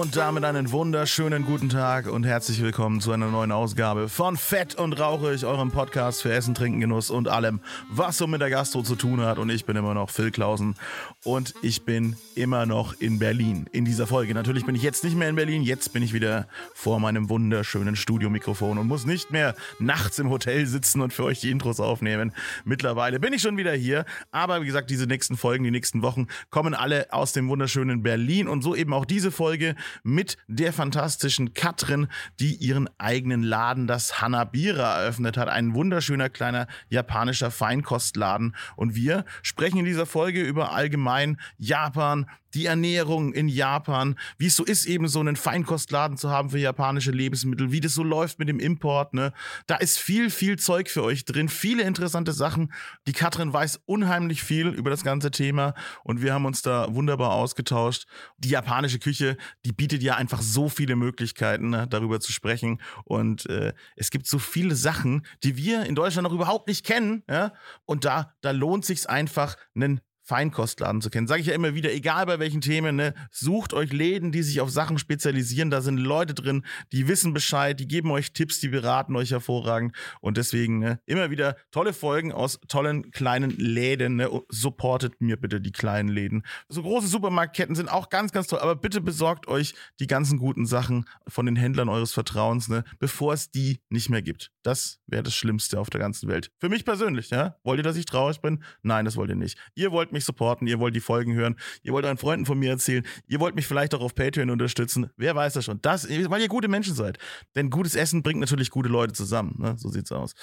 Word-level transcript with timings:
Und 0.00 0.16
damit 0.16 0.44
einen 0.44 0.72
wunderschönen 0.72 1.44
guten 1.44 1.68
Tag 1.68 2.10
und 2.10 2.24
herzlich 2.24 2.62
willkommen 2.62 3.02
zu 3.02 3.12
einer 3.12 3.26
neuen 3.26 3.52
Ausgabe 3.52 4.08
von 4.08 4.38
Fett 4.38 4.76
und 4.76 4.98
Rauchig, 4.98 5.44
eurem 5.44 5.70
Podcast 5.70 6.22
für 6.22 6.32
Essen, 6.32 6.54
Trinken, 6.54 6.80
Genuss 6.80 7.10
und 7.10 7.28
allem, 7.28 7.60
was 7.90 8.16
so 8.16 8.26
mit 8.26 8.40
der 8.40 8.48
Gastro 8.48 8.80
zu 8.80 8.96
tun 8.96 9.20
hat. 9.20 9.36
Und 9.36 9.50
ich 9.50 9.66
bin 9.66 9.76
immer 9.76 9.92
noch 9.92 10.08
Phil 10.08 10.30
Klausen 10.30 10.74
und 11.22 11.52
ich 11.60 11.84
bin 11.84 12.16
immer 12.34 12.64
noch 12.64 12.98
in 12.98 13.18
Berlin 13.18 13.68
in 13.72 13.84
dieser 13.84 14.06
Folge. 14.06 14.32
Natürlich 14.32 14.64
bin 14.64 14.74
ich 14.74 14.82
jetzt 14.82 15.04
nicht 15.04 15.18
mehr 15.18 15.28
in 15.28 15.36
Berlin, 15.36 15.60
jetzt 15.60 15.92
bin 15.92 16.02
ich 16.02 16.14
wieder 16.14 16.48
vor 16.72 16.98
meinem 16.98 17.28
wunderschönen 17.28 17.94
Studiomikrofon 17.94 18.78
und 18.78 18.86
muss 18.86 19.04
nicht 19.04 19.30
mehr 19.30 19.54
nachts 19.80 20.18
im 20.18 20.30
Hotel 20.30 20.64
sitzen 20.64 21.02
und 21.02 21.12
für 21.12 21.24
euch 21.24 21.40
die 21.40 21.50
Intros 21.50 21.78
aufnehmen. 21.78 22.32
Mittlerweile 22.64 23.20
bin 23.20 23.34
ich 23.34 23.42
schon 23.42 23.58
wieder 23.58 23.74
hier, 23.74 24.06
aber 24.30 24.62
wie 24.62 24.66
gesagt, 24.66 24.88
diese 24.88 25.06
nächsten 25.06 25.36
Folgen, 25.36 25.62
die 25.62 25.70
nächsten 25.70 26.00
Wochen 26.00 26.26
kommen 26.48 26.72
alle 26.72 27.12
aus 27.12 27.34
dem 27.34 27.50
wunderschönen 27.50 28.02
Berlin 28.02 28.48
und 28.48 28.62
so 28.62 28.74
eben 28.74 28.94
auch 28.94 29.04
diese 29.04 29.30
Folge 29.30 29.74
mit 30.02 30.36
der 30.46 30.72
fantastischen 30.72 31.54
Katrin, 31.54 32.08
die 32.38 32.54
ihren 32.54 32.88
eigenen 32.98 33.42
Laden, 33.42 33.86
das 33.86 34.20
Hanabira, 34.20 35.02
eröffnet 35.02 35.36
hat. 35.36 35.48
Ein 35.48 35.74
wunderschöner 35.74 36.28
kleiner 36.28 36.66
japanischer 36.88 37.50
Feinkostladen. 37.50 38.54
Und 38.76 38.94
wir 38.94 39.24
sprechen 39.42 39.78
in 39.78 39.84
dieser 39.84 40.06
Folge 40.06 40.42
über 40.42 40.72
allgemein 40.72 41.38
Japan, 41.58 42.26
die 42.54 42.66
Ernährung 42.66 43.32
in 43.32 43.48
Japan, 43.48 44.16
wie 44.38 44.46
es 44.46 44.56
so 44.56 44.64
ist, 44.64 44.86
eben 44.86 45.08
so 45.08 45.20
einen 45.20 45.36
Feinkostladen 45.36 46.16
zu 46.16 46.30
haben 46.30 46.50
für 46.50 46.58
japanische 46.58 47.10
Lebensmittel, 47.10 47.72
wie 47.72 47.80
das 47.80 47.94
so 47.94 48.02
läuft 48.02 48.38
mit 48.38 48.48
dem 48.48 48.60
Import, 48.60 49.14
ne? 49.14 49.32
Da 49.66 49.76
ist 49.76 49.98
viel, 49.98 50.30
viel 50.30 50.58
Zeug 50.58 50.88
für 50.88 51.02
euch 51.02 51.24
drin, 51.24 51.48
viele 51.48 51.82
interessante 51.82 52.32
Sachen. 52.32 52.72
Die 53.06 53.12
Katrin 53.12 53.52
weiß 53.52 53.80
unheimlich 53.86 54.42
viel 54.42 54.68
über 54.68 54.90
das 54.90 55.04
ganze 55.04 55.30
Thema 55.30 55.74
und 56.04 56.22
wir 56.22 56.34
haben 56.34 56.44
uns 56.44 56.62
da 56.62 56.94
wunderbar 56.94 57.32
ausgetauscht. 57.32 58.06
Die 58.38 58.50
japanische 58.50 58.98
Küche, 58.98 59.36
die 59.64 59.72
bietet 59.72 60.02
ja 60.02 60.16
einfach 60.16 60.42
so 60.42 60.68
viele 60.68 60.96
Möglichkeiten, 60.96 61.70
ne, 61.70 61.86
darüber 61.88 62.20
zu 62.20 62.32
sprechen. 62.32 62.80
Und 63.04 63.46
äh, 63.46 63.72
es 63.96 64.10
gibt 64.10 64.26
so 64.26 64.38
viele 64.38 64.74
Sachen, 64.74 65.26
die 65.42 65.56
wir 65.56 65.84
in 65.84 65.94
Deutschland 65.94 66.24
noch 66.24 66.34
überhaupt 66.34 66.68
nicht 66.68 66.84
kennen, 66.84 67.22
ja? 67.28 67.52
Und 67.84 68.04
da, 68.04 68.34
da 68.40 68.50
lohnt 68.50 68.84
sich 68.84 69.08
einfach, 69.08 69.56
einen 69.74 70.00
Feinkostladen 70.30 71.00
zu 71.00 71.10
kennen. 71.10 71.26
Sage 71.26 71.40
ich 71.40 71.48
ja 71.48 71.54
immer 71.54 71.74
wieder, 71.74 71.92
egal 71.92 72.24
bei 72.24 72.38
welchen 72.38 72.60
Themen, 72.60 72.94
ne, 72.94 73.14
sucht 73.32 73.74
euch 73.74 73.92
Läden, 73.92 74.30
die 74.30 74.44
sich 74.44 74.60
auf 74.60 74.70
Sachen 74.70 74.96
spezialisieren. 74.96 75.70
Da 75.70 75.80
sind 75.80 75.96
Leute 75.96 76.34
drin, 76.34 76.64
die 76.92 77.08
wissen 77.08 77.32
Bescheid, 77.32 77.80
die 77.80 77.88
geben 77.88 78.12
euch 78.12 78.32
Tipps, 78.32 78.60
die 78.60 78.68
beraten 78.68 79.16
euch 79.16 79.32
hervorragend. 79.32 79.96
Und 80.20 80.36
deswegen 80.36 80.78
ne, 80.78 81.00
immer 81.04 81.30
wieder 81.30 81.56
tolle 81.72 81.92
Folgen 81.92 82.30
aus 82.30 82.60
tollen 82.68 83.10
kleinen 83.10 83.50
Läden. 83.50 84.16
Ne. 84.16 84.30
Supportet 84.48 85.20
mir 85.20 85.36
bitte 85.36 85.60
die 85.60 85.72
kleinen 85.72 86.08
Läden. 86.08 86.44
So 86.68 86.82
große 86.82 87.08
Supermarktketten 87.08 87.74
sind 87.74 87.90
auch 87.90 88.08
ganz, 88.08 88.30
ganz 88.30 88.46
toll. 88.46 88.60
Aber 88.60 88.76
bitte 88.76 89.00
besorgt 89.00 89.48
euch 89.48 89.74
die 89.98 90.06
ganzen 90.06 90.38
guten 90.38 90.64
Sachen 90.64 91.06
von 91.26 91.44
den 91.44 91.56
Händlern 91.56 91.88
eures 91.88 92.12
Vertrauens, 92.12 92.68
ne, 92.68 92.84
bevor 93.00 93.34
es 93.34 93.50
die 93.50 93.80
nicht 93.88 94.10
mehr 94.10 94.22
gibt. 94.22 94.52
Das 94.62 95.00
wäre 95.08 95.24
das 95.24 95.34
Schlimmste 95.34 95.80
auf 95.80 95.90
der 95.90 95.98
ganzen 95.98 96.28
Welt. 96.28 96.52
Für 96.58 96.68
mich 96.68 96.84
persönlich, 96.84 97.30
ja. 97.30 97.56
Wollt 97.64 97.80
ihr, 97.80 97.82
dass 97.82 97.96
ich 97.96 98.04
traurig 98.04 98.40
bin? 98.40 98.62
Nein, 98.82 99.04
das 99.06 99.16
wollt 99.16 99.30
ihr 99.30 99.36
nicht. 99.36 99.58
Ihr 99.74 99.90
wollt 99.90 100.12
mich 100.12 100.19
supporten, 100.24 100.66
ihr 100.66 100.78
wollt 100.78 100.94
die 100.94 101.00
Folgen 101.00 101.34
hören, 101.34 101.56
ihr 101.82 101.92
wollt 101.92 102.04
euren 102.04 102.18
Freunden 102.18 102.46
von 102.46 102.58
mir 102.58 102.70
erzählen, 102.70 103.04
ihr 103.26 103.40
wollt 103.40 103.54
mich 103.54 103.66
vielleicht 103.66 103.94
auch 103.94 104.00
auf 104.00 104.14
Patreon 104.14 104.50
unterstützen. 104.50 105.10
Wer 105.16 105.34
weiß 105.34 105.54
das 105.54 105.64
schon? 105.64 105.80
Das, 105.82 106.08
weil 106.08 106.40
ihr 106.40 106.48
gute 106.48 106.68
Menschen 106.68 106.94
seid. 106.94 107.18
Denn 107.54 107.70
gutes 107.70 107.94
Essen 107.94 108.22
bringt 108.22 108.40
natürlich 108.40 108.70
gute 108.70 108.88
Leute 108.88 109.12
zusammen. 109.12 109.56
Ne? 109.58 109.74
So 109.78 109.88
sieht's 109.88 110.12
aus. 110.12 110.34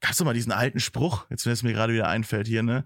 Gab's 0.00 0.18
doch 0.18 0.24
mal 0.24 0.34
diesen 0.34 0.52
alten 0.52 0.80
Spruch, 0.80 1.26
jetzt 1.30 1.46
wenn 1.46 1.52
es 1.52 1.62
mir 1.62 1.72
gerade 1.72 1.92
wieder 1.92 2.08
einfällt 2.08 2.46
hier, 2.46 2.62
ne? 2.62 2.84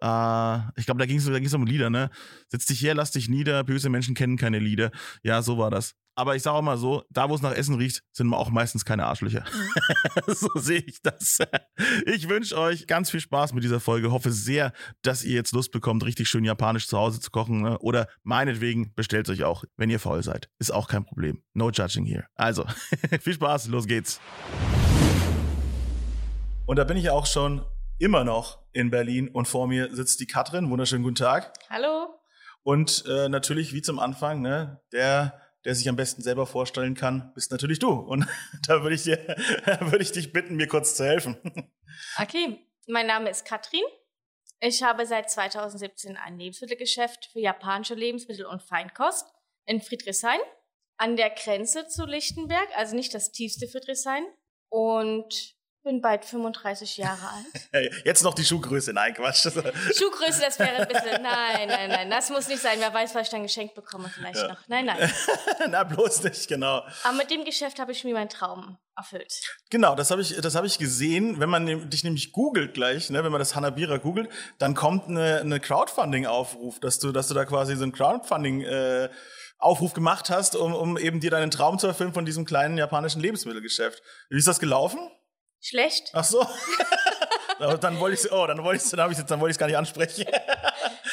Äh, 0.00 0.58
ich 0.76 0.86
glaube, 0.86 0.98
da 0.98 1.06
ging 1.06 1.18
es 1.18 1.24
da 1.24 1.38
ging's 1.38 1.54
um 1.54 1.66
Lieder, 1.66 1.90
ne? 1.90 2.10
Setz 2.48 2.66
dich 2.66 2.82
her, 2.82 2.94
lass 2.94 3.10
dich 3.10 3.28
nieder, 3.28 3.64
böse 3.64 3.88
Menschen 3.88 4.14
kennen 4.14 4.36
keine 4.36 4.58
Lieder. 4.58 4.90
Ja, 5.22 5.42
so 5.42 5.58
war 5.58 5.70
das. 5.70 5.94
Aber 6.16 6.36
ich 6.36 6.42
sage 6.42 6.56
auch 6.56 6.62
mal 6.62 6.76
so, 6.76 7.02
da 7.10 7.28
wo 7.28 7.34
es 7.34 7.42
nach 7.42 7.52
Essen 7.52 7.74
riecht, 7.74 8.04
sind 8.12 8.32
auch 8.32 8.50
meistens 8.50 8.84
keine 8.84 9.06
Arschlöcher. 9.06 9.44
so 10.28 10.48
sehe 10.54 10.82
ich 10.86 11.02
das. 11.02 11.38
Ich 12.06 12.28
wünsche 12.28 12.56
euch 12.56 12.86
ganz 12.86 13.10
viel 13.10 13.18
Spaß 13.18 13.52
mit 13.52 13.64
dieser 13.64 13.80
Folge. 13.80 14.12
Hoffe 14.12 14.30
sehr, 14.30 14.72
dass 15.02 15.24
ihr 15.24 15.34
jetzt 15.34 15.52
Lust 15.52 15.72
bekommt, 15.72 16.04
richtig 16.04 16.28
schön 16.28 16.44
japanisch 16.44 16.86
zu 16.86 16.98
Hause 16.98 17.18
zu 17.18 17.32
kochen. 17.32 17.62
Ne? 17.62 17.78
Oder 17.80 18.06
meinetwegen 18.22 18.94
bestellt 18.94 19.28
euch 19.28 19.42
auch, 19.42 19.64
wenn 19.76 19.90
ihr 19.90 19.98
faul 19.98 20.22
seid. 20.22 20.48
Ist 20.58 20.72
auch 20.72 20.86
kein 20.86 21.04
Problem. 21.04 21.42
No 21.52 21.70
judging 21.70 22.04
here. 22.04 22.26
Also, 22.36 22.64
viel 23.20 23.34
Spaß, 23.34 23.66
los 23.66 23.86
geht's. 23.86 24.20
Und 26.66 26.76
da 26.76 26.84
bin 26.84 26.96
ich 26.96 27.10
auch 27.10 27.26
schon 27.26 27.64
immer 27.98 28.22
noch 28.22 28.60
in 28.72 28.90
Berlin 28.90 29.28
und 29.28 29.48
vor 29.48 29.66
mir 29.66 29.92
sitzt 29.94 30.20
die 30.20 30.26
Katrin. 30.26 30.70
Wunderschönen 30.70 31.02
guten 31.02 31.16
Tag. 31.16 31.52
Hallo. 31.70 32.20
Und 32.62 33.04
äh, 33.08 33.28
natürlich, 33.28 33.72
wie 33.72 33.82
zum 33.82 33.98
Anfang, 33.98 34.40
ne, 34.40 34.80
der 34.92 35.43
der 35.64 35.74
sich 35.74 35.88
am 35.88 35.96
besten 35.96 36.22
selber 36.22 36.46
vorstellen 36.46 36.94
kann, 36.94 37.32
bist 37.34 37.50
natürlich 37.50 37.78
du. 37.78 37.90
Und 37.90 38.26
da 38.66 38.82
würde 38.82 38.94
ich 38.94 39.02
dir, 39.02 39.36
ich 39.98 40.12
dich 40.12 40.32
bitten, 40.32 40.56
mir 40.56 40.68
kurz 40.68 40.96
zu 40.96 41.04
helfen. 41.04 41.36
Okay, 42.18 42.58
mein 42.88 43.06
Name 43.06 43.30
ist 43.30 43.44
Katrin. 43.44 43.84
Ich 44.58 44.82
habe 44.82 45.06
seit 45.06 45.30
2017 45.30 46.16
ein 46.16 46.36
Lebensmittelgeschäft 46.36 47.26
für 47.26 47.38
japanische 47.38 47.94
Lebensmittel 47.94 48.46
und 48.46 48.64
Feinkost 48.64 49.32
in 49.64 49.80
Friedrichshain 49.80 50.40
an 50.96 51.14
der 51.16 51.30
Grenze 51.30 51.86
zu 51.86 52.04
Lichtenberg, 52.04 52.66
also 52.76 52.96
nicht 52.96 53.14
das 53.14 53.30
tiefste 53.30 53.68
Friedrichshain. 53.68 54.24
Und 54.70 55.53
bin 55.84 56.00
bald 56.00 56.24
35 56.24 56.96
Jahre 56.96 57.28
alt. 57.28 57.92
Jetzt 58.04 58.24
noch 58.24 58.34
die 58.34 58.44
Schuhgröße, 58.44 58.92
nein, 58.92 59.14
Quatsch. 59.14 59.42
Schuhgröße, 59.96 60.40
das 60.40 60.58
wäre 60.58 60.76
ein 60.76 60.88
bisschen, 60.88 61.22
nein, 61.22 61.68
nein, 61.68 61.90
nein, 61.90 62.10
das 62.10 62.30
muss 62.30 62.48
nicht 62.48 62.62
sein. 62.62 62.78
Wer 62.80 62.92
weiß, 62.92 63.14
was 63.14 63.26
ich 63.26 63.28
dann 63.28 63.42
geschenkt 63.42 63.74
bekomme 63.74 64.08
vielleicht 64.08 64.38
ja. 64.38 64.48
noch. 64.48 64.58
Nein, 64.66 64.86
nein. 64.86 65.12
Na, 65.70 65.84
bloß 65.84 66.24
nicht, 66.24 66.48
genau. 66.48 66.82
Aber 67.04 67.16
mit 67.16 67.30
dem 67.30 67.44
Geschäft 67.44 67.78
habe 67.78 67.92
ich 67.92 68.02
mir 68.02 68.14
meinen 68.14 68.30
Traum 68.30 68.78
erfüllt. 68.96 69.42
Genau, 69.70 69.94
das 69.94 70.10
habe 70.10 70.22
ich, 70.22 70.34
das 70.36 70.54
habe 70.54 70.66
ich 70.66 70.78
gesehen. 70.78 71.38
Wenn 71.38 71.50
man 71.50 71.90
dich 71.90 72.02
nämlich 72.02 72.32
googelt 72.32 72.72
gleich, 72.72 73.10
ne, 73.10 73.22
wenn 73.22 73.32
man 73.32 73.38
das 73.38 73.54
Hanabira 73.54 73.98
googelt, 73.98 74.30
dann 74.58 74.74
kommt 74.74 75.08
eine, 75.08 75.40
eine 75.40 75.60
Crowdfunding-Aufruf, 75.60 76.80
dass 76.80 76.98
du, 76.98 77.12
dass 77.12 77.28
du 77.28 77.34
da 77.34 77.44
quasi 77.44 77.76
so 77.76 77.84
ein 77.84 77.92
Crowdfunding 77.92 78.62
äh, 78.62 79.10
Aufruf 79.58 79.92
gemacht 79.92 80.30
hast, 80.30 80.56
um, 80.56 80.74
um 80.74 80.96
eben 80.96 81.20
dir 81.20 81.30
deinen 81.30 81.50
Traum 81.50 81.78
zu 81.78 81.86
erfüllen 81.86 82.14
von 82.14 82.24
diesem 82.24 82.46
kleinen 82.46 82.78
japanischen 82.78 83.20
Lebensmittelgeschäft. 83.20 84.02
Wie 84.30 84.38
ist 84.38 84.48
das 84.48 84.60
gelaufen? 84.60 85.10
Schlecht. 85.64 86.10
Ach 86.12 86.24
so. 86.24 86.46
dann 87.80 87.98
wollte 87.98 88.20
ich 88.20 88.30
oh, 88.30 88.46
dann 88.46 88.62
wollte 88.62 88.84
ich 88.84 88.90
dann 88.90 89.10
ich 89.10 89.18
dann 89.24 89.40
wollte 89.40 89.50
ich 89.50 89.54
es 89.54 89.58
gar 89.58 89.66
nicht 89.66 89.78
ansprechen. 89.78 90.26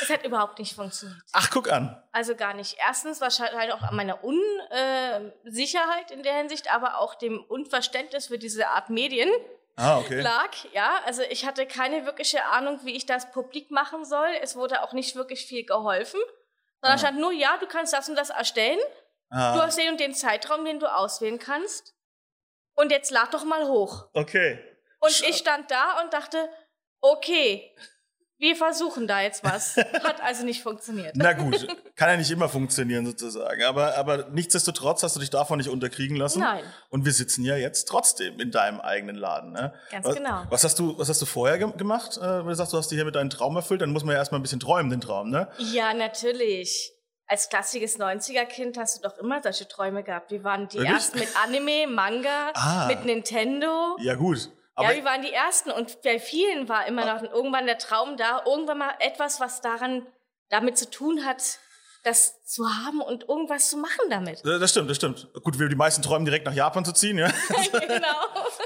Es 0.02 0.10
hat 0.10 0.26
überhaupt 0.26 0.60
nicht 0.60 0.76
funktioniert. 0.76 1.22
Ach, 1.32 1.50
guck 1.50 1.72
an. 1.72 2.02
Also 2.12 2.36
gar 2.36 2.54
nicht. 2.54 2.76
Erstens 2.86 3.22
wahrscheinlich 3.22 3.58
halt 3.58 3.72
auch 3.72 3.82
an 3.82 3.96
meiner 3.96 4.20
Unsicherheit 4.24 6.12
in 6.12 6.24
der 6.24 6.36
Hinsicht, 6.36 6.74
aber 6.74 7.00
auch 7.00 7.16
dem 7.16 7.42
Unverständnis 7.42 8.28
für 8.28 8.38
diese 8.38 8.68
Art 8.68 8.90
Medien. 8.90 9.30
Ah, 9.78 10.00
okay. 10.00 10.20
lag, 10.20 10.52
ja. 10.74 11.00
Also 11.06 11.22
ich 11.22 11.46
hatte 11.46 11.66
keine 11.66 12.06
wirkliche 12.06 12.44
Ahnung, 12.48 12.82
wie 12.84 12.92
ich 12.92 13.06
das 13.06 13.32
publik 13.32 13.72
machen 13.72 14.04
soll. 14.04 14.30
Es 14.42 14.58
wurde 14.58 14.84
auch 14.84 14.92
nicht 14.92 15.16
wirklich 15.16 15.46
viel 15.46 15.66
geholfen. 15.66 16.20
Sondern 16.82 16.96
ah. 16.96 17.00
stand 17.00 17.20
nur, 17.20 17.32
ja, 17.32 17.58
du 17.58 17.68
kannst 17.68 17.94
das 17.94 18.10
und 18.10 18.16
das 18.16 18.32
erstellen. 18.32 18.80
Ah. 19.30 19.56
Du 19.56 19.62
hast 19.62 19.78
den 19.78 19.92
und 19.92 20.00
den 20.00 20.14
Zeitraum, 20.14 20.66
den 20.66 20.80
du 20.80 20.94
auswählen 20.94 21.40
kannst. 21.40 21.94
Und 22.82 22.92
jetzt 22.92 23.12
lad 23.12 23.32
doch 23.32 23.46
mal 23.46 23.68
hoch. 23.68 24.08
Okay. 24.14 24.58
Und 25.00 25.12
Sch 25.12 25.22
ich 25.30 25.38
stand 25.38 25.70
da 25.70 26.02
und 26.02 26.12
dachte, 26.14 26.50
okay, 27.00 27.70
wir 28.40 28.56
versuchen 28.56 29.06
da 29.06 29.22
jetzt 29.22 29.44
was. 29.44 29.76
Hat 30.04 30.20
also 30.24 30.44
nicht 30.44 30.64
funktioniert. 30.64 31.16
Na 31.16 31.34
gut, 31.34 31.68
kann 31.96 32.10
ja 32.10 32.18
nicht 32.18 32.32
immer 32.32 32.50
funktionieren 32.50 33.06
sozusagen. 33.06 33.62
Aber, 33.66 33.96
aber 33.98 34.30
nichtsdestotrotz 34.30 35.04
hast 35.04 35.16
du 35.16 35.20
dich 35.20 35.30
davon 35.30 35.60
nicht 35.60 35.70
unterkriegen 35.70 36.18
lassen. 36.18 36.40
Nein. 36.40 36.64
Und 36.90 37.06
wir 37.06 37.14
sitzen 37.14 37.46
ja 37.46 37.56
jetzt 37.56 37.88
trotzdem 37.88 38.40
in 38.40 38.50
deinem 38.50 38.82
eigenen 38.82 39.16
Laden. 39.16 39.52
Ne? 39.52 39.76
Ganz 39.92 40.08
was, 40.08 40.16
genau. 40.16 40.46
Was 40.50 40.64
hast 40.64 40.80
du, 40.80 40.98
was 40.98 41.08
hast 41.08 41.22
du 41.22 41.28
vorher 41.28 41.60
ge 41.60 41.72
gemacht? 41.78 42.18
Äh, 42.18 42.40
wenn 42.40 42.48
du 42.48 42.56
sagst, 42.56 42.74
du 42.74 42.80
hast 42.80 42.90
dir 42.90 42.96
hier 42.96 43.06
mit 43.06 43.14
deinem 43.14 43.30
Traum 43.30 43.56
erfüllt, 43.56 43.82
dann 43.82 43.92
muss 43.92 44.04
man 44.04 44.14
ja 44.14 44.18
erstmal 44.18 44.40
ein 44.40 44.44
bisschen 44.44 44.60
träumen, 44.60 44.90
den 44.90 45.02
Traum, 45.02 45.30
ne? 45.30 45.50
Ja, 45.60 45.94
natürlich 45.94 46.92
als 47.32 47.48
klassisches 47.48 47.98
90er-Kind 47.98 48.78
hast 48.78 48.98
du 48.98 49.08
doch 49.08 49.18
immer 49.18 49.42
solche 49.42 49.66
Träume 49.66 50.04
gehabt. 50.04 50.32
Wir 50.32 50.44
waren 50.44 50.68
die 50.68 50.80
Wirklich? 50.80 50.94
ersten 50.96 51.20
mit 51.20 51.30
Anime, 51.42 51.88
Manga, 51.88 52.52
Ah. 52.54 52.88
mit 52.88 53.06
Nintendo. 53.06 53.96
Ja, 54.02 54.16
gut. 54.16 54.38
ja, 54.38 54.50
Aber 54.76 54.94
wir 54.94 55.06
waren 55.06 55.22
die 55.22 55.32
ersten 55.32 55.72
und 55.72 56.02
bei 56.02 56.20
vielen 56.20 56.68
war 56.68 56.86
immer 56.88 57.06
noch 57.06 57.24
irgendwann 57.24 57.68
der 57.68 57.78
Traum 57.78 58.18
da, 58.18 58.44
irgendwann 58.46 58.80
mal 58.80 58.94
etwas, 59.00 59.40
was 59.40 59.62
daran 59.62 60.06
damit 60.50 60.78
zu 60.78 60.90
tun 60.90 61.24
hat, 61.26 61.60
das 62.04 62.44
zu 62.46 62.66
haben 62.68 63.00
und 63.02 63.30
irgendwas 63.30 63.70
zu 63.70 63.78
machen 63.78 64.10
damit. 64.10 64.42
Das 64.44 64.72
stimmt, 64.72 64.90
das 64.90 64.98
stimmt. 64.98 65.28
Gut, 65.44 65.58
wir 65.60 65.70
die 65.70 65.76
meisten 65.76 66.02
träumen 66.02 66.26
direkt 66.26 66.46
nach 66.46 66.54
Japan 66.54 66.84
zu 66.84 66.92
ziehen, 66.92 67.18
ja. 67.18 67.28
genau. 67.88 68.08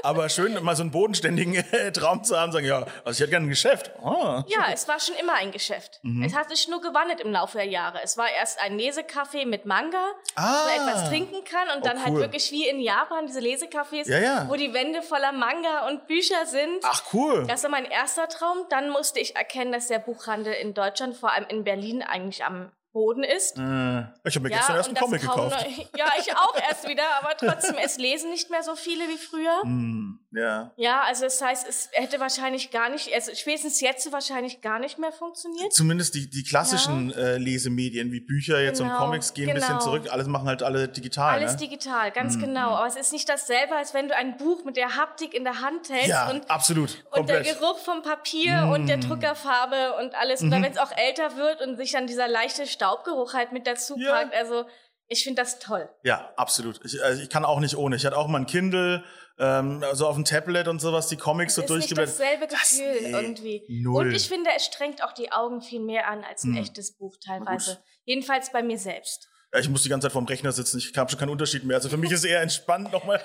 Aber 0.02 0.28
schön, 0.28 0.62
mal 0.64 0.74
so 0.74 0.82
einen 0.82 0.90
bodenständigen 0.90 1.54
äh, 1.54 1.92
Traum 1.92 2.24
zu 2.24 2.38
haben, 2.38 2.50
sagen, 2.52 2.66
ja, 2.66 2.86
also 3.04 3.10
ich 3.12 3.20
hätte 3.20 3.30
gerne 3.30 3.46
ein 3.46 3.50
Geschäft. 3.50 3.90
Oh, 4.02 4.42
Ja, 4.48 4.66
es 4.72 4.88
war 4.88 4.98
schon 4.98 5.14
immer 5.16 5.34
ein 5.34 5.52
Geschäft. 5.52 6.00
Mhm. 6.02 6.24
Es 6.24 6.34
hat 6.34 6.48
sich 6.48 6.66
nur 6.68 6.80
gewandelt 6.80 7.20
im 7.20 7.30
Laufe 7.30 7.58
der 7.58 7.66
Jahre. 7.66 8.00
Es 8.02 8.16
war 8.16 8.28
erst 8.30 8.58
ein 8.60 8.76
Lesecafé 8.78 9.46
mit 9.46 9.66
Manga, 9.66 10.04
Ah. 10.34 10.62
wo 10.64 10.80
man 10.80 10.88
etwas 10.88 11.08
trinken 11.08 11.44
kann 11.44 11.68
und 11.76 11.82
Oh, 11.82 11.88
dann 11.88 12.02
halt 12.02 12.14
cool. 12.14 12.20
wirklich 12.20 12.50
wie 12.52 12.66
in 12.68 12.80
Japan 12.80 13.26
diese 13.26 13.40
Lesecafés, 13.40 14.08
Ja, 14.10 14.18
ja. 14.18 14.46
wo 14.48 14.54
die 14.54 14.72
Wände 14.72 15.02
voller 15.02 15.32
Manga 15.32 15.86
und 15.88 16.06
Bücher 16.06 16.46
sind. 16.46 16.80
Ach, 16.82 17.02
cool. 17.12 17.44
Das 17.46 17.62
war 17.62 17.70
mein 17.70 17.84
erster 17.84 18.28
Traum. 18.28 18.58
Dann 18.70 18.90
musste 18.90 19.20
ich 19.20 19.36
erkennen, 19.36 19.72
dass 19.72 19.88
der 19.88 19.98
Buchhandel 19.98 20.54
in 20.54 20.74
Deutschland, 20.74 21.16
vor 21.16 21.32
allem 21.32 21.46
in 21.48 21.62
Berlin, 21.64 22.02
eigentlich 22.02 22.44
am 22.44 22.72
Boden 22.96 23.24
ist. 23.24 23.58
Äh, 23.58 24.04
ich 24.24 24.34
habe 24.36 24.40
mir 24.40 24.48
gestern 24.50 24.76
erst 24.76 24.88
einen 24.88 24.96
und 24.96 25.02
Comic 25.02 25.20
gekauft. 25.20 25.54
noch- 25.68 25.98
ja, 25.98 26.06
ich 26.18 26.34
auch 26.34 26.54
erst 26.66 26.88
wieder, 26.88 27.02
aber 27.20 27.36
trotzdem, 27.38 27.76
es 27.84 27.98
lesen 27.98 28.30
nicht 28.30 28.48
mehr 28.50 28.62
so 28.62 28.74
viele 28.74 29.04
wie 29.06 29.18
früher. 29.18 29.60
Hm, 29.64 30.18
ja. 30.32 30.72
Ja, 30.76 31.02
also 31.02 31.24
das 31.24 31.42
heißt, 31.42 31.68
es 31.68 31.90
hätte 31.92 32.20
wahrscheinlich 32.20 32.70
gar 32.70 32.88
nicht, 32.88 33.12
also 33.14 33.32
spätestens 33.34 33.82
jetzt 33.82 34.10
wahrscheinlich 34.12 34.62
gar 34.62 34.78
nicht 34.78 34.98
mehr 34.98 35.12
funktioniert. 35.12 35.74
Zumindest 35.74 36.14
die, 36.14 36.30
die 36.30 36.42
klassischen 36.42 37.12
äh, 37.12 37.36
Lesemedien 37.36 38.12
wie 38.12 38.20
Bücher 38.20 38.60
jetzt 38.60 38.80
und 38.80 38.86
Genau, 38.88 38.98
Comics 38.98 39.34
gehen 39.34 39.48
ein 39.50 39.54
bisschen 39.56 39.74
genau. 39.78 39.84
zurück. 39.84 40.08
Alles 40.10 40.26
machen 40.26 40.48
halt 40.48 40.62
alle 40.62 40.88
digital. 40.88 41.34
Alles 41.34 41.52
ne? 41.52 41.58
digital, 41.58 42.10
ganz 42.12 42.36
Mhm. 42.36 42.40
genau. 42.40 42.70
Aber 42.76 42.86
es 42.86 42.96
ist 42.96 43.12
nicht 43.12 43.28
dasselbe, 43.28 43.76
als 43.76 43.92
wenn 43.92 44.08
du 44.08 44.16
ein 44.16 44.38
Buch 44.38 44.64
mit 44.64 44.76
der 44.78 44.96
Haptik 44.96 45.34
in 45.34 45.44
der 45.44 45.60
Hand 45.60 45.90
hältst 45.90 46.08
Ja, 46.08 46.30
und, 46.30 46.48
absolut. 46.50 47.04
und 47.10 47.28
der. 47.28 47.42
Geruch 47.42 47.78
vom 47.78 48.02
Papier 48.02 48.70
und 48.72 48.86
der 48.86 48.96
Mm. 48.96 49.02
Druckerfarbe 49.02 49.94
und 50.00 50.14
alles. 50.14 50.40
Mhm. 50.40 50.48
Oder 50.52 50.62
wenn 50.62 50.72
es 50.72 50.78
auch 50.78 50.92
älter 50.96 51.36
wird 51.36 51.60
und 51.60 51.76
sich 51.76 51.92
dann 51.92 52.06
dieser 52.06 52.28
leichte 52.28 52.66
Staubgeruch 52.86 53.34
halt 53.34 53.52
mit 53.52 53.66
dazu 53.66 53.96
Ja. 53.98 54.12
packt. 54.12 54.34
Also 54.34 54.64
ich 55.08 55.22
finde 55.24 55.42
das 55.42 55.58
toll. 55.58 55.88
Ja, 56.02 56.32
absolut. 56.36 56.80
Ich, 56.84 57.02
also 57.02 57.22
ich 57.22 57.30
kann 57.30 57.44
auch 57.44 57.60
nicht 57.60 57.76
ohne. 57.76 57.96
Ich 57.96 58.04
hatte 58.06 58.16
auch 58.16 58.26
mal 58.28 58.38
ein 58.38 58.46
Kindle, 58.46 59.04
ähm, 59.38 59.84
so 59.92 60.06
auf 60.08 60.14
dem 60.16 60.24
Tablet 60.24 60.66
und 60.68 60.80
sowas, 60.80 61.08
die 61.08 61.16
Comics 61.16 61.54
so 61.54 61.62
ist 61.62 61.70
nicht 61.70 61.96
durchgeblättert. 61.96 62.18
dasselbe 62.18 62.46
Das- 62.48 62.70
Gefühl 62.70 63.02
nee, 63.02 63.10
irgendwie. 63.12 63.62
null. 63.82 64.06
Und 64.06 64.12
ich 64.14 64.28
finde, 64.28 64.50
es 64.56 64.64
strengt 64.64 65.04
auch 65.04 65.12
die 65.12 65.30
Augen 65.30 65.60
viel 65.62 65.80
mehr 65.80 66.08
an 66.08 66.24
als 66.24 66.42
ein 66.44 66.54
Hm. 66.56 66.62
echtes 66.62 66.96
Buch 66.96 67.16
teilweise. 67.24 67.78
Jedenfalls 68.04 68.50
bei 68.50 68.62
mir 68.62 68.78
selbst. 68.78 69.28
Ja, 69.52 69.60
ich 69.60 69.68
muss 69.68 69.82
die 69.82 69.88
ganze 69.88 70.06
Zeit 70.06 70.12
vorm 70.12 70.26
Rechner 70.26 70.50
sitzen. 70.52 70.78
Ich 70.78 70.96
habe 70.96 71.08
schon 71.08 71.20
keinen 71.20 71.30
Unterschied 71.30 71.64
mehr. 71.64 71.76
Also 71.76 71.88
für 71.88 71.96
mich 71.96 72.10
ist 72.10 72.20
es 72.20 72.24
eher 72.24 72.42
entspannt, 72.42 72.92
nochmal 72.92 73.20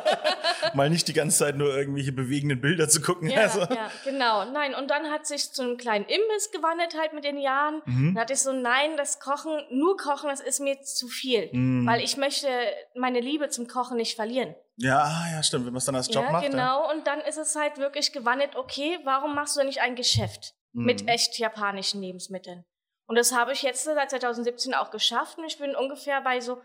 mal 0.74 0.88
nicht 0.90 1.06
die 1.08 1.12
ganze 1.12 1.38
Zeit 1.38 1.56
nur 1.56 1.76
irgendwelche 1.76 2.12
bewegenden 2.12 2.60
Bilder 2.60 2.88
zu 2.88 3.00
gucken. 3.00 3.28
Ja, 3.28 3.42
also. 3.42 3.60
ja, 3.60 3.90
genau. 4.04 4.50
Nein, 4.50 4.74
und 4.74 4.90
dann 4.90 5.10
hat 5.10 5.26
sich 5.26 5.52
zu 5.52 5.62
einem 5.62 5.76
kleinen 5.76 6.04
Imbiss 6.06 6.50
gewandelt 6.52 6.96
halt 6.98 7.12
mit 7.12 7.24
den 7.24 7.38
Jahren. 7.38 7.82
Mhm. 7.84 8.14
Dann 8.14 8.22
hatte 8.22 8.32
ich 8.32 8.40
so, 8.40 8.52
nein, 8.52 8.96
das 8.96 9.20
Kochen, 9.20 9.52
nur 9.70 9.96
Kochen, 9.96 10.30
das 10.30 10.40
ist 10.40 10.60
mir 10.60 10.80
zu 10.82 11.08
viel. 11.08 11.50
Mhm. 11.52 11.86
Weil 11.86 12.00
ich 12.02 12.16
möchte 12.16 12.48
meine 12.94 13.20
Liebe 13.20 13.48
zum 13.50 13.68
Kochen 13.68 13.98
nicht 13.98 14.16
verlieren. 14.16 14.54
Ja, 14.76 15.02
ah, 15.02 15.26
ja, 15.32 15.42
stimmt. 15.42 15.66
Wenn 15.66 15.74
man 15.74 15.78
es 15.78 15.84
dann 15.84 15.94
als 15.94 16.12
Job 16.12 16.24
ja, 16.24 16.32
macht. 16.32 16.50
genau. 16.50 16.90
Und 16.90 17.06
dann 17.06 17.20
ist 17.20 17.36
es 17.36 17.54
halt 17.54 17.76
wirklich 17.78 18.12
gewandelt, 18.12 18.56
okay, 18.56 18.98
warum 19.04 19.34
machst 19.34 19.54
du 19.54 19.60
denn 19.60 19.68
nicht 19.68 19.80
ein 19.82 19.96
Geschäft 19.96 20.54
Mhm. 20.74 20.84
mit 20.86 21.08
echt 21.08 21.38
japanischen 21.38 22.00
Lebensmitteln? 22.00 22.64
Und 23.12 23.16
das 23.16 23.32
habe 23.32 23.52
ich 23.52 23.60
jetzt 23.60 23.84
seit 23.84 24.08
2017 24.08 24.72
auch 24.72 24.90
geschafft 24.90 25.36
und 25.36 25.44
ich 25.44 25.58
bin 25.58 25.76
ungefähr 25.76 26.22
bei 26.22 26.40
so 26.40 26.62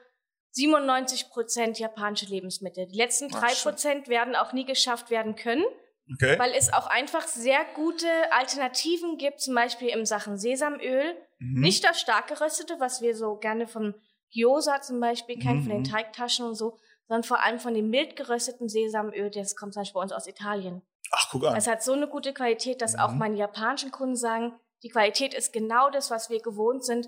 97 0.52 1.30
Prozent 1.30 1.78
japanische 1.78 2.26
Lebensmittel. 2.28 2.88
Die 2.88 2.96
letzten 2.96 3.28
drei. 3.28 3.52
Prozent 3.54 4.08
werden 4.08 4.34
auch 4.34 4.54
nie 4.54 4.64
geschafft 4.64 5.10
werden 5.10 5.36
können 5.36 5.66
Okay. 6.14 6.40
weil 6.40 6.54
es 6.54 6.72
auch 6.72 6.88
einfach 6.88 7.28
sehr 7.28 7.66
gute 7.76 8.08
Alternativen 8.32 9.18
gibt, 9.18 9.42
zum 9.42 9.54
Beispiel 9.56 9.90
in 9.90 10.06
Sachen 10.06 10.38
Sesamöl. 10.38 11.18
Mhm. 11.40 11.60
Nicht 11.60 11.84
das 11.84 12.00
stark 12.00 12.28
geröstete, 12.28 12.76
was 12.80 13.02
wir 13.02 13.14
so 13.14 13.36
gerne 13.36 13.68
vom 13.68 13.94
Gyoza 14.34 14.80
zum 14.80 15.02
Beispiel 15.02 15.38
kennen, 15.38 15.64
von 15.64 15.70
den 15.72 15.80
Mhm. 15.82 15.84
Teigtaschen 15.92 16.46
und 16.46 16.56
so, 16.56 16.78
sondern 17.10 17.24
vor 17.24 17.44
allem 17.44 17.60
von 17.60 17.74
dem 17.74 17.90
mild 17.90 18.16
gerösteten 18.16 18.70
Sesamöl, 18.70 19.30
das 19.32 19.58
kommt 19.58 19.74
zum 19.74 19.82
Beispiel 19.82 19.96
bei 19.96 20.04
uns 20.04 20.14
aus 20.14 20.28
Italien. 20.28 20.82
Ach, 21.12 21.28
guck 21.30 21.46
an. 21.46 21.58
Es 21.58 21.68
hat 21.68 21.84
so 21.84 21.92
eine 21.92 22.08
gute 22.08 22.34
Qualität, 22.34 22.82
dass 22.82 22.98
auch 22.98 23.12
Mhm. 23.12 23.18
meine 23.18 23.36
japanischen 23.36 23.92
Kunden 23.92 24.16
sagen, 24.16 24.58
die 24.84 24.90
Qualität 24.90 25.34
ist 25.34 25.54
genau 25.54 25.90
das, 25.90 26.12
was 26.12 26.30
wir 26.30 26.42
gewohnt 26.42 26.86
sind 26.86 27.08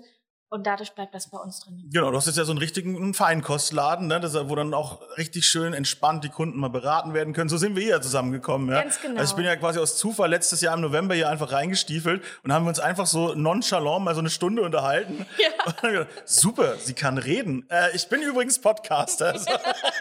und 0.52 0.66
dadurch 0.66 0.92
bleibt 0.94 1.14
das 1.14 1.30
bei 1.30 1.38
uns 1.38 1.60
drin. 1.60 1.88
Genau, 1.92 2.10
du 2.10 2.16
hast 2.16 2.26
jetzt 2.26 2.36
ja 2.36 2.44
so 2.44 2.50
einen 2.50 2.58
richtigen 2.58 3.14
Feinkostladen, 3.14 4.08
ne, 4.08 4.18
das, 4.18 4.34
wo 4.48 4.56
dann 4.56 4.74
auch 4.74 5.00
richtig 5.16 5.46
schön 5.46 5.72
entspannt 5.72 6.24
die 6.24 6.28
Kunden 6.28 6.58
mal 6.58 6.70
beraten 6.70 7.14
werden 7.14 7.32
können. 7.32 7.48
So 7.48 7.56
sind 7.56 7.76
wir 7.76 7.84
hier 7.84 8.02
zusammengekommen. 8.02 8.68
Ja? 8.68 8.82
Ganz 8.82 9.00
genau. 9.00 9.20
Also 9.20 9.32
ich 9.32 9.36
bin 9.36 9.44
ja 9.44 9.54
quasi 9.54 9.78
aus 9.78 9.96
Zufall 9.96 10.28
letztes 10.28 10.60
Jahr 10.60 10.74
im 10.74 10.80
November 10.80 11.14
hier 11.14 11.28
einfach 11.28 11.52
reingestiefelt 11.52 12.24
und 12.42 12.52
haben 12.52 12.66
uns 12.66 12.80
einfach 12.80 13.06
so 13.06 13.34
nonchalant 13.34 14.04
mal 14.04 14.14
so 14.14 14.20
eine 14.20 14.30
Stunde 14.30 14.62
unterhalten. 14.62 15.24
Ja. 15.38 15.88
Gedacht, 15.88 16.08
Super, 16.24 16.76
sie 16.78 16.94
kann 16.94 17.16
reden. 17.18 17.68
Äh, 17.70 17.94
ich 17.94 18.08
bin 18.08 18.20
übrigens 18.20 18.60
Podcaster. 18.60 19.38
so, 19.38 19.50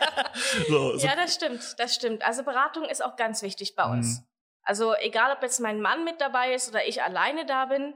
so, 0.68 0.98
so. 0.98 1.06
Ja, 1.06 1.16
das 1.16 1.36
stimmt, 1.36 1.76
das 1.78 1.94
stimmt. 1.94 2.26
Also 2.26 2.42
Beratung 2.42 2.86
ist 2.86 3.06
auch 3.06 3.16
ganz 3.18 3.44
wichtig 3.44 3.76
bei 3.76 3.84
uns. 3.84 4.22
Mhm. 4.22 4.29
Also 4.70 4.94
egal, 5.02 5.36
ob 5.36 5.42
jetzt 5.42 5.60
mein 5.60 5.82
Mann 5.82 6.04
mit 6.04 6.22
dabei 6.22 6.54
ist 6.54 6.70
oder 6.70 6.88
ich 6.88 7.02
alleine 7.02 7.44
da 7.48 7.66
bin, 7.66 7.96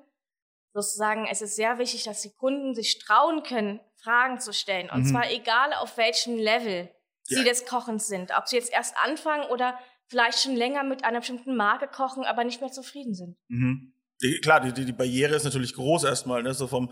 sozusagen, 0.73 1.27
es 1.29 1.43
ist 1.43 1.55
sehr 1.55 1.77
wichtig, 1.77 2.03
dass 2.05 2.23
die 2.23 2.33
Kunden 2.33 2.73
sich 2.73 2.97
trauen 2.97 3.43
können, 3.43 3.79
Fragen 4.01 4.39
zu 4.39 4.53
stellen. 4.53 4.89
Und 4.89 5.01
Mhm. 5.01 5.05
zwar 5.05 5.29
egal, 5.29 5.71
auf 5.73 5.97
welchem 5.97 6.35
Level 6.35 6.89
Ja. 7.27 7.37
sie 7.37 7.43
des 7.43 7.67
Kochens 7.67 8.07
sind. 8.07 8.31
Ob 8.35 8.47
sie 8.47 8.55
jetzt 8.55 8.73
erst 8.73 8.95
anfangen 8.97 9.45
oder 9.51 9.77
vielleicht 10.07 10.39
schon 10.39 10.55
länger 10.55 10.83
mit 10.83 11.03
einer 11.03 11.19
bestimmten 11.19 11.55
Marke 11.55 11.87
kochen, 11.87 12.25
aber 12.25 12.43
nicht 12.43 12.59
mehr 12.59 12.71
zufrieden 12.71 13.13
sind. 13.13 13.37
Mhm. 13.49 13.93
Die, 14.23 14.39
klar, 14.41 14.59
die, 14.59 14.73
die 14.73 14.85
die 14.85 14.93
Barriere 14.93 15.35
ist 15.35 15.43
natürlich 15.43 15.75
groß 15.75 16.05
erstmal, 16.05 16.41
ne? 16.41 16.55
So 16.55 16.65
vom, 16.65 16.91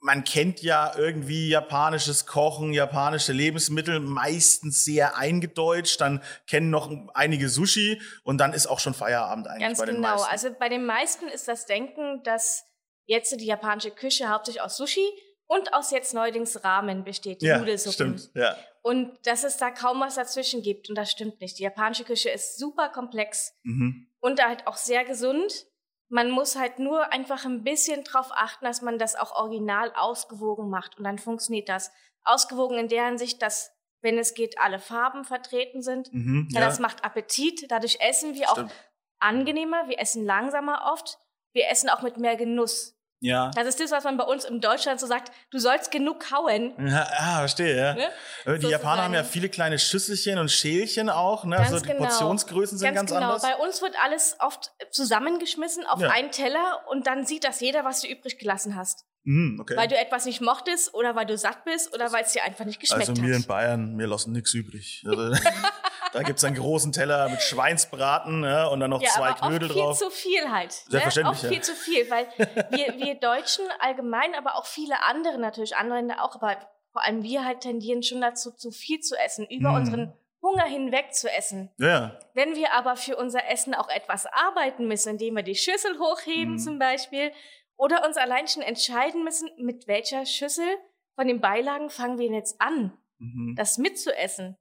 man 0.00 0.24
kennt 0.24 0.62
ja 0.62 0.94
irgendwie 0.96 1.48
japanisches 1.48 2.26
Kochen, 2.26 2.72
japanische 2.72 3.32
Lebensmittel, 3.32 4.00
meistens 4.00 4.84
sehr 4.84 5.16
eingedeutscht, 5.16 6.00
dann 6.00 6.22
kennen 6.46 6.70
noch 6.70 6.90
einige 7.14 7.48
Sushi 7.48 8.00
und 8.24 8.38
dann 8.38 8.52
ist 8.54 8.66
auch 8.66 8.80
schon 8.80 8.94
Feierabend 8.94 9.46
eigentlich 9.46 9.66
Ganz 9.66 9.78
bei 9.78 9.86
den 9.86 9.96
genau. 9.96 10.08
meisten. 10.08 10.28
Also 10.30 10.50
bei 10.58 10.68
den 10.68 10.86
meisten 10.86 11.28
ist 11.28 11.48
das 11.48 11.66
Denken, 11.66 12.22
dass 12.22 12.64
jetzt 13.06 13.38
die 13.40 13.44
japanische 13.46 13.90
Küche 13.90 14.28
hauptsächlich 14.30 14.62
aus 14.62 14.76
Sushi 14.76 15.06
und 15.46 15.74
aus 15.74 15.90
jetzt 15.90 16.14
neuerdings 16.14 16.62
Ramen 16.64 17.04
besteht, 17.04 17.42
die 17.42 17.46
ja, 17.46 17.58
Nudelsuppen. 17.58 18.18
stimmt, 18.18 18.30
ja. 18.34 18.56
Und 18.82 19.18
dass 19.26 19.44
es 19.44 19.58
da 19.58 19.70
kaum 19.70 20.00
was 20.00 20.14
dazwischen 20.14 20.62
gibt. 20.62 20.88
Und 20.88 20.94
das 20.94 21.10
stimmt 21.10 21.40
nicht. 21.42 21.58
Die 21.58 21.64
japanische 21.64 22.04
Küche 22.04 22.30
ist 22.30 22.58
super 22.58 22.88
komplex 22.88 23.52
Mhm. 23.64 24.06
und 24.20 24.42
halt 24.42 24.66
auch 24.66 24.76
sehr 24.76 25.04
gesund. 25.04 25.66
Man 26.10 26.30
muss 26.30 26.56
halt 26.56 26.78
nur 26.78 27.12
einfach 27.12 27.44
ein 27.44 27.62
bisschen 27.62 28.04
drauf 28.04 28.30
achten, 28.32 28.64
dass 28.64 28.82
man 28.82 28.98
das 28.98 29.16
auch 29.16 29.32
original 29.32 29.92
ausgewogen 29.94 30.68
macht. 30.68 30.98
Und 30.98 31.04
dann 31.04 31.18
funktioniert 31.18 31.68
das. 31.68 31.92
Ausgewogen 32.24 32.78
in 32.78 32.88
der 32.88 33.06
Hinsicht, 33.06 33.40
dass, 33.40 33.72
wenn 34.02 34.18
es 34.18 34.34
geht, 34.34 34.58
alle 34.58 34.78
Farben 34.78 35.24
vertreten 35.24 35.82
sind. 35.82 36.12
Mhm. 36.12 36.48
Ja, 36.50 36.60
das 36.60 36.80
macht 36.80 37.04
Appetit. 37.04 37.70
Dadurch 37.70 37.98
essen 38.00 38.34
wir 38.34 38.50
auch 38.50 38.56
Stimmt. 38.56 38.74
angenehmer. 39.20 39.88
Wir 39.88 39.98
essen 40.00 40.26
langsamer 40.26 40.90
oft. 40.92 41.18
Wir 41.52 41.68
essen 41.68 41.88
auch 41.88 42.02
mit 42.02 42.18
mehr 42.18 42.36
Genuss. 42.36 42.99
Ja. 43.20 43.50
Das 43.54 43.66
ist 43.66 43.78
das, 43.80 43.90
was 43.90 44.04
man 44.04 44.16
bei 44.16 44.24
uns 44.24 44.44
in 44.44 44.60
Deutschland 44.60 44.98
so 44.98 45.06
sagt. 45.06 45.30
Du 45.50 45.58
sollst 45.58 45.90
genug 45.90 46.20
kauen. 46.20 46.72
Ja, 46.86 47.06
ah, 47.18 47.38
verstehe, 47.40 47.76
ja. 47.76 47.94
Ne? 47.94 48.08
Äh, 48.46 48.58
Die 48.58 48.66
Japaner 48.68 49.04
haben 49.04 49.12
ja 49.14 49.20
Sozusagen. 49.20 49.32
viele 49.32 49.48
kleine 49.50 49.78
Schüsselchen 49.78 50.38
und 50.38 50.50
Schälchen 50.50 51.10
auch, 51.10 51.44
ne? 51.44 51.56
Ganz 51.56 51.72
also 51.72 51.84
die 51.84 51.92
genau. 51.92 52.06
Portionsgrößen 52.06 52.78
sind 52.78 52.94
ganz, 52.94 53.10
genau. 53.10 53.26
anders. 53.26 53.42
Bei 53.42 53.56
uns 53.56 53.82
wird 53.82 53.94
alles 54.02 54.36
oft 54.40 54.72
zusammengeschmissen 54.90 55.84
auf 55.86 56.00
Ja. 56.00 56.10
einen 56.10 56.30
Teller 56.30 56.82
und 56.88 57.06
dann 57.06 57.26
sieht 57.26 57.44
das 57.44 57.60
jeder, 57.60 57.84
was 57.84 58.00
du 58.00 58.08
übrig 58.08 58.38
gelassen 58.38 58.76
hast. 58.76 59.04
Mhm, 59.24 59.58
okay. 59.60 59.76
Weil 59.76 59.88
du 59.88 59.98
etwas 59.98 60.24
nicht 60.24 60.40
mochtest 60.40 60.94
oder 60.94 61.14
weil 61.14 61.26
du 61.26 61.36
satt 61.36 61.64
bist 61.64 61.94
oder 61.94 62.10
weil 62.12 62.24
es 62.24 62.32
dir 62.32 62.42
einfach 62.42 62.64
nicht 62.64 62.80
geschmeckt 62.80 63.10
also 63.10 63.22
wir 63.22 63.34
in 63.34 63.42
hat. 63.42 63.48
Bayern, 63.48 63.98
wir 63.98 64.06
lassen 64.06 64.32
nichts 64.32 64.54
übrig. 64.54 65.04
Also, 65.06 65.32
da 66.12 66.22
gibt's 66.22 66.44
einen 66.44 66.56
großen 66.56 66.92
Teller 66.92 67.28
mit 67.28 67.40
Schweinsbraten 67.42 68.44
ja, 68.44 68.66
und 68.66 68.80
dann 68.80 68.90
noch 68.90 69.02
Ja, 69.02 69.08
zwei 69.10 69.28
aber 69.30 69.48
Knödel 69.48 69.68
oft 69.70 69.74
viel 69.74 69.82
drauf. 69.82 69.98
zu 69.98 70.10
viel 70.10 70.50
halt. 70.50 70.70
Ne? 70.70 70.90
Selbstverständlich, 70.90 71.34
Oft 71.36 71.42
ja. 71.44 71.48
viel 71.50 71.60
zu 71.62 71.74
viel, 71.74 72.10
weil 72.10 72.26
wir, 72.70 72.98
wir 72.98 73.14
Deutschen 73.16 73.64
allgemein, 73.80 74.34
aber 74.34 74.56
auch 74.56 74.66
viele 74.66 75.02
andere 75.04 75.38
natürlich, 75.38 75.76
andere 75.76 75.96
Länder 75.98 76.24
auch, 76.24 76.34
aber 76.36 76.56
vor 76.92 77.04
allem 77.06 77.22
wir 77.22 77.44
halt 77.44 77.60
tendieren 77.60 78.02
schon 78.02 78.20
dazu, 78.20 78.50
zu 78.52 78.70
viel 78.70 79.00
zu 79.00 79.16
essen, 79.16 79.46
über 79.48 79.70
Mhm. 79.70 79.76
unseren 79.76 80.12
Hunger 80.42 80.64
hinweg 80.64 81.14
zu 81.14 81.30
essen. 81.30 81.70
Ja, 81.78 82.18
Wenn 82.34 82.56
wir 82.56 82.72
aber 82.72 82.96
für 82.96 83.16
unser 83.16 83.46
Essen 83.48 83.74
auch 83.74 83.88
etwas 83.88 84.26
arbeiten 84.26 84.88
müssen, 84.88 85.10
indem 85.10 85.36
wir 85.36 85.42
die 85.42 85.54
Schüssel 85.54 85.98
hochheben 85.98 86.54
Mhm. 86.54 86.58
zum 86.58 86.78
Beispiel, 86.78 87.30
oder 87.76 88.04
uns 88.06 88.16
allein 88.16 88.48
schon 88.48 88.62
entscheiden 88.62 89.22
müssen, 89.22 89.50
mit 89.58 89.86
welcher 89.86 90.26
Schüssel 90.26 90.66
von 91.14 91.28
den 91.28 91.40
Beilagen 91.40 91.90
fangen 91.90 92.18
wir 92.18 92.30
jetzt 92.30 92.60
an, 92.60 92.92
mhm. 93.18 93.54
das 93.56 93.76
mitzuessen. 93.78 94.56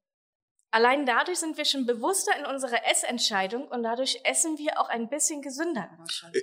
Allein 0.72 1.06
dadurch 1.06 1.40
sind 1.40 1.58
wir 1.58 1.66
schon 1.66 1.86
bewusster 1.86 2.32
in 2.38 2.46
unserer 2.46 2.86
Essentscheidung 2.90 3.68
und 3.68 3.82
dadurch 3.84 4.20
essen 4.24 4.58
wir 4.58 4.80
auch 4.80 4.90
ein 4.90 5.10
bisschen 5.10 5.42
gesünder. 5.42 5.90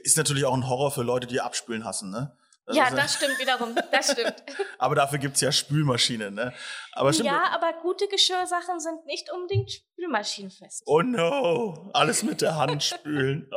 ist 0.03 0.17
natürlich 0.17 0.45
auch 0.45 0.55
ein 0.55 0.69
Horror 0.69 0.91
für 0.91 1.03
Leute, 1.03 1.27
die 1.27 1.41
abspülen 1.41 1.85
hassen, 1.85 2.11
ne? 2.11 2.37
Also 2.69 2.81
ja, 2.81 2.91
so- 2.91 2.97
das 2.97 3.15
stimmt 3.15 3.39
wiederum. 3.39 3.77
Das 3.93 4.11
stimmt. 4.11 4.35
aber 4.79 4.97
dafür 4.97 5.19
gibt's 5.21 5.41
ja 5.41 5.53
Spülmaschinen, 5.53 6.35
ne? 6.35 6.53
Aber 6.93 7.13
stimmt. 7.13 7.29
ja, 7.29 7.45
aber 7.53 7.73
gute 7.81 8.09
Geschirrsachen 8.09 8.81
sind 8.81 9.07
nicht 9.07 9.31
unbedingt 9.33 9.71
spülmaschinenfest. 9.71 10.83
Oh 10.87 11.03
no, 11.03 11.91
alles 11.95 12.25
mit 12.25 12.41
der 12.41 12.57
Hand 12.57 12.83
spülen. 12.83 13.49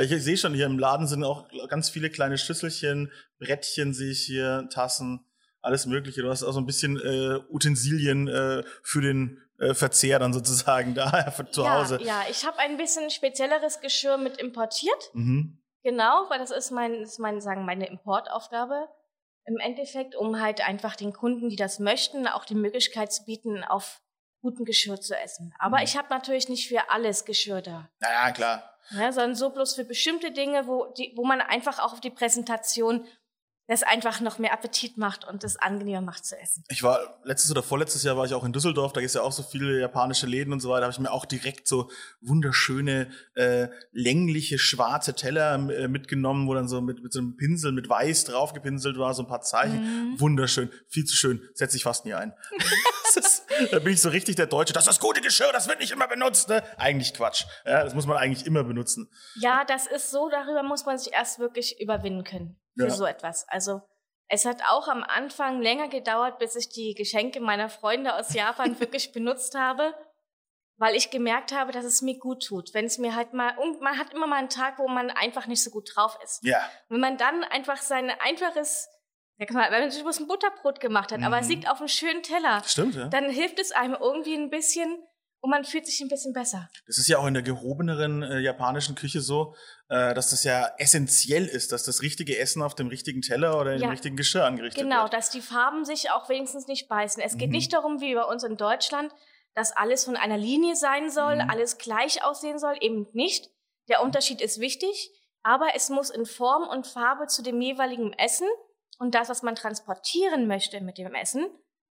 Ich, 0.00 0.10
ich 0.12 0.22
sehe 0.22 0.36
schon, 0.36 0.54
hier 0.54 0.66
im 0.66 0.78
Laden 0.78 1.08
sind 1.08 1.24
auch 1.24 1.46
ganz 1.68 1.90
viele 1.90 2.08
kleine 2.10 2.38
Schüsselchen, 2.38 3.10
Brettchen 3.40 3.92
sehe 3.94 4.12
ich 4.12 4.22
hier, 4.22 4.68
Tassen, 4.72 5.24
alles 5.60 5.86
Mögliche. 5.86 6.22
Du 6.22 6.30
hast 6.30 6.44
auch 6.44 6.52
so 6.52 6.60
ein 6.60 6.66
bisschen 6.66 7.00
äh, 7.00 7.40
Utensilien 7.50 8.28
äh, 8.28 8.62
für 8.84 9.00
den 9.00 9.42
äh, 9.60 9.74
Verzehr 9.74 10.18
dann 10.18 10.32
sozusagen 10.32 10.94
da 10.96 11.32
zu 11.50 11.70
Hause. 11.70 11.98
Ja, 12.00 12.06
ja, 12.06 12.22
ich 12.30 12.44
habe 12.46 12.58
ein 12.58 12.76
bisschen 12.76 13.10
spezielleres 13.10 13.80
Geschirr 13.80 14.16
mit 14.16 14.38
importiert. 14.38 15.10
Mhm. 15.12 15.62
Genau, 15.82 16.26
weil 16.28 16.38
das 16.38 16.50
ist 16.50 16.70
mein, 16.72 16.94
ist 16.94 17.18
mein, 17.18 17.40
sagen, 17.40 17.64
meine 17.64 17.86
Importaufgabe 17.86 18.88
im 19.46 19.56
Endeffekt, 19.58 20.14
um 20.14 20.40
halt 20.40 20.66
einfach 20.66 20.94
den 20.96 21.12
Kunden, 21.12 21.48
die 21.48 21.56
das 21.56 21.78
möchten, 21.78 22.26
auch 22.28 22.44
die 22.44 22.54
Möglichkeit 22.54 23.12
zu 23.12 23.24
bieten, 23.24 23.64
auf 23.64 24.00
gutem 24.42 24.64
Geschirr 24.64 25.00
zu 25.00 25.16
essen. 25.16 25.54
Aber 25.58 25.78
Mhm. 25.78 25.84
ich 25.84 25.96
habe 25.96 26.08
natürlich 26.10 26.48
nicht 26.48 26.68
für 26.68 26.90
alles 26.90 27.24
Geschirr 27.24 27.62
da. 27.62 27.88
Naja, 28.00 28.30
klar. 28.32 28.76
Ne, 28.90 29.12
sondern 29.12 29.34
so 29.36 29.50
bloß 29.50 29.74
für 29.76 29.84
bestimmte 29.84 30.32
Dinge, 30.32 30.66
wo, 30.66 30.86
die, 30.96 31.12
wo 31.16 31.24
man 31.24 31.40
einfach 31.40 31.78
auch 31.78 31.92
auf 31.92 32.00
die 32.00 32.10
Präsentation 32.10 33.06
das 33.70 33.84
einfach 33.84 34.20
noch 34.20 34.40
mehr 34.40 34.52
Appetit 34.52 34.98
macht 34.98 35.24
und 35.24 35.44
es 35.44 35.56
angenehmer 35.56 36.00
macht 36.00 36.24
zu 36.24 36.36
essen. 36.36 36.64
Ich 36.68 36.82
war 36.82 37.20
letztes 37.22 37.52
oder 37.52 37.62
vorletztes 37.62 38.02
Jahr 38.02 38.16
war 38.16 38.24
ich 38.26 38.34
auch 38.34 38.44
in 38.44 38.52
Düsseldorf, 38.52 38.92
da 38.92 39.00
gibt 39.00 39.10
es 39.10 39.14
ja 39.14 39.22
auch 39.22 39.30
so 39.30 39.44
viele 39.44 39.78
japanische 39.78 40.26
Läden 40.26 40.52
und 40.52 40.58
so 40.58 40.70
weiter, 40.70 40.82
habe 40.82 40.92
ich 40.92 40.98
mir 40.98 41.12
auch 41.12 41.24
direkt 41.24 41.68
so 41.68 41.88
wunderschöne, 42.20 43.12
äh, 43.36 43.68
längliche, 43.92 44.58
schwarze 44.58 45.14
Teller 45.14 45.54
äh, 45.70 45.86
mitgenommen, 45.86 46.48
wo 46.48 46.54
dann 46.54 46.66
so 46.66 46.80
mit, 46.80 47.00
mit 47.00 47.12
so 47.12 47.20
einem 47.20 47.36
Pinsel 47.36 47.70
mit 47.70 47.88
Weiß 47.88 48.24
draufgepinselt 48.24 48.98
war, 48.98 49.14
so 49.14 49.22
ein 49.22 49.28
paar 49.28 49.42
Zeichen. 49.42 49.82
Mhm. 50.14 50.20
Wunderschön, 50.20 50.70
viel 50.88 51.04
zu 51.04 51.14
schön, 51.14 51.40
setze 51.54 51.76
ich 51.76 51.84
fast 51.84 52.04
nie 52.04 52.14
ein. 52.14 52.32
ist, 53.16 53.44
da 53.70 53.78
bin 53.78 53.92
ich 53.92 54.00
so 54.00 54.08
richtig 54.08 54.34
der 54.34 54.46
Deutsche, 54.46 54.72
das 54.72 54.84
ist 54.84 54.88
das 54.88 55.00
gute 55.00 55.20
Geschirr, 55.20 55.52
das 55.52 55.68
wird 55.68 55.78
nicht 55.78 55.92
immer 55.92 56.08
benutzt. 56.08 56.48
Ne? 56.48 56.62
Eigentlich 56.76 57.14
Quatsch. 57.14 57.44
Ja, 57.64 57.84
das 57.84 57.94
muss 57.94 58.06
man 58.06 58.16
eigentlich 58.16 58.46
immer 58.46 58.64
benutzen. 58.64 59.08
Ja, 59.36 59.64
das 59.64 59.86
ist 59.86 60.10
so, 60.10 60.28
darüber 60.28 60.64
muss 60.64 60.86
man 60.86 60.98
sich 60.98 61.12
erst 61.12 61.38
wirklich 61.38 61.80
überwinden 61.80 62.24
können 62.24 62.59
für 62.76 62.84
Ja. 62.84 62.90
so 62.90 63.04
etwas. 63.06 63.46
Also 63.48 63.80
es 64.28 64.44
hat 64.44 64.62
auch 64.68 64.86
am 64.88 65.02
Anfang 65.02 65.60
länger 65.60 65.88
gedauert, 65.88 66.38
bis 66.38 66.54
ich 66.56 66.68
die 66.68 66.94
Geschenke 66.94 67.40
meiner 67.40 67.68
Freunde 67.68 68.14
aus 68.14 68.32
Japan 68.34 68.78
wirklich 68.80 69.12
benutzt 69.12 69.54
habe, 69.56 69.94
weil 70.76 70.94
ich 70.94 71.10
gemerkt 71.10 71.52
habe, 71.52 71.72
dass 71.72 71.84
es 71.84 72.00
mir 72.00 72.18
gut 72.18 72.44
tut. 72.46 72.72
Wenn 72.72 72.86
es 72.86 72.96
mir 72.98 73.14
halt 73.14 73.32
mal, 73.34 73.56
und 73.58 73.80
man 73.80 73.98
hat 73.98 74.14
immer 74.14 74.26
mal 74.26 74.36
einen 74.36 74.48
Tag, 74.48 74.78
wo 74.78 74.88
man 74.88 75.10
einfach 75.10 75.46
nicht 75.46 75.62
so 75.62 75.70
gut 75.70 75.90
drauf 75.94 76.16
ist. 76.24 76.40
Ja, 76.44 76.60
Wenn 76.88 77.00
man 77.00 77.16
dann 77.18 77.44
einfach 77.44 77.78
sein 77.78 78.10
einfaches, 78.20 78.88
wenn 79.36 79.48
man 79.54 79.90
sich 79.90 80.04
ein 80.04 80.26
Butterbrot 80.28 80.80
gemacht 80.80 81.12
hat, 81.12 81.22
aber 81.22 81.38
es 81.38 81.46
Mhm. 81.48 81.52
liegt 81.54 81.68
auf 81.70 81.78
einem 81.80 81.88
schönen 81.88 82.22
Teller, 82.22 82.62
stimmt, 82.64 82.94
ja. 82.94 83.08
dann 83.08 83.28
hilft 83.30 83.58
es 83.58 83.72
einem 83.72 83.94
irgendwie 83.98 84.34
ein 84.34 84.48
bisschen 84.50 85.02
und 85.40 85.50
man 85.50 85.64
fühlt 85.64 85.86
sich 85.86 86.00
ein 86.00 86.08
bisschen 86.08 86.32
besser. 86.32 86.68
Das 86.86 86.98
ist 86.98 87.08
ja 87.08 87.18
auch 87.18 87.26
in 87.26 87.34
der 87.34 87.42
gehobeneren 87.42 88.22
äh, 88.22 88.38
japanischen 88.40 88.94
Küche 88.94 89.20
so, 89.20 89.54
äh, 89.88 90.12
dass 90.14 90.30
das 90.30 90.44
ja 90.44 90.70
essentiell 90.78 91.46
ist, 91.46 91.72
dass 91.72 91.84
das 91.84 92.02
richtige 92.02 92.38
Essen 92.38 92.62
auf 92.62 92.74
dem 92.74 92.88
richtigen 92.88 93.22
Teller 93.22 93.58
oder 93.60 93.74
im 93.74 93.80
Ja. 93.82 93.88
richtigen 93.90 94.16
Geschirr 94.16 94.44
angerichtet 94.44 94.82
Genau, 94.82 95.02
wird. 95.04 95.12
dass 95.14 95.30
die 95.30 95.40
Farben 95.40 95.84
sich 95.84 96.10
auch 96.10 96.28
wenigstens 96.28 96.66
nicht 96.66 96.88
beißen. 96.88 97.22
Es 97.22 97.38
geht 97.38 97.48
Mhm. 97.48 97.56
nicht 97.56 97.72
darum, 97.72 98.00
wie 98.00 98.14
bei 98.14 98.24
uns 98.24 98.44
in 98.44 98.56
Deutschland, 98.56 99.12
dass 99.54 99.72
alles 99.76 100.04
von 100.04 100.16
einer 100.16 100.38
Linie 100.38 100.76
sein 100.76 101.10
soll, 101.10 101.36
Mhm. 101.42 101.50
alles 101.50 101.78
gleich 101.78 102.22
aussehen 102.22 102.58
soll, 102.58 102.76
eben 102.80 103.06
nicht. 103.12 103.50
Der 103.88 104.02
Unterschied 104.02 104.40
ist 104.40 104.60
wichtig, 104.60 105.10
aber 105.42 105.68
es 105.74 105.88
muss 105.88 106.10
in 106.10 106.26
Form 106.26 106.68
und 106.68 106.86
Farbe 106.86 107.26
zu 107.26 107.42
dem 107.42 107.60
jeweiligen 107.60 108.12
Essen 108.12 108.46
und 108.98 109.14
das, 109.14 109.28
was 109.30 109.42
man 109.42 109.54
transportieren 109.56 110.46
möchte 110.46 110.80
mit 110.82 110.98
dem 110.98 111.14
Essen, 111.14 111.46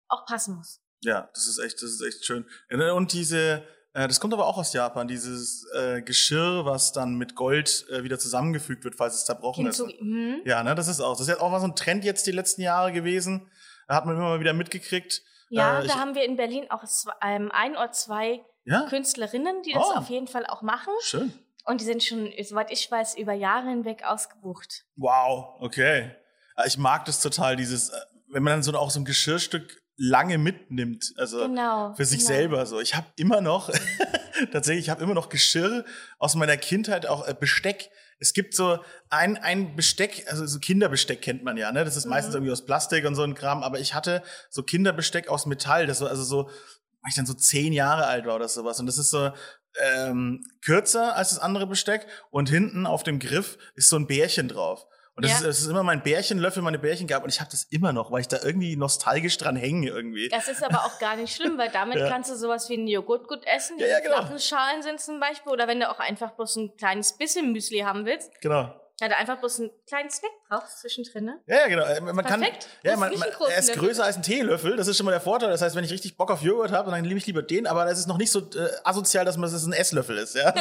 auch 0.10 0.26
passen 0.26 0.56
muss. 0.58 0.82
Ja, 1.08 1.30
das 1.34 1.48
ist 1.48 1.58
echt, 1.60 1.76
das 1.82 1.92
ist 1.92 2.02
echt 2.02 2.26
schön. 2.26 2.46
Ja, 2.70 2.92
Und 2.92 3.14
diese, 3.14 3.64
äh, 3.94 4.08
das 4.08 4.20
kommt 4.20 4.34
aber 4.34 4.46
auch 4.46 4.58
aus 4.58 4.74
Japan, 4.74 5.08
dieses 5.08 5.66
äh, 5.74 6.02
Geschirr, 6.02 6.66
was 6.66 6.92
dann 6.92 7.16
mit 7.16 7.34
Gold 7.36 7.86
äh, 7.90 8.04
wieder 8.04 8.20
zusammengefügt 8.20 8.84
wird, 8.84 8.96
falls 8.96 9.16
es 9.16 9.26
zerbrochen 9.26 9.64
Hinzu 9.66 9.86
ist. 9.88 10.02
mhm. 10.02 10.42
Ja, 10.46 10.62
ne, 10.64 10.76
das 10.76 10.88
ist 10.88 11.00
auch. 11.00 11.14
Das 11.14 11.22
ist 11.22 11.30
jetzt 11.30 11.40
auch 11.42 11.50
mal 11.50 11.60
so 11.62 11.68
ein 11.68 11.76
Trend 11.76 12.04
jetzt 12.04 12.28
die 12.28 12.32
letzten 12.32 12.62
Jahre 12.62 12.92
gewesen. 12.92 13.50
Da 13.88 13.96
hat 13.96 14.06
man 14.06 14.16
immer 14.18 14.26
mal 14.30 14.40
wieder 14.42 14.54
mitgekriegt. 14.54 15.22
Ja, 15.50 15.80
Äh, 15.82 15.88
da 15.88 15.96
haben 15.96 16.14
wir 16.14 16.26
in 16.26 16.36
Berlin 16.36 16.66
auch 16.70 16.84
ähm, 17.24 17.52
ein 17.54 17.72
oder 17.78 17.92
zwei 17.94 18.42
Ja, 18.66 18.86
Künstlerinnen, 18.90 19.62
die 19.64 19.72
das 19.74 19.84
Oh. 19.88 19.94
auf 20.00 20.10
jeden 20.10 20.28
Fall 20.28 20.46
auch 20.46 20.62
machen. 20.62 20.92
schön. 21.02 21.32
Und 21.64 21.80
die 21.82 21.86
sind 21.86 22.04
schon, 22.04 22.32
soweit 22.44 22.70
ich 22.72 22.90
weiß, 22.92 23.18
über 23.18 23.34
Jahre 23.34 23.70
hinweg 23.70 24.04
ausgebucht. 24.06 24.84
Wow, 24.98 25.56
okay. 25.62 26.12
Äh, 26.58 26.68
Ich 26.68 26.78
mag 26.78 27.06
das 27.06 27.22
total, 27.22 27.56
dieses, 27.56 27.90
äh, 27.90 27.96
wenn 28.30 28.44
man 28.44 28.54
dann 28.54 28.64
so 28.64 28.74
auch 28.78 28.92
so 28.92 29.00
ein 29.00 29.06
Geschirrstück 29.06 29.82
lange 29.98 30.38
mitnimmt, 30.38 31.14
also 31.18 31.40
Genau. 31.48 31.94
für 31.96 32.06
sich 32.06 32.20
genau. 32.20 32.28
selber 32.28 32.66
so. 32.66 32.80
Ich 32.80 32.96
habe 32.96 33.08
immer 33.18 33.42
noch, 33.42 33.72
tatsächlich, 34.52 34.86
ich 34.86 34.90
habe 34.90 35.04
immer 35.04 35.14
noch 35.16 35.30
Geschirr 35.30 35.84
aus 36.20 36.36
meiner 36.36 36.58
Kindheit, 36.58 37.08
auch 37.08 37.28
äh, 37.28 37.34
Besteck. 37.38 37.90
Es 38.20 38.34
gibt 38.34 38.56
so 38.56 38.80
ein, 39.10 39.38
ein 39.38 39.76
Besteck, 39.76 40.26
also 40.30 40.46
so 40.46 40.60
Kinderbesteck 40.60 41.22
kennt 41.22 41.44
man 41.44 41.58
ja, 41.58 41.72
ne? 41.72 41.84
Das 41.86 41.96
ist 41.98 42.06
meistens 42.06 42.34
Mhm. 42.34 42.38
irgendwie 42.38 42.52
aus 42.54 42.66
Plastik 42.66 43.06
und 43.06 43.16
so 43.16 43.24
ein 43.24 43.36
Kram, 43.36 43.64
aber 43.64 43.80
ich 43.80 43.94
hatte 43.94 44.24
so 44.50 44.64
Kinderbesteck 44.64 45.28
aus 45.30 45.46
Metall, 45.46 45.86
das 45.88 46.02
war 46.02 46.10
also 46.10 46.24
so, 46.24 46.46
weil 46.46 47.10
ich 47.10 47.16
dann 47.16 47.26
so 47.28 47.34
zehn 47.34 47.74
Jahre 47.74 48.06
alt 48.08 48.26
war 48.26 48.36
oder 48.36 48.48
sowas. 48.48 48.80
Und 48.80 48.86
das 48.88 48.98
ist 48.98 49.10
so 49.12 49.32
ähm, 49.80 50.44
kürzer 50.64 51.16
als 51.16 51.30
das 51.30 51.40
andere 51.40 51.68
Besteck 51.68 52.08
und 52.32 52.50
hinten 52.50 52.86
auf 52.88 53.04
dem 53.04 53.20
Griff 53.20 53.58
ist 53.76 53.90
so 53.90 53.96
ein 53.96 54.08
Bärchen 54.08 54.48
drauf. 54.48 54.86
Und 55.18 55.24
das, 55.26 55.32
Ja. 55.32 55.38
ist, 55.40 55.46
das 55.48 55.60
ist 55.62 55.68
immer 55.68 55.82
mein 55.82 56.04
Bärchenlöffel, 56.04 56.62
meine 56.62 56.78
Bärchen 56.78 57.08
gab 57.08 57.24
und 57.24 57.30
ich 57.30 57.40
habe 57.42 57.50
das 57.50 57.64
immer 57.72 57.92
noch, 57.92 58.12
weil 58.12 58.22
ich 58.22 58.28
da 58.28 58.38
irgendwie 58.44 58.76
nostalgisch 58.76 59.38
dran 59.40 59.56
hänge 59.56 59.88
irgendwie. 59.90 60.30
Das 60.30 60.48
ist 60.48 60.64
aber 60.64 60.86
auch 60.86 61.00
gar 61.00 61.16
nicht 61.16 61.36
schlimm, 61.36 61.58
weil 61.58 61.72
damit 61.72 61.98
Ja. 62.00 62.08
kannst 62.08 62.30
du 62.30 62.36
sowas 62.36 62.70
wie 62.70 62.76
einen 62.76 62.88
Joghurt 62.88 63.28
gut 63.28 63.44
essen. 63.48 63.80
Ja, 63.80 63.86
die 63.88 63.92
ja, 63.94 64.00
genau. 64.00 64.18
flachen 64.18 64.38
Schalen 64.40 64.84
sind 64.84 65.02
zum 65.02 65.20
Beispiel. 65.20 65.52
Oder 65.52 65.68
wenn 65.68 65.80
du 65.80 65.90
auch 65.90 66.00
einfach 66.00 66.32
bloß 66.34 66.58
ein 66.58 66.78
kleines 66.78 67.18
bisschen 67.18 67.52
Müsli 67.52 67.80
haben 67.80 68.06
willst, 68.06 68.30
Genau. 68.42 68.74
Ja, 69.00 69.10
da 69.10 69.16
einfach 69.18 69.38
bloß 69.38 69.60
einen 69.60 69.70
kleinen 69.88 70.10
Snack 70.10 70.32
brauchst 70.50 70.80
zwischendrin. 70.80 71.26
Ne? 71.26 71.40
Ja, 71.46 71.58
ja, 71.58 71.68
genau. 71.68 71.84
Äh, 71.84 72.02
Man 72.02 72.26
kann, 72.26 72.42
Perfekt. 72.42 72.68
ja, 72.82 72.96
Musst 72.96 73.12
man, 73.12 73.20
man, 73.20 73.50
er 73.52 73.60
ist 73.60 73.74
größer 73.74 74.04
als 74.04 74.16
ein 74.16 74.24
Teelöffel. 74.24 74.76
Das 74.76 74.88
ist 74.88 74.98
schon 74.98 75.06
mal 75.06 75.12
der 75.12 75.22
Vorteil. 75.22 75.50
Das 75.50 75.62
heißt, 75.62 75.76
wenn 75.76 75.84
ich 75.84 75.92
richtig 75.92 76.18
Bock 76.18 76.32
auf 76.32 76.42
Joghurt 76.42 76.72
habe, 76.72 76.90
dann 76.90 77.02
nehme 77.04 77.18
ich 77.18 77.28
lieber 77.28 77.44
den. 77.44 77.68
Aber 77.68 77.86
das 77.86 78.00
ist 78.00 78.08
noch 78.08 78.18
nicht 78.18 78.32
so 78.32 78.40
äh, 78.40 78.70
asozial, 78.84 79.24
dass 79.24 79.38
man 79.38 79.52
das 79.52 79.64
ein 79.66 79.74
Esslöffel 79.74 80.18
ist. 80.18 80.36
Ja? 80.36 80.52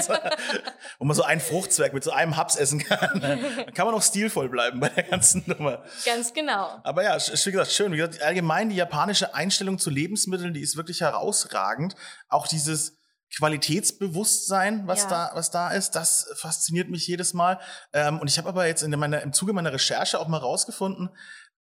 Wo 0.99 1.07
man 1.07 1.17
so 1.17 1.23
einen 1.23 1.41
Fruchtzwerg 1.41 1.95
mit 1.95 2.05
so 2.05 2.11
einem 2.11 2.37
Haps 2.37 2.57
essen 2.57 2.79
kann. 2.81 3.21
Dann 3.21 3.41
kann 3.75 3.87
man 3.87 3.95
noch 3.95 4.03
stilvoll 4.03 4.51
bleiben 4.51 4.81
bei 4.81 4.91
der 4.91 5.05
ganzen 5.05 5.43
Nummer. 5.47 5.83
Ganz 6.05 6.35
genau. 6.35 6.79
Aber 6.83 7.05
ja, 7.05 7.17
wie 7.17 7.51
gesagt, 7.51 7.73
schön. 7.73 7.93
Wie 7.93 7.97
gesagt, 7.97 8.21
allgemein 8.21 8.69
die 8.69 8.77
japanische 8.77 9.35
Einstellung 9.35 9.79
zu 9.79 9.89
Lebensmitteln, 9.89 10.53
die 10.53 10.61
ist 10.61 10.77
wirklich 10.77 11.01
herausragend. 11.01 11.95
Auch 12.29 12.47
dieses 12.47 12.99
Qualitätsbewusstsein, 13.37 14.87
was 14.87 15.05
Ja. 15.05 15.09
da, 15.09 15.31
was 15.35 15.51
da 15.51 15.71
ist, 15.71 15.93
das 15.93 16.29
fasziniert 16.37 16.89
mich 16.91 17.07
jedes 17.07 17.35
Mal. 17.35 17.59
Ähm, 17.93 18.19
und 18.19 18.29
ich 18.29 18.39
habe 18.39 18.49
aber 18.49 18.67
jetzt 18.67 18.83
in 18.83 18.91
meiner, 18.93 19.23
im 19.23 19.33
Zuge 19.33 19.53
meiner 19.53 19.73
Recherche 19.73 20.19
auch 20.19 20.29
mal 20.29 20.39
rausgefunden, 20.39 21.11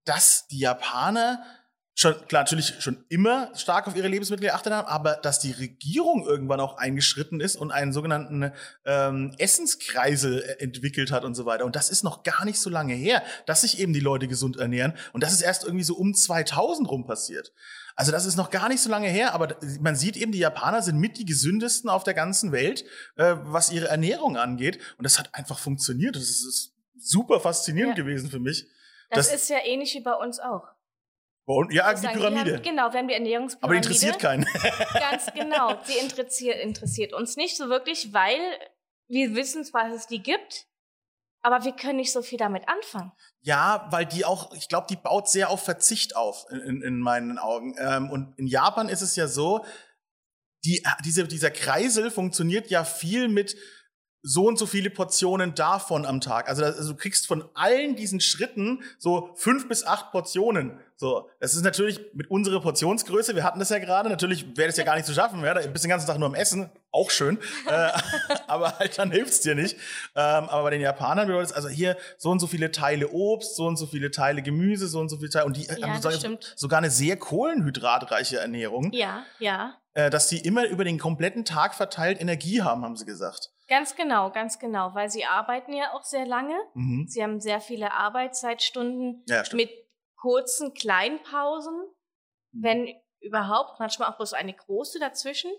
dass 0.04 0.46
die 0.48 0.58
Japaner 0.60 1.42
schon, 1.96 2.14
klar, 2.26 2.42
natürlich 2.42 2.74
schon 2.82 3.04
immer 3.08 3.50
stark 3.54 3.86
auf 3.86 3.94
ihre 3.96 4.08
Lebensmittel 4.08 4.46
geachtet 4.46 4.72
haben, 4.72 4.88
aber 4.88 5.14
dass 5.14 5.38
die 5.38 5.52
Regierung 5.52 6.26
irgendwann 6.26 6.58
auch 6.60 6.76
eingeschritten 6.76 7.40
ist 7.40 7.54
und 7.56 7.70
einen 7.70 7.92
sogenannten 7.92 8.52
ähm, 8.84 9.32
Essenskreisel 9.38 10.42
äh, 10.42 10.62
entwickelt 10.62 11.12
hat 11.12 11.24
und 11.24 11.34
so 11.36 11.46
weiter. 11.46 11.64
Und 11.64 11.76
das 11.76 11.90
ist 11.90 12.02
noch 12.02 12.24
gar 12.24 12.44
nicht 12.44 12.58
so 12.58 12.68
lange 12.68 12.94
her, 12.94 13.22
dass 13.46 13.60
sich 13.60 13.78
eben 13.78 13.92
die 13.92 14.00
Leute 14.00 14.26
gesund 14.26 14.56
ernähren. 14.56 14.94
Und 15.12 15.22
das 15.22 15.32
ist 15.32 15.40
erst 15.42 15.64
irgendwie 15.64 15.84
so 15.84 15.94
um 15.94 16.14
2000 16.14 16.88
rum 16.88 17.06
passiert. 17.06 17.52
Also 17.96 18.10
das 18.10 18.26
ist 18.26 18.36
noch 18.36 18.50
gar 18.50 18.68
nicht 18.68 18.80
so 18.80 18.90
lange 18.90 19.08
her, 19.08 19.34
aber 19.34 19.56
man 19.80 19.94
sieht 19.94 20.16
eben, 20.16 20.32
die 20.32 20.38
Japaner 20.38 20.82
sind 20.82 20.98
mit 20.98 21.16
die 21.18 21.24
gesündesten 21.24 21.88
auf 21.88 22.02
der 22.02 22.14
ganzen 22.14 22.50
Welt, 22.52 22.84
äh, 23.16 23.36
was 23.42 23.70
ihre 23.70 23.86
Ernährung 23.88 24.36
angeht. 24.36 24.78
Und 24.98 25.04
das 25.04 25.18
hat 25.18 25.32
einfach 25.34 25.58
funktioniert. 25.58 26.16
Das 26.16 26.24
ist, 26.24 26.44
ist 26.44 26.74
super 26.98 27.38
faszinierend 27.40 27.96
Ja. 27.96 28.04
gewesen 28.04 28.30
für 28.30 28.40
mich. 28.40 28.66
Das, 29.10 29.28
Das- 29.30 29.42
ist 29.42 29.48
ja 29.50 29.58
ähnlich 29.64 29.94
wie 29.94 30.00
bei 30.00 30.14
uns 30.14 30.40
auch. 30.40 30.64
Und, 31.46 31.72
ja, 31.74 31.92
die 31.92 32.00
sagen, 32.00 32.18
Pyramide. 32.18 32.46
Wir 32.46 32.54
haben, 32.56 32.62
genau, 32.62 32.92
wir 32.92 32.98
haben 33.00 33.08
die 33.08 33.14
Ernährungspyramide. 33.14 33.64
aber 33.64 33.72
die 33.74 33.86
interessiert 33.86 34.18
keinen. 34.18 34.44
Ganz 34.94 35.26
genau. 35.34 35.78
Sie 35.84 35.98
interessiert, 35.98 36.58
interessiert 36.62 37.12
uns 37.12 37.36
nicht 37.36 37.56
so 37.56 37.68
wirklich, 37.68 38.12
weil 38.14 38.40
wir 39.08 39.34
wissen 39.34 39.62
zwar, 39.64 39.90
dass 39.90 40.00
es 40.00 40.06
die 40.06 40.22
gibt, 40.22 40.66
aber 41.44 41.62
wir 41.62 41.72
können 41.72 41.98
nicht 41.98 42.10
so 42.10 42.22
viel 42.22 42.38
damit 42.38 42.68
anfangen. 42.68 43.12
Ja, 43.42 43.86
weil 43.90 44.06
die 44.06 44.24
auch, 44.24 44.54
ich 44.54 44.68
glaube, 44.68 44.86
die 44.88 44.96
baut 44.96 45.28
sehr 45.28 45.50
auf 45.50 45.62
Verzicht 45.62 46.16
auf, 46.16 46.46
in, 46.50 46.60
in, 46.60 46.82
in 46.82 46.98
meinen 47.00 47.38
Augen. 47.38 47.76
Ähm, 47.78 48.10
und 48.10 48.38
in 48.38 48.46
Japan 48.46 48.88
ist 48.88 49.02
es 49.02 49.14
ja 49.14 49.28
so, 49.28 49.62
die, 50.64 50.82
diese, 51.04 51.28
dieser 51.28 51.50
Kreisel 51.50 52.10
funktioniert 52.10 52.70
ja 52.70 52.84
viel 52.84 53.28
mit 53.28 53.56
so 54.26 54.46
und 54.48 54.58
so 54.58 54.64
viele 54.64 54.88
Portionen 54.88 55.54
davon 55.54 56.06
am 56.06 56.22
Tag. 56.22 56.48
Also, 56.48 56.64
also 56.64 56.92
du 56.92 56.96
kriegst 56.98 57.26
von 57.26 57.44
allen 57.52 57.94
diesen 57.94 58.20
Schritten 58.20 58.82
so 58.98 59.30
fünf 59.34 59.68
bis 59.68 59.84
acht 59.86 60.12
Portionen. 60.12 60.78
So, 60.96 61.28
das 61.40 61.54
ist 61.54 61.62
natürlich 61.62 62.00
mit 62.14 62.30
unserer 62.30 62.60
Portionsgröße, 62.60 63.34
wir 63.34 63.44
hatten 63.44 63.58
das 63.58 63.68
ja 63.68 63.78
gerade, 63.78 64.08
natürlich 64.08 64.56
wäre 64.56 64.68
das 64.68 64.76
ja 64.78 64.84
gar 64.84 64.94
nicht 64.94 65.04
zu 65.04 65.12
schaffen, 65.12 65.44
ja, 65.44 65.52
da 65.52 65.60
bist 65.66 65.84
den 65.84 65.90
ganzen 65.90 66.06
Tag 66.06 66.18
nur 66.18 66.28
am 66.28 66.34
Essen, 66.36 66.70
auch 66.92 67.10
schön, 67.10 67.38
äh, 67.68 67.90
aber 68.46 68.78
halt 68.78 68.96
dann 68.96 69.10
hilft's 69.10 69.40
dir 69.40 69.54
nicht. 69.56 69.76
Ähm, 70.14 70.48
aber 70.48 70.62
bei 70.62 70.70
den 70.70 70.80
Japanern 70.80 71.26
bedeutet 71.26 71.50
es 71.50 71.56
also 71.56 71.68
hier 71.68 71.96
so 72.16 72.30
und 72.30 72.38
so 72.38 72.46
viele 72.46 72.70
Teile 72.70 73.10
Obst, 73.10 73.56
so 73.56 73.66
und 73.66 73.76
so 73.76 73.86
viele 73.86 74.10
Teile 74.10 74.40
Gemüse, 74.40 74.86
so 74.86 75.00
und 75.00 75.08
so 75.10 75.16
viele 75.18 75.30
Teile 75.30 75.44
und 75.46 75.56
die 75.56 75.66
Ja, 75.66 75.88
haben 75.88 76.00
sogar, 76.00 76.38
sogar 76.56 76.78
eine 76.78 76.90
sehr 76.90 77.16
kohlenhydratreiche 77.18 78.38
Ernährung, 78.38 78.92
Ja, 78.92 79.24
ja. 79.38 79.74
äh, 79.94 80.08
dass 80.08 80.28
die 80.28 80.38
immer 80.38 80.66
über 80.68 80.84
den 80.84 80.98
kompletten 80.98 81.44
Tag 81.44 81.74
verteilt 81.74 82.20
Energie 82.20 82.62
haben, 82.62 82.84
haben 82.84 82.96
sie 82.96 83.04
gesagt. 83.04 83.50
Ganz 83.66 83.96
genau, 83.96 84.30
ganz 84.30 84.58
genau, 84.58 84.94
weil 84.94 85.10
sie 85.10 85.24
arbeiten 85.24 85.72
ja 85.72 85.92
auch 85.94 86.02
sehr 86.02 86.26
lange. 86.26 86.54
Mhm. 86.74 87.06
Sie 87.08 87.22
haben 87.22 87.40
sehr 87.40 87.60
viele 87.60 87.92
Arbeitszeitstunden 87.92 89.24
Ja, 89.26 89.42
mit 89.54 89.70
kurzen 90.16 90.74
Kleinpausen, 90.74 91.74
Mhm. 92.52 92.62
wenn 92.62 92.88
überhaupt, 93.20 93.80
manchmal 93.80 94.10
auch 94.10 94.16
bloß 94.16 94.34
eine 94.34 94.52
große 94.52 94.98
dazwischen. 94.98 95.50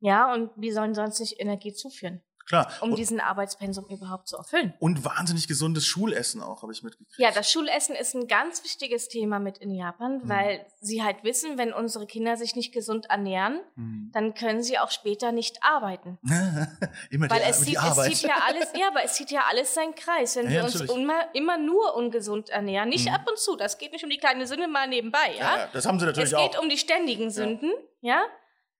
Ja, 0.00 0.32
und 0.32 0.50
wie 0.56 0.70
sollen 0.70 0.94
sonst 0.94 1.16
sich 1.16 1.40
Energie 1.40 1.72
zuführen, 1.72 2.22
Klar. 2.48 2.72
um 2.80 2.90
und, 2.90 2.96
diesen 2.98 3.20
Arbeitspensum 3.20 3.86
überhaupt 3.88 4.26
zu 4.28 4.36
erfüllen? 4.36 4.74
und 4.80 5.04
wahnsinnig 5.04 5.46
gesundes 5.48 5.86
Schulessen 5.86 6.42
auch, 6.42 6.62
habe 6.62 6.72
ich 6.72 6.82
mitgekriegt. 6.82 7.18
Ja, 7.18 7.30
das 7.30 7.50
Schulessen 7.52 7.94
ist 7.94 8.14
ein 8.14 8.26
ganz 8.26 8.64
wichtiges 8.64 9.08
Thema 9.08 9.38
mit 9.38 9.58
in 9.58 9.70
Japan, 9.74 10.18
Mhm. 10.24 10.28
weil 10.28 10.66
sie 10.80 11.02
halt 11.02 11.22
wissen, 11.24 11.58
wenn 11.58 11.72
unsere 11.72 12.06
Kinder 12.06 12.36
sich 12.36 12.56
nicht 12.56 12.72
gesund 12.72 13.06
ernähren, 13.10 13.60
Mhm. 13.76 14.10
dann 14.12 14.34
können 14.34 14.62
sie 14.62 14.78
auch 14.78 14.90
später 14.90 15.32
nicht 15.32 15.62
arbeiten. 15.62 16.18
immer 17.10 17.28
Weil 17.30 17.40
die, 17.40 17.44
es 17.50 17.58
die 17.60 17.64
zieht, 17.66 17.76
es 17.76 17.82
Arbeit. 17.82 18.14
zieht 18.14 18.22
ja 18.28 18.36
alles, 18.46 18.68
ja, 18.74 18.88
aber 18.88 19.04
es 19.04 19.14
zieht 19.14 19.30
ja 19.30 19.42
alles 19.50 19.74
seinen 19.74 19.94
Kreis. 19.94 20.36
Wenn 20.36 20.44
Ja, 20.46 20.50
wir 20.50 20.56
ja, 20.58 20.64
uns 20.64 20.80
immer, 20.80 21.34
immer 21.34 21.58
nur 21.58 21.94
ungesund 21.94 22.48
ernähren, 22.50 22.88
nicht 22.88 23.06
Mhm. 23.08 23.14
ab 23.14 23.26
und 23.28 23.38
zu, 23.38 23.56
das 23.56 23.78
geht 23.78 23.92
nicht 23.92 24.04
um 24.04 24.10
die 24.10 24.18
kleine 24.18 24.46
Sünde 24.46 24.68
mal 24.68 24.88
nebenbei, 24.88 25.34
ja. 25.38 25.56
ja, 25.58 25.66
das 25.72 25.86
haben 25.86 25.98
sie 26.00 26.06
natürlich 26.06 26.32
es 26.32 26.38
geht 26.38 26.56
auch. 26.56 26.62
um 26.62 26.68
die 26.68 26.78
ständigen 26.78 27.30
Sünden, 27.30 27.72
ja. 28.00 28.22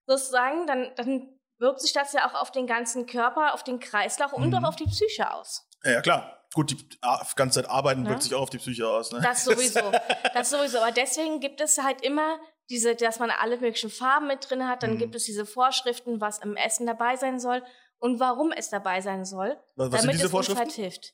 Sozusagen, 0.07 0.67
dann, 0.67 0.91
dann 0.97 1.29
wirkt 1.59 1.81
sich 1.81 1.93
das 1.93 2.12
ja 2.12 2.29
auch 2.29 2.35
auf 2.41 2.50
den 2.53 2.67
ganzen 2.67 3.07
Körper, 3.07 3.55
auf 3.55 3.62
den 3.65 3.81
Kreislauf 3.81 4.33
und 4.33 4.49
Mhm. 4.49 4.55
auch 4.65 4.69
auf 4.69 4.77
die 4.77 4.87
Psyche 4.87 5.33
aus. 5.33 5.69
Ja, 5.85 6.00
klar. 6.00 6.35
Gut, 6.55 6.71
die 6.71 6.99
ganze 7.37 7.61
Zeit 7.62 7.71
arbeiten 7.71 8.05
Ja. 8.05 8.11
wirkt 8.11 8.23
sich 8.23 8.35
auch 8.35 8.41
auf 8.43 8.50
die 8.50 8.59
Psyche 8.59 8.88
aus. 8.88 9.12
Ne? 9.12 9.21
Das 9.23 9.45
sowieso. 9.45 9.81
das 10.35 10.50
sowieso. 10.50 10.79
Aber 10.79 10.93
deswegen 10.93 11.41
gibt 11.41 11.61
es 11.61 11.83
halt 11.83 12.00
immer 12.03 12.38
diese, 12.71 12.95
dass 12.97 13.19
man 13.19 13.31
alle 13.31 13.59
möglichen 13.59 13.91
Farben 13.91 14.27
mit 14.29 14.49
drin 14.49 14.67
hat. 14.67 14.83
Dann 14.83 14.95
Mhm. 14.95 14.99
gibt 14.99 15.15
es 15.15 15.25
diese 15.25 15.45
Vorschriften, 15.47 16.21
was 16.21 16.38
im 16.38 16.57
Essen 16.57 16.87
dabei 16.87 17.17
sein 17.17 17.38
soll 17.38 17.62
und 17.99 18.19
warum 18.19 18.50
es 18.53 18.71
dabei 18.71 19.00
sein 19.03 19.25
soll. 19.25 19.59
was 19.77 19.93
was 19.93 20.00
sind 20.00 20.09
damit 20.11 20.15
diese 20.15 20.27
es 20.27 20.33
uns 20.49 20.59
halt 20.59 20.73
hilft. 20.73 21.12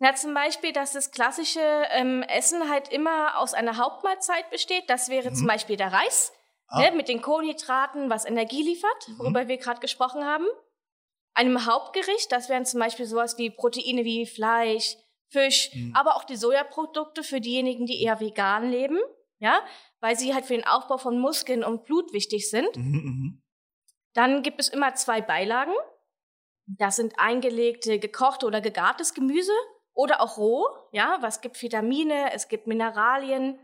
Ja, 0.00 0.12
zum 0.16 0.34
Beispiel, 0.34 0.72
dass 0.72 0.92
das 0.92 1.12
klassische 1.12 1.60
ähm, 1.90 2.22
Essen 2.24 2.68
halt 2.68 2.88
immer 2.88 3.38
aus 3.38 3.54
einer 3.54 3.76
Hauptmahlzeit 3.76 4.50
besteht. 4.50 4.90
Das 4.90 5.08
wäre 5.08 5.30
Mhm. 5.30 5.34
zum 5.36 5.46
Beispiel 5.46 5.76
der 5.76 5.92
Reis 5.92 6.32
Ah. 6.74 6.80
ne, 6.90 6.92
mit 6.96 7.08
den 7.08 7.22
Kohlenhydraten, 7.22 8.10
was 8.10 8.24
Energie 8.24 8.62
liefert, 8.62 9.08
Mhm. 9.08 9.18
worüber 9.18 9.48
wir 9.48 9.56
gerade 9.58 9.80
gesprochen 9.80 10.24
haben. 10.24 10.46
Einem 11.34 11.66
Hauptgericht, 11.66 12.30
das 12.30 12.48
wären 12.48 12.64
zum 12.66 12.80
Beispiel 12.80 13.06
sowas 13.06 13.38
wie 13.38 13.50
Proteine 13.50 14.04
wie 14.04 14.26
Fleisch, 14.26 14.96
Fisch, 15.30 15.70
Mhm. 15.74 15.92
aber 15.96 16.16
auch 16.16 16.24
die 16.24 16.36
Sojaprodukte 16.36 17.22
für 17.24 17.40
diejenigen, 17.40 17.86
die 17.86 18.02
eher 18.02 18.20
vegan 18.20 18.70
leben, 18.70 18.98
ja, 19.40 19.60
weil 20.00 20.16
sie 20.16 20.32
halt 20.34 20.44
für 20.46 20.54
den 20.54 20.66
Aufbau 20.66 20.96
von 20.98 21.18
Muskeln 21.18 21.64
und 21.64 21.84
Blut 21.84 22.12
wichtig 22.12 22.48
sind. 22.50 22.76
Mhm, 22.76 22.92
mhm. 23.04 23.42
Dann 24.12 24.42
gibt 24.42 24.60
es 24.60 24.68
immer 24.68 24.94
zwei 24.94 25.20
Beilagen. 25.20 25.72
Das 26.66 26.96
sind 26.96 27.18
eingelegte, 27.18 27.98
gekochte 27.98 28.46
oder 28.46 28.60
gegartes 28.60 29.12
Gemüse 29.12 29.52
oder 29.92 30.20
auch 30.20 30.38
roh. 30.38 30.66
Ja, 30.92 31.18
was 31.20 31.40
gibt 31.40 31.60
Vitamine, 31.60 32.32
es 32.32 32.48
gibt 32.48 32.66
Mineralien. 32.68 33.58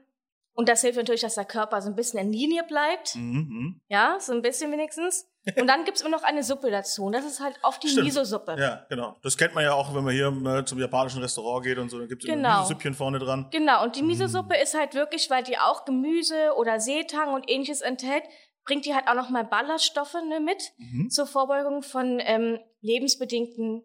Und 0.53 0.69
das 0.69 0.81
hilft 0.83 0.99
natürlich, 0.99 1.21
dass 1.23 1.37
der 1.37 1.45
Körper 1.45 1.81
so 1.81 1.89
ein 1.89 1.95
bisschen 1.97 2.19
in 2.19 2.33
Linie 2.33 2.65
bleibt. 2.65 3.15
Mhm, 3.17 3.47
mhm. 3.49 3.81
Ja, 3.89 4.17
so 4.21 4.33
ein 4.33 4.43
bisschen 4.43 4.71
wenigstens. 4.73 5.27
Und 5.57 5.69
dann 5.69 5.85
gibt 5.85 5.97
es 5.97 6.03
immer 6.03 6.11
noch 6.15 6.23
eine 6.23 6.43
Suppe 6.43 6.71
dazu. 6.71 7.05
Und 7.05 7.13
das 7.13 7.25
ist 7.25 7.41
halt 7.41 7.59
oft 7.63 7.83
die 7.83 7.89
Stimmt. 7.89 8.05
Miso-Suppe. 8.07 8.57
Ja, 8.59 8.85
genau. 8.91 9.17
Das 9.23 9.39
kennt 9.39 9.55
man 9.55 9.65
ja 9.65 9.73
auch, 9.73 9.95
wenn 9.95 10.05
man 10.05 10.13
hier 10.13 10.31
ne, 10.31 10.65
zum 10.67 10.79
japanischen 10.79 11.23
Restaurant 11.23 11.65
geht 11.65 11.79
und 11.79 11.89
so. 11.89 11.99
Da 11.99 12.07
gibt 12.07 12.23
es 12.23 12.29
immer 12.29 12.37
Genau. 12.37 12.61
ein 12.61 12.67
Süppchen 12.67 12.93
vorne 12.95 13.19
dran. 13.19 13.49
Genau, 13.51 13.83
und 13.83 13.97
die 13.97 14.03
Mm. 14.03 14.07
Miso-Suppe 14.09 14.55
ist 14.57 14.75
halt 14.75 14.93
wirklich, 14.95 15.31
weil 15.31 15.43
die 15.43 15.57
auch 15.57 15.87
Gemüse 15.87 16.53
oder 16.59 16.79
Seetang 16.79 17.33
und 17.33 17.49
ähnliches 17.49 17.81
enthält, 17.81 18.25
bringt 18.67 18.85
die 18.85 18.95
halt 18.95 19.09
auch 19.09 19.15
nochmal 19.15 19.45
Ballaststoffe 19.45 20.13
ne, 20.29 20.41
mit. 20.41 20.73
Mhm. 20.77 21.09
zur 21.09 21.27
Vorbeugung 21.27 21.83
von 21.83 22.19
ähm, 22.21 22.59
lebensbedingten 22.83 23.83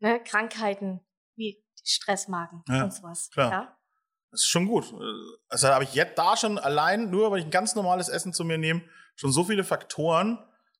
ne, 0.00 0.20
Krankheiten 0.22 1.00
wie 1.36 1.64
Stressmagen 1.84 2.62
Ja, 2.68 2.84
und 2.84 2.92
sowas. 2.92 3.30
klar. 3.32 3.50
Ja? 3.50 3.77
Das 4.30 4.42
ist 4.42 4.48
schon 4.48 4.66
gut. 4.66 4.92
Also 5.48 5.68
habe 5.68 5.84
ich 5.84 5.94
jetzt 5.94 6.18
da 6.18 6.36
schon 6.36 6.58
allein, 6.58 7.10
nur 7.10 7.30
weil 7.30 7.38
ich 7.40 7.44
ein 7.46 7.50
ganz 7.50 7.74
normales 7.74 8.08
Essen 8.08 8.32
zu 8.32 8.44
mir 8.44 8.58
nehme, 8.58 8.82
schon 9.16 9.32
so 9.32 9.44
viele 9.44 9.64
Faktoren, 9.64 10.38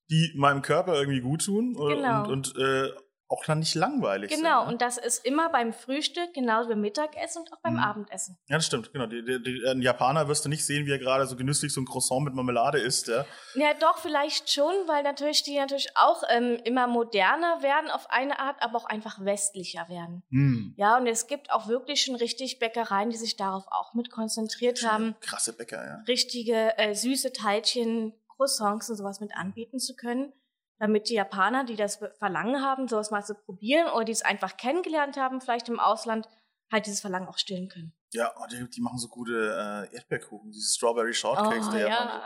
die 0.09 0.33
meinem 0.35 0.61
Körper 0.61 0.95
irgendwie 0.95 1.21
gut 1.21 1.45
tun 1.45 1.75
äh, 1.75 1.95
Genau. 1.95 2.23
und, 2.29 2.55
und 2.55 2.57
äh, 2.57 2.89
auch 3.31 3.45
dann 3.45 3.59
nicht 3.59 3.75
langweilig 3.75 4.31
Genau, 4.31 4.59
sind. 4.61 4.67
ne? 4.67 4.73
und 4.73 4.81
das 4.81 4.97
ist 4.97 5.23
immer 5.25 5.49
beim 5.49 5.71
Frühstück, 5.71 6.33
genauso 6.33 6.69
beim 6.69 6.81
Mittagessen 6.81 7.43
und 7.43 7.53
auch 7.53 7.59
beim 7.61 7.73
Mhm. 7.73 7.79
Abendessen. 7.79 8.37
Ja, 8.47 8.57
das 8.57 8.65
stimmt, 8.65 8.91
genau. 8.91 9.05
Die, 9.05 9.23
die, 9.23 9.41
die, 9.41 9.65
ein 9.67 9.81
Japaner 9.83 10.27
wirst 10.27 10.45
du 10.45 10.49
nicht 10.49 10.65
sehen, 10.65 10.85
wie 10.87 10.91
er 10.91 10.97
gerade 10.97 11.25
so 11.27 11.35
genüsslich 11.35 11.71
so 11.71 11.79
ein 11.79 11.85
Croissant 11.85 12.23
mit 12.25 12.33
Marmelade 12.33 12.79
isst. 12.79 13.07
Ja. 13.07 13.25
Ja, 13.53 13.73
doch, 13.79 13.99
vielleicht 13.99 14.49
schon, 14.51 14.73
weil 14.87 15.03
natürlich 15.03 15.43
die 15.43 15.57
natürlich 15.57 15.89
auch 15.95 16.23
ähm, 16.29 16.57
immer 16.63 16.87
moderner 16.87 17.61
werden 17.61 17.91
auf 17.91 18.09
eine 18.09 18.39
Art, 18.39 18.55
aber 18.61 18.77
auch 18.77 18.85
einfach 18.85 19.23
westlicher 19.23 19.87
werden. 19.89 20.23
Hm. 20.31 20.73
Ja, 20.77 20.97
und 20.97 21.05
es 21.07 21.27
gibt 21.27 21.51
auch 21.51 21.67
wirklich 21.67 22.01
schon 22.01 22.15
richtig 22.15 22.57
Bäckereien, 22.59 23.11
die 23.11 23.17
sich 23.17 23.37
darauf 23.37 23.65
auch 23.69 23.93
mit 23.93 24.09
konzentriert 24.09 24.83
haben, 24.87 25.15
Krasse 25.21 25.53
Bäcker, 25.55 25.85
ja. 25.85 26.03
richtige 26.07 26.77
äh, 26.79 26.95
süße 26.95 27.31
Teilchen, 27.31 28.13
Croissants 28.35 28.89
und 28.89 28.95
sowas 28.95 29.19
mit 29.19 29.35
anbieten 29.35 29.79
zu 29.79 29.95
können, 29.95 30.31
damit 30.79 31.09
die 31.09 31.15
Japaner, 31.15 31.65
die 31.65 31.75
das 31.75 31.99
Verlangen 32.17 32.63
haben, 32.63 32.87
sowas 32.87 33.11
mal 33.11 33.23
zu 33.23 33.35
probieren 33.35 33.87
oder 33.89 34.05
die 34.05 34.11
es 34.13 34.21
einfach 34.23 34.57
kennengelernt 34.57 35.17
haben, 35.17 35.41
vielleicht 35.41 35.69
im 35.69 35.79
Ausland, 35.79 36.27
halt 36.71 36.85
dieses 36.85 37.01
Verlangen 37.01 37.27
auch 37.27 37.37
stillen 37.37 37.67
können. 37.67 37.93
Ja, 38.11 38.33
oh, 38.39 38.45
die, 38.49 38.67
die 38.69 38.81
machen 38.81 38.97
so 38.97 39.07
gute 39.07 39.87
äh, 39.91 39.95
Erdbeerkuchen, 39.95 40.51
diese 40.51 40.73
Strawberry 40.75 41.13
Shortcakes 41.13 41.67
Oh, 41.67 41.71
der 41.71 41.81
ja. 41.81 41.87
Japaner. 41.89 42.23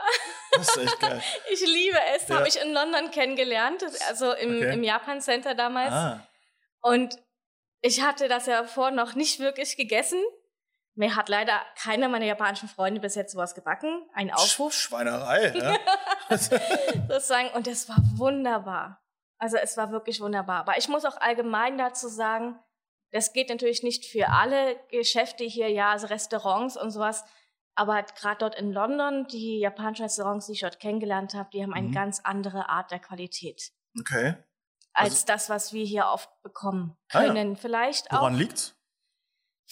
Das 0.53 0.69
ist 0.69 0.77
echt 0.77 0.99
geil. 0.99 1.21
Ich 1.51 1.61
liebe 1.61 1.97
es. 2.15 2.27
Ja. 2.27 2.37
Habe 2.37 2.47
ich 2.47 2.61
in 2.61 2.71
London 2.73 3.11
kennengelernt, 3.11 3.83
also 4.07 4.31
im, 4.33 4.55
Okay. 4.57 4.73
im 4.73 4.83
Japan 4.83 5.19
Center 5.19 5.55
damals. 5.55 5.91
Ah, 5.91 6.27
Und 6.81 7.17
ich 7.81 8.01
hatte 8.01 8.27
das 8.29 8.45
ja 8.45 8.63
vorher 8.65 8.93
noch 8.95 9.15
nicht 9.15 9.39
wirklich 9.39 9.75
gegessen. 9.75 10.21
Mir 10.95 11.15
hat 11.15 11.27
leider 11.29 11.60
keiner 11.75 12.08
meiner 12.08 12.25
japanischen 12.25 12.69
Freunde 12.69 13.01
bis 13.01 13.15
jetzt 13.15 13.32
sowas 13.34 13.56
gebacken. 13.56 14.08
Ein 14.13 14.32
Aufruf. 14.32 14.73
Sch 14.73 14.82
Schweinerei, 14.89 15.47
ja. 15.58 15.77
sozusagen. 17.10 17.49
Und 17.56 17.67
es 17.67 17.89
war 17.89 17.97
wunderbar. 18.15 19.01
Also 19.39 19.58
es 19.58 19.75
war 19.77 19.91
wirklich 19.91 20.21
wunderbar. 20.21 20.60
Aber 20.62 20.77
ich 20.77 20.88
muss 20.88 21.06
auch 21.06 21.17
allgemein 21.17 21.77
dazu 21.77 22.08
sagen, 22.08 22.60
das 23.12 23.34
geht 23.34 23.49
natürlich 23.49 23.84
nicht 23.84 24.06
für 24.06 24.29
alle 24.29 24.79
Geschäfte 24.89 25.43
hier, 25.43 25.69
ja, 25.69 25.91
also 25.91 26.08
Restaurants 26.08 26.77
und 26.77 26.91
sowas. 26.91 27.23
Aber 27.75 28.03
gerade 28.03 28.38
dort 28.39 28.56
in 28.56 28.71
London, 28.71 29.27
die 29.27 29.60
japanischen 29.60 30.03
Restaurants, 30.03 30.45
die 30.45 30.53
ich 30.53 30.62
dort 30.62 30.79
kennengelernt 30.79 31.34
habe, 31.34 31.49
die 31.51 31.62
haben 31.63 31.73
eine 31.73 31.88
Mhm. 31.89 31.93
ganz 31.93 32.19
andere 32.23 32.69
Art 32.69 32.91
der 32.91 32.99
Qualität 32.99 33.71
Okay. 33.99 34.36
als 34.93 35.13
Also- 35.13 35.25
das, 35.27 35.49
was 35.49 35.73
wir 35.73 35.84
hier 35.86 36.06
oft 36.08 36.29
bekommen 36.43 36.95
Ah 37.12 37.21
ja. 37.23 37.27
können. 37.27 37.56
Vielleicht 37.58 38.12
auch 38.12 38.21
Woran 38.21 38.36
liegt's? 38.36 38.75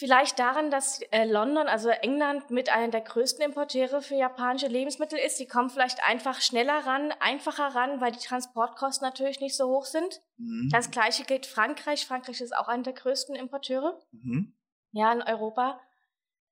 Vielleicht 0.02 0.40
daran, 0.40 0.72
dass 0.72 1.00
äh, 1.12 1.26
London, 1.26 1.68
also 1.68 1.88
England, 1.88 2.50
mit 2.50 2.70
einer 2.70 2.88
der 2.88 3.02
größten 3.02 3.44
Importeure 3.44 4.02
für 4.02 4.16
japanische 4.16 4.66
Lebensmittel 4.66 5.16
ist. 5.16 5.38
Die 5.38 5.46
kommen 5.46 5.70
vielleicht 5.70 6.02
einfach 6.02 6.40
schneller 6.40 6.84
ran, 6.84 7.12
einfacher 7.20 7.68
ran, 7.68 8.00
weil 8.00 8.10
die 8.10 8.18
Transportkosten 8.18 9.06
natürlich 9.06 9.38
nicht 9.38 9.56
so 9.56 9.68
hoch 9.68 9.84
sind. 9.84 10.20
Mhm. 10.38 10.70
Das 10.72 10.90
gleiche 10.90 11.22
gilt 11.22 11.46
Frankreich. 11.46 12.04
Frankreich 12.04 12.40
ist 12.40 12.50
auch 12.50 12.66
einer 12.66 12.82
der 12.82 12.94
größten 12.94 13.36
Importeure, 13.36 13.96
Mhm. 14.10 14.52
ja, 14.90 15.12
in 15.12 15.22
Europa. 15.22 15.80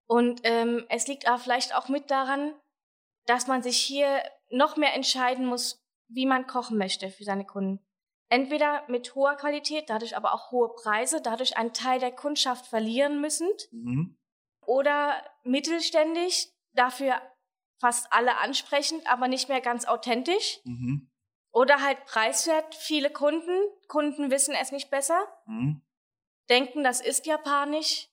Und 0.07 0.43
ähm, 0.45 0.87
es 0.89 1.09
liegt 1.09 1.27
aber 1.27 1.39
vielleicht 1.39 1.75
auch 1.75 1.89
mit 1.89 2.09
daran, 2.13 2.55
dass 3.27 3.49
man 3.49 3.65
sich 3.65 3.79
hier 3.79 4.23
noch 4.51 4.77
mehr 4.77 4.95
entscheiden 4.95 5.45
muss, 5.45 5.85
wie 6.07 6.25
man 6.25 6.47
kochen 6.47 6.79
möchte 6.79 7.11
für 7.11 7.25
seine 7.25 7.45
Kunden. 7.45 7.85
Entweder 8.31 8.85
mit 8.87 9.15
hoher 9.17 9.35
Qualität, 9.35 9.91
dadurch 9.91 10.17
aber 10.17 10.33
auch 10.33 10.53
hohe 10.53 10.73
Preise, 10.75 11.21
dadurch 11.21 11.57
einen 11.57 11.73
Teil 11.73 11.99
der 11.99 12.13
Kundschaft 12.13 12.65
verlieren 12.65 13.21
müssen, 13.21 13.49
Mhm. 13.73 14.17
oder 14.65 15.23
mittelständig, 15.43 16.53
dafür 16.73 17.21
fast 17.81 18.13
alle 18.13 18.39
ansprechend, 18.39 19.05
aber 19.11 19.27
nicht 19.27 19.49
mehr 19.49 19.61
ganz 19.61 19.85
authentisch. 19.85 20.61
Mhm. 20.65 21.11
Oder 21.53 21.83
halt 21.83 22.05
preiswert, 22.05 22.77
viele 22.77 23.11
Kunden, 23.11 23.51
Kunden 23.89 24.31
wissen 24.31 24.55
es 24.55 24.71
nicht 24.71 24.91
besser, 24.91 25.21
Mhm. 25.47 25.83
denken, 26.49 26.85
das 26.85 27.01
ist 27.01 27.27
japanisch 27.27 28.09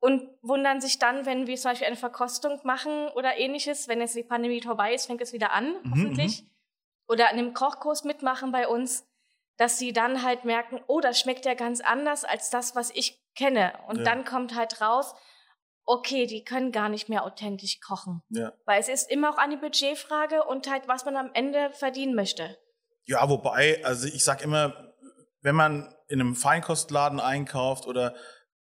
und 0.00 0.28
wundern 0.42 0.80
sich 0.80 0.98
dann, 0.98 1.24
wenn 1.24 1.46
wir 1.46 1.56
zum 1.56 1.70
Beispiel 1.70 1.86
eine 1.86 1.96
Verkostung 1.96 2.60
machen 2.64 3.08
oder 3.10 3.36
ähnliches, 3.38 3.86
wenn 3.86 4.00
jetzt 4.00 4.16
die 4.16 4.24
Pandemie 4.24 4.60
vorbei 4.60 4.92
ist, 4.94 5.06
fängt 5.06 5.20
es 5.20 5.32
wieder 5.32 5.52
an, 5.52 5.74
Mhm, 5.84 5.90
hoffentlich. 5.92 6.44
Oder 7.08 7.26
an 7.28 7.38
einem 7.38 7.54
Kochkurs 7.54 8.02
mitmachen 8.02 8.50
bei 8.50 8.66
uns, 8.66 9.06
dass 9.56 9.78
sie 9.78 9.92
dann 9.92 10.22
halt 10.22 10.44
merken, 10.44 10.80
oh, 10.86 11.00
das 11.00 11.20
schmeckt 11.20 11.44
ja 11.46 11.54
ganz 11.54 11.80
anders 11.80 12.24
als 12.24 12.50
das, 12.50 12.74
was 12.76 12.90
ich 12.90 13.20
kenne. 13.36 13.72
Und 13.88 13.98
Ja. 13.98 14.04
dann 14.04 14.24
kommt 14.24 14.54
halt 14.54 14.80
raus, 14.80 15.14
okay, 15.84 16.26
die 16.26 16.44
können 16.44 16.72
gar 16.72 16.88
nicht 16.88 17.08
mehr 17.08 17.24
authentisch 17.24 17.80
kochen. 17.80 18.22
Ja. 18.30 18.52
Weil 18.64 18.80
es 18.80 18.88
ist 18.88 19.10
immer 19.10 19.30
auch 19.30 19.38
eine 19.38 19.56
Budgetfrage 19.56 20.44
und 20.44 20.68
halt, 20.68 20.88
was 20.88 21.04
man 21.04 21.16
am 21.16 21.30
Ende 21.32 21.70
verdienen 21.72 22.14
möchte. 22.14 22.58
Ja, 23.04 23.28
wobei, 23.28 23.84
also 23.84 24.08
ich 24.08 24.24
sag 24.24 24.42
immer, 24.42 24.92
wenn 25.42 25.54
man 25.54 25.94
in 26.08 26.20
einem 26.20 26.34
Feinkostladen 26.34 27.20
einkauft 27.20 27.86
oder 27.86 28.16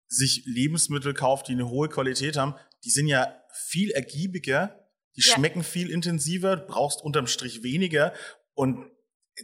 sich 0.08 0.44
Lebensmittel 0.46 1.14
kauft, 1.14 1.48
die 1.48 1.54
eine 1.54 1.70
hohe 1.70 1.88
Qualität 1.90 2.38
haben, 2.38 2.56
die 2.84 2.90
sind 2.90 3.08
ja 3.08 3.42
viel 3.54 3.92
ergiebiger, 3.92 4.80
die 5.16 5.22
Ja. 5.26 5.36
schmecken 5.36 5.64
viel 5.64 5.90
intensiver, 5.90 6.58
brauchst 6.58 7.02
unterm 7.02 7.28
Strich 7.28 7.64
weniger 7.64 8.14
und 8.54 8.92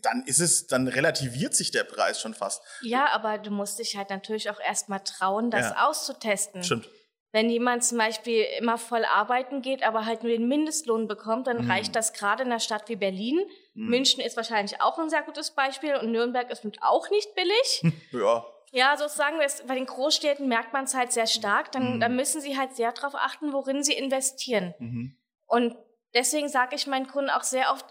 dann 0.03 0.23
ist 0.25 0.39
es, 0.39 0.67
dann 0.67 0.87
relativiert 0.87 1.55
sich 1.55 1.71
der 1.71 1.83
Preis 1.83 2.21
schon 2.21 2.33
fast. 2.33 2.61
Ja, 2.81 3.07
aber 3.11 3.37
du 3.37 3.51
musst 3.51 3.79
dich 3.79 3.97
halt 3.97 4.09
natürlich 4.09 4.49
auch 4.49 4.59
erstmal 4.59 4.99
trauen, 5.01 5.49
das 5.51 5.71
Ja. 5.71 5.87
auszutesten. 5.87 6.63
Stimmt. 6.63 6.87
Wenn 7.31 7.49
jemand 7.51 7.83
zum 7.83 7.99
Beispiel 7.99 8.43
immer 8.57 8.79
voll 8.79 9.05
arbeiten 9.05 9.61
geht, 9.61 9.83
aber 9.83 10.05
halt 10.05 10.23
nur 10.23 10.31
den 10.31 10.47
Mindestlohn 10.47 11.07
bekommt, 11.07 11.45
dann 11.45 11.63
Mhm. 11.65 11.69
reicht 11.71 11.95
das 11.95 12.13
gerade 12.13 12.41
in 12.43 12.49
einer 12.49 12.59
Stadt 12.59 12.89
wie 12.89 12.95
Berlin. 12.95 13.39
Mhm. 13.75 13.89
München 13.89 14.21
ist 14.23 14.35
wahrscheinlich 14.35 14.81
auch 14.81 14.97
ein 14.97 15.09
sehr 15.11 15.21
gutes 15.21 15.51
Beispiel 15.51 15.95
und 15.95 16.11
Nürnberg 16.11 16.49
ist 16.49 16.63
auch 16.81 17.09
nicht 17.11 17.35
billig. 17.35 17.83
Ja. 18.11 18.45
ja, 18.71 18.97
sozusagen, 18.97 19.39
das, 19.39 19.63
bei 19.67 19.75
den 19.75 19.85
Großstädten 19.85 20.47
merkt 20.47 20.73
man 20.73 20.85
es 20.85 20.93
halt 20.95 21.11
sehr 21.11 21.27
stark. 21.27 21.71
Dann, 21.71 21.95
Mhm. 21.95 21.99
dann 21.99 22.15
müssen 22.15 22.41
sie 22.41 22.57
halt 22.57 22.75
sehr 22.75 22.91
darauf 22.93 23.13
achten, 23.15 23.53
worin 23.53 23.83
sie 23.83 23.93
investieren. 23.93 24.73
Mhm. 24.79 25.17
Und 25.45 25.75
deswegen 26.15 26.49
sage 26.49 26.75
ich 26.75 26.87
meinen 26.87 27.07
Kunden 27.07 27.29
auch 27.29 27.43
sehr 27.43 27.71
oft, 27.71 27.85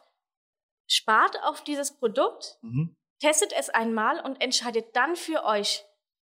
spart 0.89 1.37
auf 1.45 1.63
dieses 1.63 1.97
Produkt, 1.97 2.59
Mhm. 2.63 2.97
testet 3.21 3.53
es 3.59 3.69
einmal 3.71 4.21
und 4.21 4.41
entscheidet 4.41 4.97
dann 4.97 5.15
für 5.17 5.45
euch, 5.45 5.85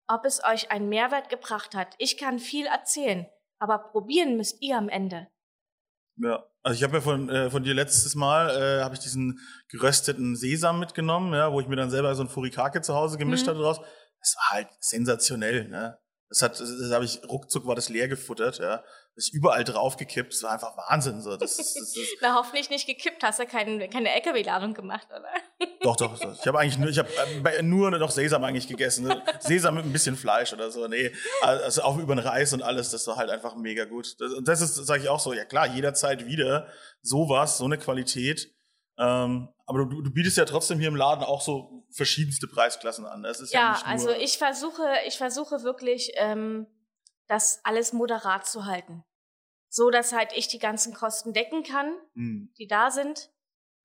ob 0.10 0.26
es 0.26 0.44
euch 0.44 0.72
einen 0.72 0.90
Mehrwert 0.90 1.30
gebracht 1.30 1.76
hat. 1.76 1.96
Ich 1.98 2.18
kann 2.18 2.40
viel 2.40 2.66
erzählen, 2.66 3.28
aber 3.60 3.78
probieren 3.80 4.38
müsst 4.38 4.62
ihr 4.62 4.78
am 4.78 4.90
Ende. 4.90 5.28
Ja, 6.20 6.44
also 6.64 6.76
ich 6.78 6.84
habe 6.84 6.96
ja 6.96 7.02
von, 7.02 7.30
äh, 7.30 7.50
von 7.52 7.64
dir 7.64 7.74
letztes 7.76 8.16
Mal, 8.16 8.50
äh, 8.50 8.84
habe 8.84 8.96
ich 8.96 9.00
diesen 9.02 9.40
gerösteten 9.70 10.36
Sesam 10.36 10.80
mitgenommen, 10.80 11.34
ja, 11.34 11.52
wo 11.52 11.60
ich 11.60 11.68
mir 11.68 11.76
dann 11.76 11.92
selber 11.92 12.16
so 12.16 12.24
ein 12.24 12.30
Furikake 12.30 12.82
zu 12.82 12.96
Hause 12.96 13.18
gemischt 13.20 13.46
Mhm. 13.46 13.52
hatte 13.52 13.60
draus. 13.60 13.80
Das 14.20 14.36
war 14.38 14.50
halt 14.58 14.70
sensationell, 14.80 15.68
ne? 15.68 16.00
Das 16.30 16.42
hat, 16.42 16.60
das, 16.60 16.70
das 16.80 16.92
habe 16.92 17.06
ich 17.06 17.22
ruckzuck 17.30 17.66
war 17.66 17.76
das 17.76 17.88
leer 17.88 18.08
gefuttert, 18.10 18.60
ja. 18.60 18.84
Das 19.16 19.26
ist 19.28 19.34
überall 19.34 19.64
draufgekippt. 19.64 20.34
Das 20.34 20.44
war 20.44 20.52
einfach 20.52 20.76
Wahnsinn, 20.76 21.22
so. 21.22 21.38
Das, 21.38 21.56
das, 21.58 21.76
ist, 21.76 21.98
Na, 22.22 22.36
hoffentlich 22.36 22.70
nicht 22.70 22.86
gekippt, 22.86 23.24
hast 23.24 23.40
du 23.40 23.46
keine, 23.46 23.88
keine 23.90 24.14
LKW-Ladung 24.14 24.74
gemacht, 24.74 25.08
oder? 25.10 25.24
doch, 25.82 25.96
doch, 25.96 26.20
doch. 26.20 26.38
Ich 26.40 26.46
habe 26.46 26.60
eigentlich 26.60 26.78
nur, 26.78 26.90
ich 26.90 27.00
habe 27.00 27.10
äh, 27.10 27.40
bei- 27.40 27.62
nur 27.62 27.90
noch 27.92 28.12
Sesam 28.12 28.44
eigentlich 28.44 28.68
gegessen. 28.68 29.08
Ne? 29.08 29.24
Sesam 29.40 29.76
mit 29.76 29.86
ein 29.86 29.94
bisschen 29.94 30.18
Fleisch 30.18 30.52
oder 30.54 30.70
so. 30.70 30.88
Nee, 30.88 31.12
also 31.42 31.82
auch 31.84 31.98
über 31.98 32.14
den 32.14 32.20
Reis 32.26 32.52
und 32.54 32.62
alles. 32.62 32.92
Das 32.92 33.08
war 33.08 33.16
halt 33.16 33.30
einfach 33.30 33.56
mega 33.56 33.86
gut. 33.86 34.16
Das, 34.20 34.34
und 34.34 34.48
das 34.48 34.60
ist, 34.62 34.76
sage 34.76 35.04
ich 35.04 35.10
auch 35.10 35.20
so. 35.22 35.34
Ja 35.34 35.46
klar, 35.46 35.68
jederzeit 35.68 36.26
wieder 36.28 36.68
sowas, 37.02 37.58
so 37.58 37.66
eine 37.66 37.78
Qualität. 37.78 38.54
Ähm, 39.00 39.48
aber 39.68 39.86
du, 39.86 40.02
du 40.02 40.10
bietest 40.12 40.38
ja 40.38 40.46
trotzdem 40.46 40.80
hier 40.80 40.88
im 40.88 40.96
Laden 40.96 41.24
auch 41.24 41.42
so 41.42 41.86
verschiedenste 41.92 42.48
Preisklassen 42.48 43.06
an. 43.06 43.22
Das 43.24 43.40
ist 43.40 43.54
ja, 43.54 43.60
Ja, 43.60 43.72
nicht 43.74 43.84
nur, 43.86 43.92
also 43.92 44.10
ich 44.12 44.38
versuche, 44.38 44.84
ich 45.06 45.18
versuche 45.18 45.62
wirklich, 45.64 46.12
ähm, 46.16 46.66
das 47.28 47.60
alles 47.64 47.94
moderat 47.94 48.48
zu 48.48 48.66
halten. 48.66 49.04
So, 49.70 49.90
dass 49.90 50.14
halt 50.14 50.32
ich 50.34 50.48
die 50.48 50.60
ganzen 50.60 50.94
Kosten 50.94 51.34
decken 51.34 51.64
kann, 51.64 51.94
Hm, 52.16 52.54
die 52.58 52.68
da 52.68 52.90
sind, 52.90 53.30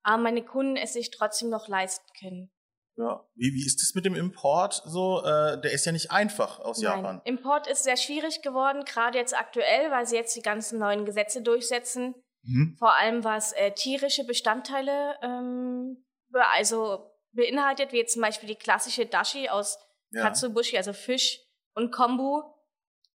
aber 0.05 0.23
meine 0.23 0.45
Kunden 0.45 0.77
es 0.77 0.92
sich 0.92 1.11
trotzdem 1.11 1.51
noch 1.51 1.66
leisten 1.68 2.07
können. 2.18 2.53
ja. 2.97 3.27
Wie, 3.35 3.53
wie 3.53 3.66
ist 3.66 3.83
das 3.83 3.95
mit 3.95 4.05
dem 4.05 4.14
Import 4.14 4.81
so? 4.87 5.23
Äh, 5.25 5.61
der 5.61 5.73
ist 5.73 5.85
ja 5.85 5.90
nicht 5.92 6.12
einfach 6.12 6.61
aus 6.61 6.81
Japan. 6.81 7.21
Import 7.25 7.66
ist 7.66 7.83
sehr 7.83 7.97
schwierig 7.97 8.42
geworden, 8.42 8.85
gerade 8.85 9.18
jetzt 9.18 9.37
aktuell, 9.37 9.90
weil 9.90 10.07
sie 10.07 10.14
jetzt 10.16 10.37
die 10.37 10.42
ganzen 10.42 10.79
neuen 10.79 11.05
Gesetze 11.05 11.42
durchsetzen. 11.42 12.14
Mhm. 12.43 12.77
Vor 12.79 12.95
allem 12.97 13.25
was 13.25 13.53
äh, 13.53 13.73
tierische 13.73 14.25
Bestandteile 14.25 15.17
ähm, 15.23 16.05
be 16.29 16.47
also 16.55 17.11
beinhaltet, 17.33 17.93
wie 17.93 17.99
jetzt 17.99 18.15
zum 18.15 18.23
Beispiel 18.23 18.49
die 18.49 18.57
klassische 18.57 19.07
Dashi 19.07 19.49
aus 19.49 19.79
Ja. 20.11 20.23
Katsubushi, 20.23 20.77
also 20.77 20.93
Fisch 20.93 21.41
und 21.75 21.93
Kombu. 21.93 22.43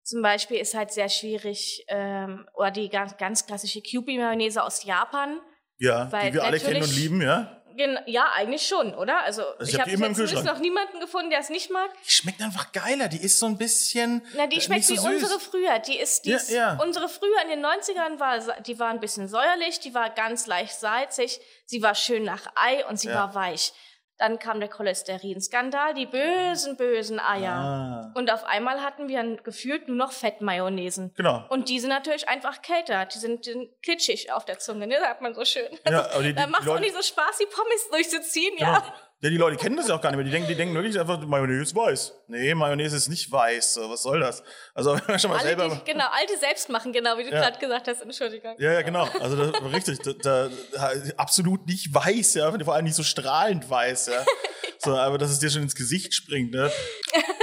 Zum 0.03 0.21
Beispiel 0.21 0.57
ist 0.57 0.73
halt 0.73 0.91
sehr 0.91 1.09
schwierig, 1.09 1.83
ähm, 1.89 2.47
oder 2.55 2.71
die 2.71 2.89
ganz, 2.89 3.17
ganz 3.17 3.45
klassische 3.45 3.81
Kewpie-Mayonnaise 3.81 4.63
aus 4.63 4.83
Japan. 4.83 5.39
Ja, 5.77 6.05
die 6.05 6.33
wir 6.33 6.43
alle 6.43 6.59
kennen 6.59 6.81
und 6.81 6.95
lieben, 6.95 7.21
ja. 7.21 7.61
Gen 7.77 7.97
ja, 8.07 8.31
eigentlich 8.35 8.67
schon, 8.67 8.93
oder? 8.95 9.21
Also, 9.23 9.43
ich 9.61 9.69
ich 9.69 9.75
hab 9.75 9.81
habe 9.81 9.91
im 9.91 10.01
jetzt 10.15 10.43
noch 10.43 10.59
niemanden 10.59 10.99
gefunden, 10.99 11.29
der 11.29 11.39
es 11.39 11.49
nicht 11.49 11.69
mag. 11.71 11.89
Die 12.05 12.11
schmeckt 12.11 12.41
einfach 12.41 12.71
geiler. 12.71 13.07
Die 13.07 13.21
ist 13.23 13.39
so 13.39 13.45
ein 13.45 13.57
bisschen. 13.57 14.25
Na, 14.35 14.47
die 14.47 14.57
äh, 14.57 14.61
schmeckt 14.61 14.83
so 14.85 14.93
wie 14.95 14.97
süß. 14.97 15.05
unsere 15.05 15.39
früher. 15.39 15.79
Die 15.79 15.97
ist, 15.97 16.25
die 16.25 16.31
Ja, 16.31 16.37
ist 16.37 16.49
ja. 16.49 16.77
unsere 16.83 17.07
früher 17.07 17.41
in 17.43 17.49
den 17.49 17.65
90ern 17.65 18.19
war, 18.19 18.39
die 18.61 18.79
war 18.79 18.89
ein 18.89 18.99
bisschen 18.99 19.27
säuerlich, 19.29 19.79
die 19.79 19.93
war 19.93 20.09
ganz 20.09 20.47
leicht 20.47 20.73
salzig, 20.79 21.39
sie 21.65 21.81
war 21.81 21.95
schön 21.95 22.23
nach 22.23 22.41
Ei 22.55 22.85
und 22.87 22.99
sie 22.99 23.07
Ja. 23.09 23.15
war 23.15 23.35
weich. 23.35 23.71
Dann 24.19 24.39
kam 24.39 24.59
der 24.59 24.67
Cholesterinskandal, 24.69 25.93
die 25.93 26.07
bösen, 26.07 26.75
bösen 26.75 27.19
Eier. 27.19 27.51
Ah, 27.53 28.11
Und 28.15 28.31
auf 28.31 28.45
einmal 28.45 28.81
hatten 28.81 29.07
wir 29.09 29.37
gefühlt 29.43 29.87
nur 29.87 29.97
noch 29.97 30.11
Fettmayonnaisen. 30.11 31.13
genau. 31.15 31.45
Und 31.49 31.69
die 31.69 31.79
sind 31.79 31.89
natürlich 31.89 32.27
einfach 32.27 32.61
kälter. 32.63 33.05
Die 33.05 33.19
sind, 33.19 33.45
die 33.45 33.51
sind 33.51 33.69
klitschig 33.83 34.31
auf 34.31 34.43
der 34.45 34.57
Zunge, 34.59 34.87
ne? 34.87 34.99
Sagt 34.99 35.21
man 35.21 35.33
so 35.35 35.45
schön. 35.45 35.67
Ja, 35.87 36.09
aber 36.11 36.23
die- 36.23 36.29
die- 36.29 36.33
da 36.35 36.47
macht 36.47 36.63
die 36.65 36.69
auch 36.69 36.79
nicht 36.79 36.95
so 36.95 37.01
Spaß, 37.03 37.37
die 37.37 37.45
Pommes 37.45 37.89
durchzuziehen, 37.91 38.55
Genau. 38.57 38.71
ja. 38.71 38.93
Ja, 39.19 39.31
die 39.31 39.37
Leute 39.37 39.57
kennen 39.57 39.75
das 39.77 39.87
ja 39.87 39.95
auch 39.95 40.01
gar 40.01 40.11
nicht 40.11 40.17
mehr. 40.17 40.25
Die 40.25 40.31
denken, 40.31 40.47
die 40.47 40.53
denken 40.55 40.75
wirklich 40.75 40.99
einfach, 40.99 41.19
Mayonnaise 41.25 41.63
ist 41.63 41.75
weiß. 41.75 42.13
Nee, 42.27 42.53
Mayonnaise 42.53 42.95
ist 42.95 43.07
nicht 43.07 43.31
weiß. 43.31 43.79
Was 43.87 44.03
soll 44.03 44.19
das? 44.19 44.43
Also, 44.75 44.93
wenn 44.95 45.01
man 45.07 45.19
schon 45.19 45.31
mal 45.31 45.37
Alle, 45.37 45.47
selber. 45.47 45.69
die, 45.69 45.91
genau, 45.91 46.05
alte 46.11 46.37
selbst 46.37 46.69
machen, 46.69 46.93
genau, 46.93 47.17
wie 47.17 47.23
du 47.23 47.31
Ja. 47.31 47.41
gerade 47.41 47.57
gesagt 47.57 47.87
hast, 47.87 48.01
Entschuldigung. 48.03 48.55
Ja, 48.59 48.73
ja, 48.73 48.81
genau. 48.83 49.07
Also 49.19 49.35
das, 49.35 49.59
richtig, 49.73 49.99
da, 50.21 50.49
da, 50.71 50.91
absolut 51.17 51.65
nicht 51.65 51.91
weiß, 51.91 52.35
ja, 52.35 52.51
vor 52.63 52.75
allem 52.75 52.85
nicht 52.85 52.95
so 52.95 53.03
strahlend 53.03 53.67
weiß, 53.69 54.07
ja. 54.07 54.23
So, 54.79 54.95
aber 54.95 55.17
dass 55.17 55.31
es 55.31 55.39
dir 55.39 55.49
schon 55.49 55.63
ins 55.63 55.73
Gesicht 55.73 56.13
springt, 56.13 56.51
ne? 56.51 56.71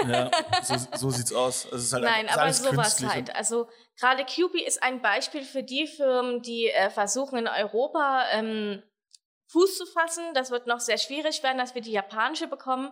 Ja, 0.06 0.30
so, 0.62 0.76
so 0.96 1.10
sieht's 1.10 1.32
aus. 1.32 1.66
Es 1.72 1.82
ist 1.82 1.92
halt 1.92 2.04
Nein, 2.04 2.28
einfach, 2.28 2.42
aber 2.42 2.52
sowas 2.52 3.04
halt. 3.04 3.34
Also 3.34 3.68
gerade 3.98 4.24
Kewpie 4.24 4.62
ist 4.64 4.80
ein 4.84 5.02
Beispiel 5.02 5.42
für 5.42 5.64
die 5.64 5.88
Firmen, 5.88 6.42
die 6.42 6.70
äh, 6.70 6.90
versuchen 6.90 7.36
in 7.38 7.48
Europa 7.48 8.24
ähm, 8.30 8.82
Fuß 9.54 9.78
zu 9.78 9.86
fassen. 9.86 10.22
Das 10.34 10.50
wird 10.50 10.66
noch 10.66 10.80
sehr 10.80 10.98
schwierig 10.98 11.42
werden, 11.42 11.58
dass 11.58 11.74
wir 11.74 11.80
die 11.82 11.92
japanische 11.92 12.46
bekommen, 12.48 12.90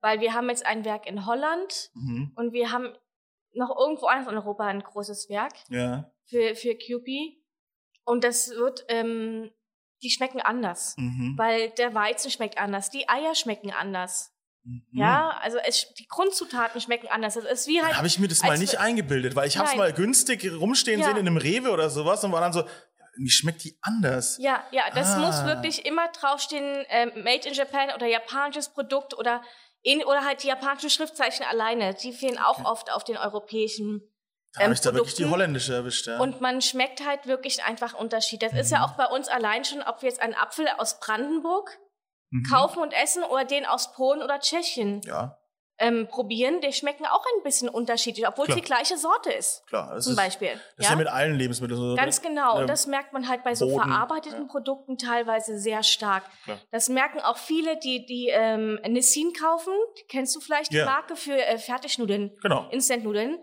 weil 0.00 0.20
wir 0.20 0.34
haben 0.34 0.48
jetzt 0.50 0.64
ein 0.66 0.84
Werk 0.84 1.06
in 1.06 1.26
Holland 1.26 1.90
Mhm. 1.94 2.32
und 2.36 2.52
wir 2.52 2.70
haben 2.70 2.94
noch 3.54 3.74
irgendwo 3.76 4.06
anders 4.06 4.28
in 4.30 4.36
Europa 4.38 4.66
ein 4.66 4.82
großes 4.82 5.28
Werk 5.30 5.54
Ja. 5.70 6.10
für, 6.26 6.54
für 6.54 6.74
Kewpie. 6.76 7.42
Und 8.04 8.22
das 8.22 8.50
wird, 8.50 8.84
ähm, 8.88 9.50
die 10.02 10.10
schmecken 10.10 10.40
anders. 10.40 10.94
Mhm. 10.98 11.34
Weil 11.38 11.70
der 11.70 11.94
Weizen 11.94 12.30
schmeckt 12.30 12.58
anders, 12.58 12.90
die 12.90 13.08
Eier 13.08 13.34
schmecken 13.34 13.72
anders. 13.72 14.32
Mhm. 14.64 14.82
Ja, 14.92 15.30
also 15.40 15.56
es, 15.66 15.92
die 15.94 16.06
Grundzutaten 16.06 16.80
schmecken 16.80 17.08
anders. 17.08 17.34
Das 17.34 17.44
ist 17.44 17.66
wie 17.66 17.80
halt. 17.82 17.96
Habe 17.96 18.06
ich 18.06 18.18
mir 18.18 18.28
das 18.28 18.42
mal 18.42 18.58
nicht 18.58 18.78
eingebildet, 18.78 19.34
weil 19.34 19.48
ich 19.48 19.56
habe 19.56 19.68
es 19.70 19.76
mal 19.76 19.92
günstig 19.94 20.44
rumstehen 20.60 21.00
Ja. 21.00 21.06
sehen 21.06 21.16
in 21.16 21.26
einem 21.26 21.38
Rewe 21.38 21.70
oder 21.70 21.88
sowas 21.88 22.22
und 22.24 22.32
war 22.32 22.40
dann 22.42 22.52
so, 22.52 22.62
irgendwie 23.16 23.30
schmeckt 23.32 23.64
die 23.64 23.76
anders. 23.82 24.38
Ja, 24.38 24.64
ja, 24.70 24.84
das 24.94 25.14
Ah. 25.14 25.18
muss 25.18 25.44
wirklich 25.44 25.84
immer 25.86 26.08
draufstehen, 26.08 26.84
ähm, 26.88 27.12
Made 27.24 27.48
in 27.48 27.54
Japan 27.54 27.90
oder 27.94 28.06
japanisches 28.06 28.68
Produkt 28.68 29.14
oder, 29.18 29.42
in, 29.82 30.04
oder 30.04 30.24
halt 30.24 30.42
die 30.42 30.48
japanischen 30.48 30.90
Schriftzeichen 30.90 31.44
alleine. 31.46 31.94
Die 31.94 32.12
fehlen 32.12 32.38
auch 32.38 32.64
oft 32.64 32.92
auf 32.92 33.04
den 33.04 33.16
europäischen. 33.16 34.00
Da 34.54 34.60
habe 34.60 34.66
ähm, 34.68 34.72
ich 34.72 34.80
da 34.80 34.94
wirklich 34.94 35.14
die 35.14 35.26
holländische 35.26 35.74
erwischt, 35.74 36.06
ja. 36.06 36.18
Und 36.18 36.40
man 36.40 36.62
schmeckt 36.62 37.04
halt 37.06 37.26
wirklich 37.26 37.62
einfach 37.64 37.94
Unterschied. 37.94 38.42
Das 38.42 38.52
ist 38.52 38.70
Mhm. 38.70 38.76
ja 38.76 38.84
auch 38.86 38.92
bei 38.96 39.06
uns 39.06 39.28
allein 39.28 39.64
schon, 39.64 39.82
ob 39.82 40.00
wir 40.02 40.08
jetzt 40.08 40.20
einen 40.22 40.34
Apfel 40.34 40.66
aus 40.78 40.98
Brandenburg 41.00 41.78
Mhm. 42.30 42.44
kaufen 42.50 42.80
und 42.82 42.92
essen 42.92 43.22
oder 43.22 43.44
den 43.44 43.64
aus 43.66 43.92
Polen 43.92 44.20
oder 44.22 44.40
Tschechien 44.40 45.00
Ja, 45.04 45.38
ähm, 45.78 46.08
probieren, 46.08 46.60
die 46.60 46.72
schmecken 46.72 47.04
auch 47.06 47.24
ein 47.36 47.42
bisschen 47.42 47.68
unterschiedlich, 47.68 48.26
obwohl 48.26 48.44
es 48.44 48.48
Klar. 48.48 48.56
die 48.60 48.64
gleiche 48.64 48.96
Sorte 48.96 49.30
ist. 49.32 49.66
klar. 49.66 49.94
Das 49.94 50.04
Zum 50.04 50.12
ist, 50.12 50.16
Beispiel. 50.16 50.50
Das 50.76 50.86
ist 50.86 50.90
ja 50.90 50.96
mit 50.96 51.08
allen 51.08 51.34
Lebensmitteln 51.36 51.78
so. 51.78 51.94
Ganz 51.96 52.22
genau. 52.22 52.54
Ähm, 52.56 52.60
Und 52.62 52.66
das 52.70 52.86
merkt 52.86 53.12
man 53.12 53.28
halt 53.28 53.44
bei 53.44 53.54
so 53.54 53.66
Boden, 53.68 53.82
verarbeiteten 53.82 54.42
ja. 54.42 54.48
Produkten 54.48 54.96
teilweise 54.98 55.58
sehr 55.58 55.82
stark. 55.82 56.24
Klar. 56.44 56.58
Das 56.70 56.88
merken 56.88 57.20
auch 57.20 57.36
viele, 57.36 57.78
die, 57.78 58.06
die 58.06 58.28
ähm, 58.32 58.78
Nissin 58.88 59.32
kaufen. 59.32 59.72
Kennst 60.08 60.34
du 60.34 60.40
vielleicht 60.40 60.72
die 60.72 60.76
Ja. 60.76 60.86
Marke 60.86 61.16
für 61.16 61.36
äh, 61.36 61.58
Fertignudeln, 61.58 62.36
Genau. 62.42 62.68
Instant-Nudeln. 62.70 63.38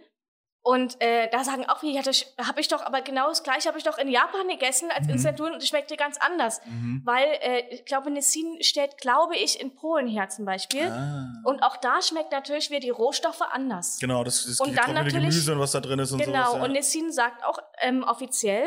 Und 0.65 0.95
äh, 1.01 1.29
da 1.29 1.43
sagen 1.43 1.65
auch 1.67 1.79
viele, 1.81 1.91
ja, 1.93 2.01
das 2.01 2.25
habe 2.41 2.61
ich 2.61 2.69
doch, 2.69 2.81
aber 2.85 3.01
genau 3.01 3.27
das 3.27 3.43
gleiche 3.43 3.67
habe 3.67 3.77
ich 3.77 3.83
doch 3.83 3.97
in 3.97 4.07
Japan 4.07 4.47
gegessen 4.47 4.89
als 4.95 5.07
Mhm. 5.07 5.13
Instant-Nudeln 5.13 5.55
und 5.55 5.61
es 5.61 5.67
schmeckte 5.67 5.97
ganz 5.97 6.17
anders. 6.21 6.61
Mhm. 6.65 7.01
Weil 7.03 7.25
äh, 7.41 7.67
ich 7.69 7.83
glaube, 7.83 8.09
Nissin 8.09 8.63
stellt, 8.63 8.97
glaube 8.97 9.35
ich, 9.35 9.59
in 9.59 9.75
Polen 9.75 10.07
her 10.07 10.29
zum 10.29 10.45
Beispiel. 10.45 10.87
Ah. 10.87 11.33
Und 11.43 11.63
auch 11.63 11.75
da 11.75 12.01
schmeckt 12.01 12.31
natürlich 12.31 12.69
wieder 12.69 12.79
die 12.79 12.91
Rohstoffe 12.91 13.41
anders. 13.41 13.97
Genau, 13.99 14.23
das, 14.23 14.45
das 14.45 14.61
Und 14.61 14.77
dann 14.77 14.93
natürlich- 14.93 15.13
Gemüse 15.15 15.51
und 15.51 15.59
was 15.59 15.73
da 15.73 15.81
drin 15.81 15.99
ist 15.99 16.13
und 16.13 16.19
Genau, 16.19 16.45
sowas. 16.45 16.55
Ja. 16.59 16.63
und 16.63 16.71
Nissin 16.71 17.11
sagt 17.11 17.43
auch 17.43 17.59
ähm, 17.81 18.03
offiziell, 18.03 18.65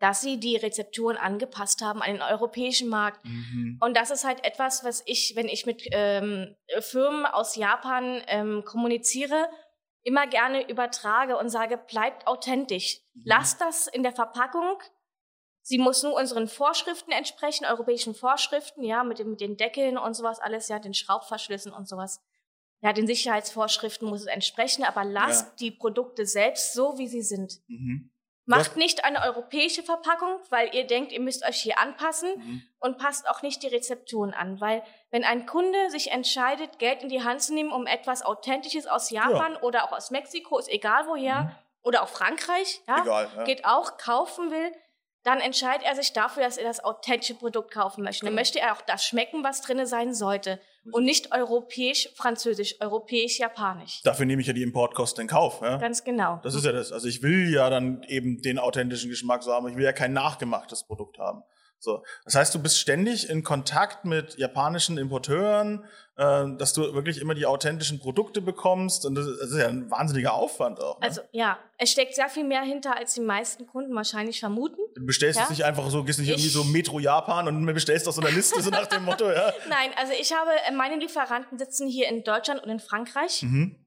dass 0.00 0.22
sie 0.22 0.40
die 0.40 0.56
Rezepturen 0.56 1.16
angepasst 1.18 1.82
haben 1.82 2.02
an 2.02 2.14
den 2.14 2.22
europäischen 2.22 2.88
Markt. 2.88 3.24
Mhm. 3.24 3.78
Und 3.80 3.94
das 3.96 4.10
ist 4.10 4.24
halt 4.24 4.42
etwas, 4.44 4.82
was 4.84 5.02
ich, 5.06 5.34
wenn 5.36 5.48
ich 5.48 5.66
mit 5.66 5.82
ähm, 5.92 6.56
Firmen 6.80 7.26
aus 7.26 7.54
Japan 7.56 8.22
ähm, 8.26 8.64
kommuniziere, 8.64 9.48
immer 10.04 10.26
gerne 10.26 10.68
übertrage 10.68 11.36
und 11.36 11.48
sage, 11.48 11.76
bleibt 11.76 12.26
authentisch. 12.26 13.00
Mhm. 13.14 13.22
Lasst 13.24 13.60
das 13.60 13.86
in 13.86 14.02
der 14.02 14.12
Verpackung. 14.12 14.78
Sie 15.62 15.78
muss 15.78 16.02
nur 16.02 16.14
unseren 16.14 16.46
Vorschriften 16.46 17.10
entsprechen, 17.10 17.64
europäischen 17.64 18.14
Vorschriften, 18.14 18.84
ja, 18.84 19.02
mit, 19.02 19.18
dem, 19.18 19.30
mit 19.30 19.40
den 19.40 19.56
Deckeln 19.56 19.96
und 19.96 20.14
sowas 20.14 20.38
alles, 20.38 20.68
ja, 20.68 20.78
den 20.78 20.94
Schraubverschlüssen 20.94 21.72
und 21.72 21.88
sowas. 21.88 22.20
Ja, 22.82 22.92
den 22.92 23.06
Sicherheitsvorschriften 23.06 24.06
muss 24.06 24.20
es 24.20 24.26
entsprechen, 24.26 24.84
aber 24.84 25.04
lasst 25.04 25.46
Ja. 25.46 25.54
die 25.60 25.70
Produkte 25.70 26.26
selbst 26.26 26.74
so, 26.74 26.98
wie 26.98 27.08
sie 27.08 27.22
sind. 27.22 27.60
Mhm. 27.66 28.10
Macht 28.46 28.76
nicht 28.76 29.04
eine 29.04 29.22
europäische 29.22 29.82
Verpackung, 29.82 30.38
weil 30.50 30.74
ihr 30.74 30.86
denkt, 30.86 31.12
ihr 31.12 31.20
müsst 31.20 31.46
euch 31.46 31.56
hier 31.62 31.78
anpassen 31.78 32.30
Mhm. 32.36 32.62
und 32.78 32.98
passt 32.98 33.28
auch 33.28 33.40
nicht 33.42 33.62
die 33.62 33.68
Rezepturen 33.68 34.34
an, 34.34 34.60
weil 34.60 34.82
wenn 35.10 35.24
ein 35.24 35.46
Kunde 35.46 35.88
sich 35.90 36.10
entscheidet, 36.10 36.78
Geld 36.78 37.02
in 37.02 37.08
die 37.08 37.22
Hand 37.24 37.40
zu 37.42 37.54
nehmen, 37.54 37.72
um 37.72 37.86
etwas 37.86 38.22
Authentisches 38.24 38.86
aus 38.86 39.08
Japan 39.10 39.56
oder 39.56 39.84
auch 39.84 39.92
aus 39.92 40.10
Mexiko, 40.10 40.58
ist 40.58 40.68
egal 40.68 41.06
woher, 41.06 41.40
Mhm. 41.42 41.50
oder 41.82 42.02
auch 42.02 42.08
Frankreich, 42.08 42.82
ja, 42.86 43.00
Egal, 43.02 43.30
ja. 43.36 43.44
geht 43.44 43.64
auch, 43.64 43.96
kaufen 43.96 44.50
will, 44.50 44.72
dann 45.24 45.40
entscheidet 45.40 45.84
er 45.86 45.96
sich 45.96 46.12
dafür, 46.12 46.42
dass 46.42 46.56
er 46.58 46.64
das 46.64 46.84
authentische 46.84 47.34
Produkt 47.34 47.72
kaufen 47.72 48.04
möchte. 48.04 48.20
Dann 48.24 48.32
Genau. 48.32 48.40
möchte 48.40 48.60
er 48.60 48.72
auch 48.74 48.82
das 48.82 49.04
schmecken, 49.04 49.42
was 49.42 49.62
drinne 49.62 49.86
sein 49.86 50.14
sollte. 50.14 50.60
Und 50.92 51.04
nicht 51.04 51.32
europäisch, 51.32 52.10
französisch, 52.14 52.76
europäisch, 52.80 53.38
japanisch. 53.38 54.02
Dafür 54.02 54.26
nehme 54.26 54.42
ich 54.42 54.48
ja 54.48 54.52
die 54.52 54.62
Importkosten 54.62 55.22
in 55.22 55.28
Kauf. 55.28 55.62
Ja? 55.62 55.78
Ganz 55.78 56.04
genau. 56.04 56.40
Das 56.42 56.54
ist 56.54 56.66
ja 56.66 56.72
das. 56.72 56.92
Also 56.92 57.08
ich 57.08 57.22
will 57.22 57.50
ja 57.50 57.70
dann 57.70 58.02
eben 58.02 58.42
den 58.42 58.58
authentischen 58.58 59.08
Geschmack 59.08 59.42
so 59.42 59.52
haben. 59.52 59.66
Ich 59.68 59.76
will 59.76 59.84
ja 59.84 59.94
kein 59.94 60.12
nachgemachtes 60.12 60.84
Produkt 60.84 61.18
haben. 61.18 61.42
So. 61.84 62.02
Das 62.24 62.34
heißt, 62.34 62.54
du 62.54 62.58
bist 62.58 62.78
ständig 62.78 63.28
in 63.28 63.42
Kontakt 63.42 64.04
mit 64.04 64.38
japanischen 64.38 64.96
Importeuren, 64.96 65.84
äh, 66.16 66.46
dass 66.56 66.72
du 66.72 66.94
wirklich 66.94 67.20
immer 67.20 67.34
die 67.34 67.44
authentischen 67.44 68.00
Produkte 68.00 68.40
bekommst. 68.40 69.04
Und 69.04 69.14
das 69.14 69.26
ist, 69.26 69.56
ja 69.56 69.68
ein 69.68 69.90
wahnsinniger 69.90 70.32
Aufwand 70.32 70.80
auch. 70.80 70.98
Ne? 71.00 71.06
Also 71.06 71.20
ja, 71.32 71.58
es 71.76 71.90
steckt 71.90 72.14
sehr 72.14 72.28
viel 72.28 72.44
mehr 72.44 72.62
hinter, 72.62 72.96
als 72.96 73.14
die 73.14 73.20
meisten 73.20 73.66
Kunden 73.66 73.94
wahrscheinlich 73.94 74.40
vermuten. 74.40 74.80
du 74.94 75.04
bestellst 75.04 75.38
ja. 75.38 75.44
es 75.44 75.50
nicht 75.50 75.64
einfach 75.64 75.90
so, 75.90 76.04
gehst 76.04 76.18
nicht 76.18 76.28
irgendwie 76.28 76.46
Ich- 76.46 76.52
so 76.52 76.64
Metro 76.64 76.98
Japan 76.98 77.46
und 77.48 77.66
bestellst 77.66 78.08
aus 78.08 78.16
so 78.16 78.22
einer 78.22 78.30
Liste, 78.30 78.62
so 78.62 78.70
nach 78.70 78.86
dem 78.86 79.04
Motto, 79.04 79.30
ja. 79.30 79.52
Nein, 79.68 79.90
also 79.96 80.12
ich 80.18 80.32
habe, 80.32 80.50
äh, 80.66 80.72
meine 80.72 80.96
Lieferanten 80.96 81.58
sitzen 81.58 81.86
hier 81.86 82.08
in 82.08 82.24
Deutschland 82.24 82.62
und 82.62 82.70
in 82.70 82.80
Frankreich. 82.80 83.42
Mhm. 83.42 83.83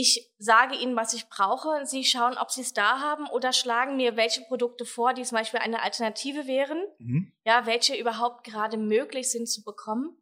Ich 0.00 0.30
sage 0.38 0.76
ihnen, 0.76 0.94
was 0.94 1.12
ich 1.12 1.28
brauche. 1.28 1.84
Sie 1.84 2.04
schauen, 2.04 2.38
ob 2.38 2.52
sie 2.52 2.60
es 2.60 2.72
da 2.72 3.00
haben 3.00 3.26
oder 3.30 3.52
schlagen 3.52 3.96
mir 3.96 4.16
welche 4.16 4.42
Produkte 4.42 4.84
vor, 4.84 5.12
die 5.12 5.24
zum 5.24 5.36
Beispiel 5.38 5.58
eine 5.58 5.82
Alternative 5.82 6.46
wären. 6.46 6.80
Mhm. 6.98 7.32
Ja, 7.44 7.66
welche 7.66 7.96
überhaupt 7.96 8.44
gerade 8.44 8.76
möglich 8.76 9.28
sind 9.28 9.48
zu 9.48 9.64
bekommen. 9.64 10.16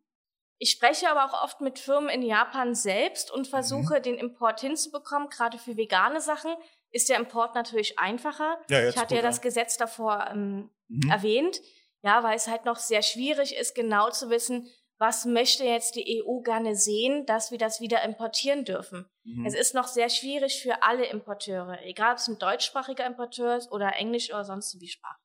Ich 0.57 0.71
spreche 0.71 1.11
aber 1.11 1.27
auch 1.27 1.43
oft 1.45 1.61
mit 1.61 1.79
Firmen 1.79 2.09
in 2.09 2.23
Japan 2.23 2.75
selbst 2.75 3.31
und 3.31 3.49
versuche, 3.49 4.01
den 4.01 4.17
Import 4.17 4.61
hinzubekommen. 4.61 5.29
Gerade 5.29 5.59
für 5.59 5.77
vegane 5.77 6.23
Sachen 6.23 6.55
ist 6.91 7.11
der 7.11 7.19
Import 7.19 7.55
natürlich 7.55 7.99
einfacher. 7.99 8.59
Ja, 8.71 8.89
ich 8.89 8.97
hatte 8.97 9.15
ja 9.15 9.21
gut, 9.21 9.29
das 9.29 9.43
Gesetz 9.43 9.77
davor 9.77 10.27
ähm, 10.31 10.71
Mhm. 10.89 11.11
erwähnt. 11.11 11.61
Ja, 12.01 12.23
weil 12.23 12.37
es 12.37 12.47
halt 12.49 12.65
noch 12.65 12.77
sehr 12.79 13.03
schwierig 13.03 13.55
ist, 13.55 13.75
genau 13.75 14.09
zu 14.09 14.31
wissen, 14.31 14.71
was 14.99 15.25
möchte 15.27 15.65
jetzt 15.65 15.95
die 15.97 16.23
EU 16.25 16.41
gerne 16.41 16.75
sehen, 16.75 17.27
dass 17.27 17.51
wir 17.51 17.59
das 17.59 17.81
wieder 17.81 18.03
importieren 18.03 18.65
dürfen. 18.65 19.07
Mhm. 19.25 19.45
Es 19.47 19.55
ist 19.55 19.75
noch 19.75 19.89
sehr 19.89 20.09
schwierig 20.09 20.61
für 20.63 20.83
alle 20.83 21.05
Importeure, 21.07 21.79
egal 21.85 22.13
ob 22.13 22.19
es 22.19 22.29
ein 22.29 22.39
deutschsprachiger 22.39 23.05
Importeur 23.07 23.57
ist 23.57 23.71
oder 23.71 23.95
englisch 23.97 24.31
oder 24.31 24.45
sonst 24.45 24.81
wie 24.81 24.89
sprachig. 24.89 25.21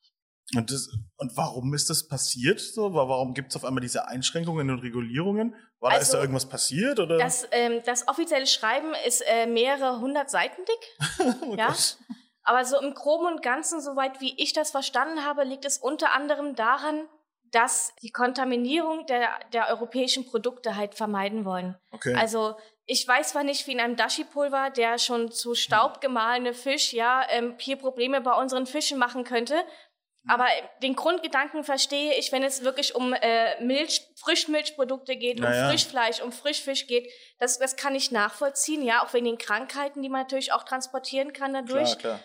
Und, 0.54 0.70
das, 0.70 0.90
und 1.16 1.38
warum 1.38 1.74
ist 1.74 1.90
das 1.90 2.10
passiert 2.10 2.60
so? 2.60 2.94
Wa- 2.94 3.08
Warum 3.08 3.34
gibt 3.34 3.52
es 3.52 3.56
auf 3.56 3.64
einmal 3.64 3.80
diese 3.80 4.10
Einschränkungen 4.10 4.70
und 4.70 4.80
Regulierungen? 4.80 5.56
War 5.80 5.92
da, 5.92 5.96
ist 5.98 6.02
Also, 6.08 6.14
da 6.18 6.22
irgendwas 6.24 6.50
passiert? 6.50 7.00
Oder? 7.00 7.18
Das, 7.18 7.48
ähm, 7.52 7.82
das 7.86 8.08
offizielle 8.10 8.48
Schreiben 8.48 8.92
ist 9.08 9.22
äh, 9.26 9.46
mehrere 9.48 10.02
hundert 10.02 10.30
Seiten 10.30 10.62
dick. 10.66 11.36
Oh 11.48 11.56
ja. 11.56 11.68
Gott. 11.68 11.98
Aber 12.44 12.66
so 12.66 12.78
im 12.82 12.94
Groben 12.94 13.28
und 13.28 13.42
Ganzen, 13.44 13.80
soweit 13.82 14.20
wie 14.20 14.34
ich 14.42 14.52
das 14.52 14.72
verstanden 14.72 15.24
habe, 15.24 15.44
liegt 15.46 15.64
es 15.64 15.78
unter 15.78 16.12
anderem 16.12 16.56
daran, 16.56 17.08
dass 17.52 17.94
die 18.02 18.12
Kontaminierung 18.12 19.06
der, 19.06 19.30
der 19.54 19.68
europäischen 19.70 20.26
Produkte 20.26 20.76
halt 20.76 20.96
vermeiden 20.96 21.46
wollen. 21.46 21.78
Okay. 21.92 22.16
Also 22.16 22.56
ich 22.86 23.08
weiß 23.08 23.30
zwar 23.30 23.44
nicht, 23.44 23.68
wie 23.68 23.74
in 23.74 23.80
einem 23.80 23.96
Dashi-Pulver, 23.96 24.70
der 24.70 24.98
schon 24.98 25.32
zu 25.32 25.54
Staub 25.54 26.02
gemahlene 26.02 26.54
Fisch, 26.54 26.94
ja, 26.94 27.26
ähm, 27.30 27.56
hier 27.60 27.76
Probleme 27.76 28.22
bei 28.22 28.34
unseren 28.34 28.66
Fischen 28.66 28.98
machen 28.98 29.24
könnte. 29.24 29.56
Aber 30.28 30.46
den 30.84 30.96
Grundgedanken 30.96 31.64
verstehe 31.64 32.14
ich, 32.14 32.32
wenn 32.32 32.44
es 32.44 32.64
wirklich 32.64 32.94
um 32.94 33.14
äh, 33.14 33.60
Milch, 33.64 34.02
Frischmilchprodukte 34.18 35.16
geht, 35.16 35.40
um 35.40 35.46
Naja. 35.46 35.70
Frischfleisch, 35.70 36.22
um 36.22 36.32
Frischfisch 36.32 36.86
geht. 36.86 37.12
Das, 37.40 37.58
das 37.58 37.76
kann 37.76 37.96
ich 37.96 38.12
nachvollziehen, 38.12 38.84
ja, 38.84 39.04
auch 39.04 39.14
wegen 39.14 39.26
den 39.26 39.40
Krankheiten, 39.40 40.04
die 40.04 40.10
man 40.10 40.22
natürlich 40.22 40.54
auch 40.54 40.64
transportieren 40.64 41.34
kann 41.34 41.54
dadurch. 41.54 41.98
klar, 41.98 42.18
klar. 42.18 42.20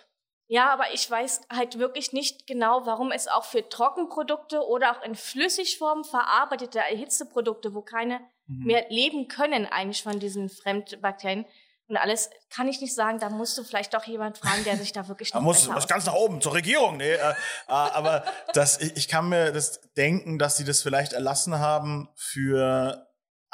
Ja, 0.49 0.73
aber 0.73 0.93
ich 0.95 1.11
weiß 1.11 1.43
halt 1.53 1.79
wirklich 1.79 2.13
nicht 2.13 2.47
genau, 2.47 2.87
warum 2.87 3.11
es 3.11 3.27
auch 3.27 3.45
für 3.45 3.69
Trockenprodukte 3.69 4.65
oder 4.67 4.93
auch 4.93 5.03
in 5.03 5.15
Flüssigform 5.15 6.05
verarbeitete 6.05 6.79
Erhitzeprodukte, 6.79 7.75
wo 7.75 7.83
keine 7.83 8.21
Mhm. 8.49 8.65
mehr 8.65 8.87
leben 8.91 9.27
können 9.29 9.67
eigentlich 9.67 10.03
von 10.05 10.21
diesen 10.21 10.49
Fremdbakterien 10.49 11.47
und 11.89 11.97
alles, 11.97 12.31
kann 12.51 12.67
ich 12.69 12.81
nicht 12.81 12.95
sagen, 12.95 13.21
da 13.21 13.29
musst 13.31 13.57
du 13.59 13.63
vielleicht 13.63 13.95
doch 13.95 14.05
jemand 14.05 14.39
fragen, 14.39 14.65
der 14.65 14.77
sich 14.77 14.93
da 14.93 15.07
wirklich 15.09 15.31
Da 15.33 15.39
noch 15.39 15.45
muss 15.45 15.63
besser 15.63 15.75
was 15.77 15.87
ganz 15.89 16.07
nach 16.07 16.15
oben 16.15 16.41
zur 16.41 16.55
Regierung. 16.55 16.97
Nee, 16.97 17.13
äh, 17.13 17.17
äh, 17.17 17.35
aber 17.69 18.25
das, 18.55 18.81
ich, 18.81 18.97
ich 18.97 19.09
kann 19.09 19.29
mir 19.29 19.53
das 19.53 19.81
denken, 19.97 20.39
dass 20.39 20.57
sie 20.57 20.65
das 20.65 20.83
vielleicht 20.83 21.13
erlassen 21.13 21.59
haben 21.59 22.09
für 22.17 23.06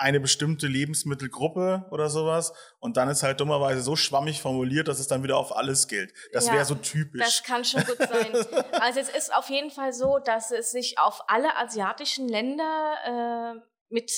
eine 0.02 0.20
bestimmte 0.20 0.66
Lebensmittelgruppe 0.66 1.86
oder 1.90 2.10
sowas. 2.10 2.52
Und 2.78 2.96
dann 2.96 3.08
ist 3.08 3.22
halt 3.22 3.40
dummerweise 3.40 3.80
so 3.80 3.96
schwammig 3.96 4.42
formuliert, 4.42 4.88
dass 4.88 4.98
es 4.98 5.08
dann 5.08 5.22
wieder 5.22 5.38
auf 5.38 5.56
alles 5.56 5.88
gilt. 5.88 6.12
Das 6.32 6.46
Ja, 6.46 6.54
wäre 6.54 6.64
so 6.64 6.74
typisch. 6.74 7.22
Das 7.22 7.42
kann 7.42 7.64
schon 7.64 7.84
gut 7.84 7.98
sein. 7.98 8.32
Also 8.80 9.00
es 9.00 9.08
ist 9.08 9.34
auf 9.34 9.48
jeden 9.48 9.70
Fall 9.70 9.92
so, 9.92 10.18
dass 10.18 10.50
es 10.50 10.72
sich 10.72 10.98
auf 10.98 11.22
alle 11.28 11.56
asiatischen 11.56 12.28
Länder 12.28 13.54
äh, 13.56 13.60
mit 13.88 14.10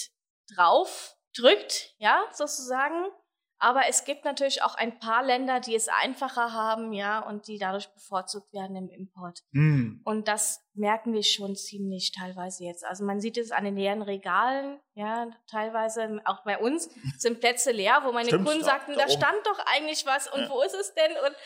drauf 0.55 1.17
drückt, 1.37 1.95
ja, 1.99 2.25
sozusagen. 2.33 3.07
Aber 3.59 3.83
es 3.89 4.05
gibt 4.05 4.25
natürlich 4.25 4.63
auch 4.63 4.75
ein 4.75 4.99
paar 4.99 5.23
Länder, 5.23 5.61
die 5.61 5.75
es 5.75 5.89
einfacher 5.89 6.53
haben, 6.53 6.93
ja, 6.93 7.21
und 7.21 7.47
die 7.47 7.59
dadurch 7.59 7.93
bevorzugt 7.93 8.53
werden 8.53 8.77
im 8.77 8.89
Import. 8.89 9.41
Hm. 9.53 10.01
Und 10.05 10.29
das 10.29 10.64
merken 10.75 11.13
wir 11.13 11.23
schon 11.23 11.55
ziemlich 11.57 12.13
teilweise 12.13 12.65
jetzt. 12.65 12.85
Also 12.85 13.05
man 13.05 13.21
sieht 13.21 13.39
es 13.39 13.53
an 13.53 13.65
den 13.65 13.77
leeren 13.77 14.03
Regalen, 14.03 14.81
ja, 14.95 15.29
teilweise 15.51 16.21
auch 16.25 16.43
bei 16.45 16.59
uns 16.59 16.89
sind 17.19 17.41
Plätze 17.41 17.71
leer, 17.73 18.01
wo 18.05 18.13
meine 18.13 18.29
Stimmt, 18.29 18.45
Kunden 18.47 18.61
da- 18.61 18.67
sagten, 18.67 18.93
da 18.95 18.99
da 18.99 19.05
oben. 19.05 19.13
stand 19.13 19.47
doch 19.47 19.59
eigentlich 19.75 20.05
was 20.07 20.27
und 20.33 20.43
Ja. 20.43 20.51
wo 20.51 20.63
ist 20.63 20.75
es 20.75 20.93
denn? 20.95 21.13
Und 21.27 21.37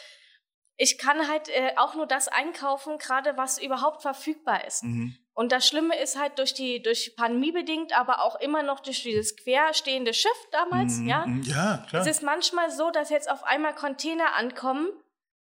ich 0.80 0.96
kann 0.96 1.28
halt 1.28 1.48
äh, 1.48 1.72
auch 1.76 1.94
nur 1.94 2.06
das 2.06 2.28
einkaufen, 2.28 2.98
gerade 2.98 3.36
was 3.36 3.58
überhaupt 3.60 4.00
verfügbar 4.02 4.64
ist. 4.64 4.84
Mhm. 4.84 5.16
Und 5.34 5.52
das 5.52 5.66
Schlimme 5.68 5.96
ist 6.00 6.18
halt 6.18 6.38
durch 6.38 6.54
die 6.54 6.82
durch 6.82 7.14
Pandemie 7.16 7.52
bedingt, 7.52 7.96
aber 7.98 8.22
auch 8.24 8.40
immer 8.40 8.62
noch 8.62 8.80
durch 8.80 9.02
dieses 9.02 9.36
querstehende 9.36 10.14
Schiff 10.14 10.48
damals, 10.52 10.98
Mhm. 10.98 11.08
ja. 11.08 11.26
Mhm. 11.26 11.42
Ja, 11.42 11.84
klar. 11.88 12.02
Es 12.02 12.08
ist 12.08 12.22
manchmal 12.22 12.70
so, 12.70 12.90
dass 12.90 13.10
jetzt 13.10 13.30
auf 13.30 13.42
einmal 13.44 13.74
Container 13.74 14.34
ankommen, 14.36 14.88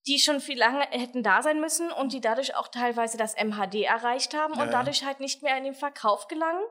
die 0.08 0.18
schon 0.18 0.40
viel 0.40 0.58
lange 0.58 0.80
hätten 0.90 1.22
da 1.22 1.42
sein 1.42 1.60
müssen 1.60 1.92
und 1.92 2.12
die 2.12 2.20
dadurch 2.20 2.56
auch 2.56 2.68
teilweise 2.68 3.16
das 3.18 3.34
MHD 3.36 3.84
erreicht 3.84 4.34
haben 4.34 4.54
Ja, 4.54 4.62
und 4.62 4.66
ja. 4.70 4.72
dadurch 4.72 5.04
halt 5.04 5.20
nicht 5.20 5.42
mehr 5.42 5.56
in 5.56 5.64
den 5.64 5.74
Verkauf 5.74 6.26
gelangen. 6.26 6.62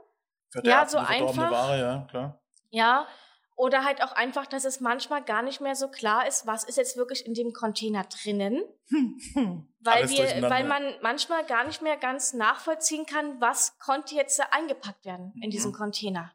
Verderb- 0.52 0.90
so 0.90 0.98
einfach. 0.98 1.52
Ware, 1.52 1.80
ja, 1.80 2.08
klar. 2.10 2.42
Ja. 2.70 3.08
Oder 3.56 3.84
halt 3.84 4.04
auch 4.04 4.12
einfach, 4.12 4.46
dass 4.46 4.66
es 4.66 4.82
manchmal 4.82 5.24
gar 5.24 5.42
nicht 5.42 5.62
mehr 5.62 5.76
so 5.76 5.88
klar 5.88 6.28
ist, 6.28 6.46
was 6.46 6.64
ist 6.64 6.78
jetzt 6.78 6.96
wirklich 6.96 7.26
in 7.26 7.34
dem 7.34 7.54
Container 7.54 8.04
drinnen. 8.04 8.62
Weil, 9.80 10.10
wir, 10.10 10.50
weil 10.50 10.66
man 10.66 10.84
manchmal 11.02 11.46
gar 11.46 11.64
nicht 11.64 11.82
mehr 11.82 11.96
ganz 11.98 12.34
nachvollziehen 12.34 13.06
kann, 13.06 13.40
was 13.40 13.80
konnte 13.80 14.16
jetzt 14.16 14.40
eingepackt 14.52 15.06
werden 15.06 15.34
in 15.42 15.50
diesem 15.50 15.72
Mhm. 15.72 15.76
Container. 15.76 16.34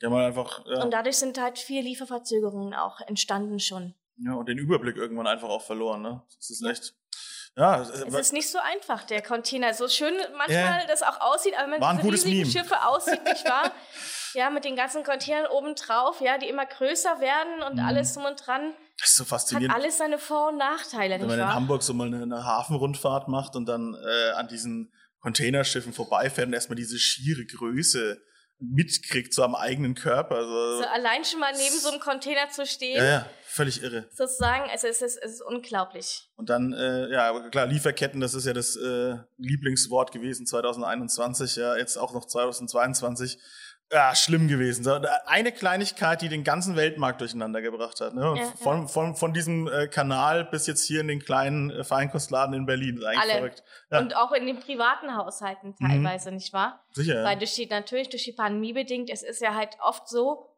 Ja, 0.00 0.08
mal 0.10 0.24
einfach, 0.26 0.64
ja, 0.66 0.82
Und 0.82 0.92
dadurch 0.92 1.16
sind 1.16 1.40
halt 1.40 1.58
viele 1.58 1.82
Lieferverzögerungen 1.82 2.74
auch 2.74 3.00
entstanden 3.00 3.58
schon. 3.58 3.94
Ja, 4.18 4.32
und 4.34 4.48
den 4.48 4.58
Überblick 4.58 4.96
irgendwann 4.96 5.26
einfach 5.26 5.48
auch 5.48 5.62
verloren, 5.62 6.02
ne? 6.02 6.22
Das 6.38 6.50
ist 6.50 6.64
echt, 6.64 6.94
ja, 7.56 7.80
Es 7.82 7.90
äh, 7.90 8.20
ist 8.20 8.32
nicht 8.32 8.50
so 8.50 8.58
einfach, 8.58 9.04
der 9.04 9.22
Container. 9.22 9.72
So 9.74 9.88
schön 9.88 10.14
manchmal 10.36 10.80
Ja. 10.80 10.86
das 10.86 11.02
auch 11.02 11.20
aussieht, 11.20 11.54
aber 11.58 11.72
wenn 11.72 11.82
ein 11.82 11.96
diese 11.98 12.12
riesigen 12.12 12.38
Meme. 12.40 12.50
Schiffe 12.50 12.86
aussieht, 12.86 13.22
nicht 13.24 13.44
wahr? 13.48 13.72
Ja, 14.34 14.50
mit 14.50 14.64
den 14.66 14.76
ganzen 14.76 15.02
Containern 15.02 15.46
oben 15.46 15.74
drauf, 15.76 16.20
ja, 16.20 16.36
die 16.36 16.46
immer 16.46 16.66
größer 16.66 17.20
werden 17.20 17.62
und 17.62 17.76
Mhm. 17.76 17.86
alles 17.86 18.12
drum 18.12 18.26
und 18.26 18.46
dran. 18.46 18.74
das 18.98 19.08
ist 19.10 19.16
so 19.16 19.22
Hat 19.22 19.28
faszinierend. 19.28 19.74
alles 19.74 19.96
seine 19.96 20.18
Vor- 20.18 20.48
und 20.48 20.58
Nachteile, 20.58 21.14
Wenn 21.14 21.20
nicht 21.22 21.28
man 21.30 21.38
in 21.38 21.44
wahr? 21.46 21.54
Hamburg 21.54 21.82
so 21.82 21.94
mal 21.94 22.08
eine, 22.08 22.22
eine 22.22 22.44
Hafenrundfahrt 22.44 23.28
macht 23.28 23.56
und 23.56 23.64
dann 23.64 23.94
äh, 23.94 24.30
an 24.32 24.46
diesen 24.48 24.92
Containerschiffen 25.20 25.94
vorbeifährt 25.94 26.48
und 26.48 26.52
erstmal 26.52 26.76
diese 26.76 26.98
schiere 26.98 27.46
Größe 27.46 28.20
mitkriegt, 28.58 29.34
so 29.34 29.42
am 29.42 29.54
eigenen 29.54 29.94
Körper. 29.94 30.42
So. 30.42 30.82
So 30.82 30.88
allein 30.88 31.24
schon 31.24 31.40
mal 31.40 31.52
neben 31.52 31.78
so 31.78 31.90
einem 31.90 32.00
Container 32.00 32.48
zu 32.48 32.64
stehen, 32.66 32.96
ja, 32.96 33.04
ja, 33.04 33.26
völlig 33.44 33.82
irre. 33.82 34.08
sozusagen, 34.14 34.70
also 34.70 34.86
es 34.86 35.02
ist, 35.02 35.18
es 35.22 35.34
ist 35.34 35.42
unglaublich. 35.42 36.30
Und 36.36 36.48
dann, 36.48 36.72
äh, 36.72 37.10
ja, 37.10 37.28
aber 37.28 37.50
klar, 37.50 37.66
Lieferketten, 37.66 38.20
das 38.20 38.34
ist 38.34 38.46
ja 38.46 38.52
das 38.52 38.76
äh, 38.76 39.16
Lieblingswort 39.36 40.12
gewesen 40.12 40.46
2021, 40.46 41.56
ja, 41.56 41.76
jetzt 41.76 41.96
auch 41.96 42.14
noch 42.14 42.26
2022. 42.26 43.38
Ja, 43.92 44.14
schlimm 44.16 44.48
gewesen. 44.48 44.84
Eine 45.26 45.52
Kleinigkeit, 45.52 46.20
die 46.20 46.28
den 46.28 46.42
ganzen 46.42 46.74
Weltmarkt 46.74 47.20
durcheinander 47.20 47.62
gebracht 47.62 48.00
hat. 48.00 48.14
Ne? 48.14 48.34
Ja, 48.36 48.44
von, 48.60 48.88
von, 48.88 49.14
von 49.14 49.32
diesem 49.32 49.68
äh, 49.68 49.86
Kanal 49.86 50.44
bis 50.44 50.66
jetzt 50.66 50.84
hier 50.84 51.00
in 51.02 51.08
den 51.08 51.20
kleinen 51.20 51.70
äh, 51.70 51.84
Feinkostladen 51.84 52.52
in 52.54 52.66
Berlin. 52.66 52.96
Das 52.96 53.02
ist 53.04 53.06
eigentlich 53.08 53.22
Alle. 53.22 53.32
verrückt. 53.34 53.62
Ja, 53.90 54.00
Mhm. 54.00 54.06
Und 54.06 54.16
auch 54.16 54.32
in 54.32 54.46
den 54.46 54.58
privaten 54.58 55.14
Haushalten 55.16 55.76
teilweise, 55.76 56.32
nicht 56.32 56.52
wahr? 56.52 56.84
sicher. 56.92 57.22
Weil 57.22 57.34
Ja. 57.34 57.38
durch 57.38 57.54
die, 57.54 57.66
natürlich 57.66 58.08
durch 58.08 58.24
die 58.24 58.32
Pandemie 58.32 58.72
bedingt, 58.72 59.08
es 59.08 59.22
ist 59.22 59.40
ja 59.40 59.54
halt 59.54 59.76
oft 59.80 60.08
so, 60.08 60.48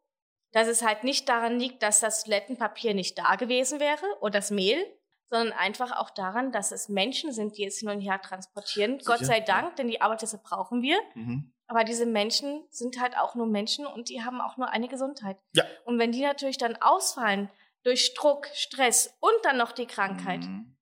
dass 0.53 0.67
es 0.67 0.81
halt 0.83 1.05
nicht 1.05 1.29
daran 1.29 1.59
liegt, 1.59 1.83
dass 1.83 2.01
das 2.01 2.25
Toilettenpapier 2.25 2.95
nicht 2.95 3.19
da 3.19 3.37
gewesen 3.37 3.79
wäre 3.81 4.07
oder 4.21 4.39
das 4.39 4.51
Mehl, 4.51 4.83
sondern 5.27 5.53
einfach 5.53 5.93
auch 5.93 6.09
daran, 6.09 6.53
dass 6.53 6.73
es 6.73 6.89
Menschen 6.89 7.33
sind, 7.33 7.59
die 7.59 7.67
es 7.67 7.79
hin 7.79 7.91
und 7.91 8.01
her 8.01 8.19
transportieren. 8.23 8.99
Gott 9.05 9.19
sei 9.19 9.41
ja. 9.41 9.45
Dank, 9.45 9.77
denn 9.77 9.89
die 9.89 10.01
Arbeitsplätze 10.01 10.41
brauchen 10.43 10.81
wir. 10.81 10.97
Mhm. 11.15 11.53
Aber 11.69 11.85
diese 11.85 12.07
Menschen 12.07 12.65
sind 12.71 13.01
halt 13.01 13.17
auch 13.17 13.35
nur 13.35 13.47
Menschen 13.47 13.87
und 13.87 14.09
die 14.09 14.23
haben 14.25 14.41
auch 14.41 14.57
nur 14.57 14.69
eine 14.71 14.89
Gesundheit. 14.89 15.39
Ja. 15.53 15.65
Und 15.85 15.99
wenn 15.99 16.11
die 16.13 16.23
natürlich 16.23 16.59
dann 16.59 16.77
ausfallen 16.77 17.51
durch 17.85 18.15
Druck, 18.15 18.49
Stress 18.55 19.15
und 19.21 19.33
dann 19.45 19.57
noch 19.59 19.73
die 19.73 19.87
Krankheit, 19.87 20.41
Mhm. 20.41 20.75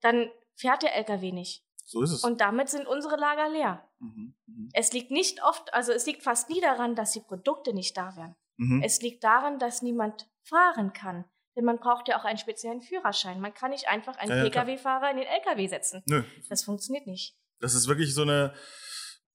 dann 0.00 0.30
fährt 0.56 0.82
der 0.82 0.96
LKW 0.96 1.30
nicht. 1.32 1.64
So 1.84 2.02
ist 2.02 2.10
es. 2.10 2.24
Und 2.24 2.40
damit 2.40 2.68
sind 2.68 2.86
unsere 2.86 3.16
Lager 3.16 3.48
leer. 3.48 3.88
mhm. 4.00 4.34
Mhm. 4.46 4.68
Es 4.72 4.92
liegt 4.92 5.10
nicht 5.10 5.42
oft, 5.44 5.72
also 5.74 5.92
es 5.92 6.06
liegt 6.06 6.22
fast 6.22 6.48
nie 6.50 6.60
daran, 6.60 6.94
dass 6.94 7.12
die 7.12 7.20
Produkte 7.20 7.72
nicht 7.74 7.96
da 7.96 8.16
wären. 8.16 8.34
Mhm. 8.56 8.82
Es 8.82 9.00
liegt 9.02 9.22
daran, 9.24 9.58
dass 9.58 9.82
niemand 9.82 10.28
fahren 10.42 10.92
kann. 10.92 11.24
Denn 11.56 11.64
man 11.64 11.78
braucht 11.78 12.08
ja 12.08 12.18
auch 12.18 12.24
einen 12.24 12.38
speziellen 12.38 12.80
Führerschein. 12.82 13.40
Man 13.40 13.52
kann 13.54 13.70
nicht 13.72 13.88
einfach 13.88 14.16
einen 14.16 14.30
Ja, 14.30 14.44
ja. 14.44 14.44
Pkw-Fahrer 14.50 15.10
in 15.10 15.16
den 15.18 15.26
LKW 15.26 15.66
setzen. 15.66 16.02
Nö, 16.06 16.22
Das 16.48 16.62
funktioniert 16.64 17.06
nicht. 17.06 17.36
das 17.60 17.74
ist 17.74 17.88
wirklich 17.88 18.14
so 18.14 18.22
eine, 18.22 18.54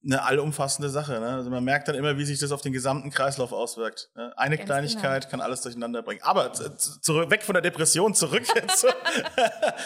eine 0.05 0.23
allumfassende 0.23 0.89
Sache. 0.89 1.13
Ne? 1.19 1.27
Also 1.27 1.49
man 1.49 1.63
merkt 1.63 1.87
dann 1.87 1.95
immer, 1.95 2.17
wie 2.17 2.25
sich 2.25 2.39
das 2.39 2.51
auf 2.51 2.61
den 2.61 2.73
gesamten 2.73 3.09
Kreislauf 3.09 3.53
auswirkt. 3.53 4.09
Ne? 4.15 4.37
Eine 4.37 4.57
Ganz 4.57 4.67
Kleinigkeit 4.67 5.29
kann 5.29 5.39
alles 5.39 5.61
durcheinander 5.61 6.01
bringen. 6.01 6.21
Aber 6.23 6.51
zurück, 6.53 7.29
weg 7.29 7.43
von 7.43 7.53
der 7.53 7.61
Depression, 7.61 8.13
zurück 8.13 8.45
zu, 8.75 8.87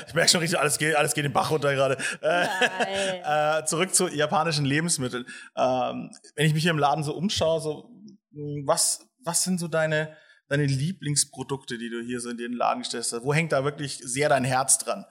ich 0.07 0.13
merke 0.13 0.31
schon 0.31 0.41
richtig, 0.41 0.59
alles 0.59 0.77
geht, 0.79 0.95
alles 0.95 1.13
geht 1.13 1.25
den 1.25 1.33
Bach 1.33 1.51
runter 1.51 1.73
gerade. 1.75 1.97
Äh, 2.21 3.59
äh, 3.59 3.65
zurück 3.65 3.93
zu 3.93 4.07
japanischen 4.07 4.65
Lebensmitteln. 4.65 5.25
Ähm, 5.55 6.11
wenn 6.35 6.45
ich 6.47 6.53
mich 6.53 6.63
hier 6.63 6.71
im 6.71 6.79
Laden 6.79 7.03
so 7.03 7.13
umschaue, 7.13 7.61
so, 7.61 7.89
mh, 8.31 8.63
was, 8.65 9.07
was 9.23 9.43
sind 9.43 9.59
so 9.59 9.67
deine, 9.67 10.17
deine 10.47 10.65
Lieblingsprodukte, 10.65 11.77
die 11.77 11.89
du 11.89 12.01
hier 12.01 12.21
so 12.21 12.29
in 12.31 12.37
den 12.37 12.53
Laden 12.53 12.83
stellst? 12.83 13.13
Wo 13.23 13.33
hängt 13.33 13.51
da 13.51 13.63
wirklich 13.63 13.99
sehr 14.03 14.29
dein 14.29 14.45
Herz 14.45 14.79
dran? 14.79 15.05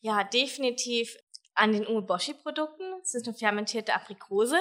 Ja, 0.00 0.24
definitiv 0.24 1.16
an 1.56 1.72
den 1.72 1.86
Umeboshi-Produkten. 1.86 2.84
Das 3.00 3.14
ist 3.14 3.26
eine 3.26 3.36
fermentierte 3.36 3.94
Aprikose. 3.94 4.56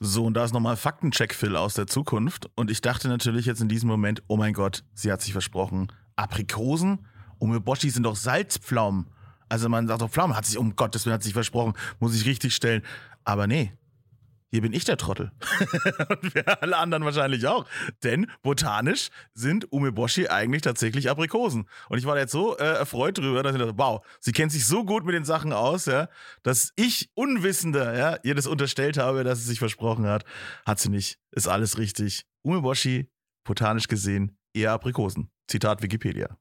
So, 0.00 0.24
und 0.24 0.34
da 0.34 0.44
ist 0.44 0.54
nochmal 0.54 0.76
Faktencheck 0.76 1.34
Phil 1.34 1.56
aus 1.56 1.74
der 1.74 1.86
Zukunft. 1.86 2.48
Und 2.54 2.70
ich 2.70 2.80
dachte 2.80 3.08
natürlich 3.08 3.46
jetzt 3.46 3.60
in 3.60 3.68
diesem 3.68 3.88
Moment, 3.88 4.22
oh 4.28 4.36
mein 4.36 4.54
Gott, 4.54 4.82
sie 4.94 5.12
hat 5.12 5.20
sich 5.20 5.32
versprochen. 5.32 5.92
Aprikosen? 6.16 7.06
Umeboshi 7.38 7.90
sind 7.90 8.04
doch 8.04 8.16
Salzpflaumen. 8.16 9.10
Also 9.48 9.68
man 9.68 9.88
sagt 9.88 10.00
doch, 10.00 10.10
Pflaumen 10.10 10.36
hat 10.36 10.46
sich, 10.46 10.56
um 10.56 10.74
Gottes 10.76 11.04
Willen, 11.04 11.14
hat 11.14 11.22
sich 11.22 11.32
versprochen, 11.32 11.74
muss 11.98 12.14
ich 12.14 12.24
richtig 12.24 12.54
stellen. 12.54 12.82
Aber 13.24 13.46
nee, 13.46 13.72
hier 14.50 14.62
bin 14.62 14.72
ich 14.72 14.84
der 14.84 14.96
Trottel. 14.96 15.30
und 16.08 16.34
wir 16.34 16.62
alle 16.62 16.76
anderen 16.76 17.04
wahrscheinlich 17.04 17.46
auch. 17.46 17.66
Denn 18.02 18.30
botanisch 18.42 19.10
sind 19.32 19.72
Umeboshi 19.72 20.28
eigentlich 20.28 20.62
tatsächlich 20.62 21.08
Aprikosen. 21.08 21.68
Und 21.88 21.98
ich 21.98 22.04
war 22.04 22.18
jetzt 22.18 22.32
so 22.32 22.56
äh, 22.56 22.64
erfreut 22.64 23.18
drüber, 23.18 23.42
dass 23.42 23.54
ich 23.54 23.60
dachte, 23.60 23.78
wow, 23.78 24.04
sie 24.18 24.32
kennt 24.32 24.50
sich 24.50 24.66
so 24.66 24.84
gut 24.84 25.04
mit 25.04 25.14
den 25.14 25.24
Sachen 25.24 25.52
aus, 25.52 25.86
ja, 25.86 26.08
dass 26.42 26.72
ich 26.74 27.10
Unwissender, 27.14 27.96
ja, 27.96 28.18
ihr 28.24 28.34
das 28.34 28.46
unterstellt 28.46 28.98
habe, 28.98 29.22
dass 29.22 29.38
sie 29.40 29.46
sich 29.46 29.58
versprochen 29.60 30.06
hat. 30.06 30.24
Hat 30.66 30.80
sie 30.80 30.88
nicht. 30.88 31.18
Ist 31.30 31.46
alles 31.46 31.78
richtig. 31.78 32.26
Umeboshi, 32.42 33.08
botanisch 33.44 33.86
gesehen, 33.86 34.36
eher 34.52 34.72
Aprikosen. 34.72 35.30
Zitat 35.46 35.82
Wikipedia. 35.82 36.36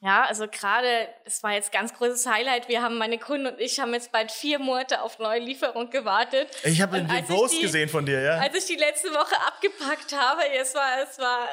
Ja, 0.00 0.24
also 0.24 0.46
gerade, 0.46 1.08
es 1.24 1.42
war 1.42 1.52
jetzt 1.54 1.72
ganz 1.72 1.92
großes 1.92 2.24
Highlight. 2.26 2.68
Wir 2.68 2.82
haben, 2.82 2.98
meine 2.98 3.18
Kunden 3.18 3.48
und 3.48 3.58
ich 3.58 3.80
haben 3.80 3.92
jetzt 3.94 4.12
bald 4.12 4.30
vier 4.30 4.60
Monate 4.60 5.02
auf 5.02 5.18
neue 5.18 5.40
Lieferung 5.40 5.90
gewartet. 5.90 6.48
Ich 6.62 6.80
habe 6.80 7.00
den 7.00 7.26
Post 7.26 7.54
die- 7.54 7.62
gesehen 7.62 7.88
von 7.88 8.06
dir, 8.06 8.20
ja? 8.20 8.38
Als 8.38 8.54
ich 8.56 8.66
die 8.66 8.76
letzte 8.80 9.10
Woche 9.10 9.34
abgepackt 9.46 10.16
habe, 10.16 10.42
es 10.56 10.74
war, 10.74 11.02
es 11.02 11.18
war, 11.18 11.48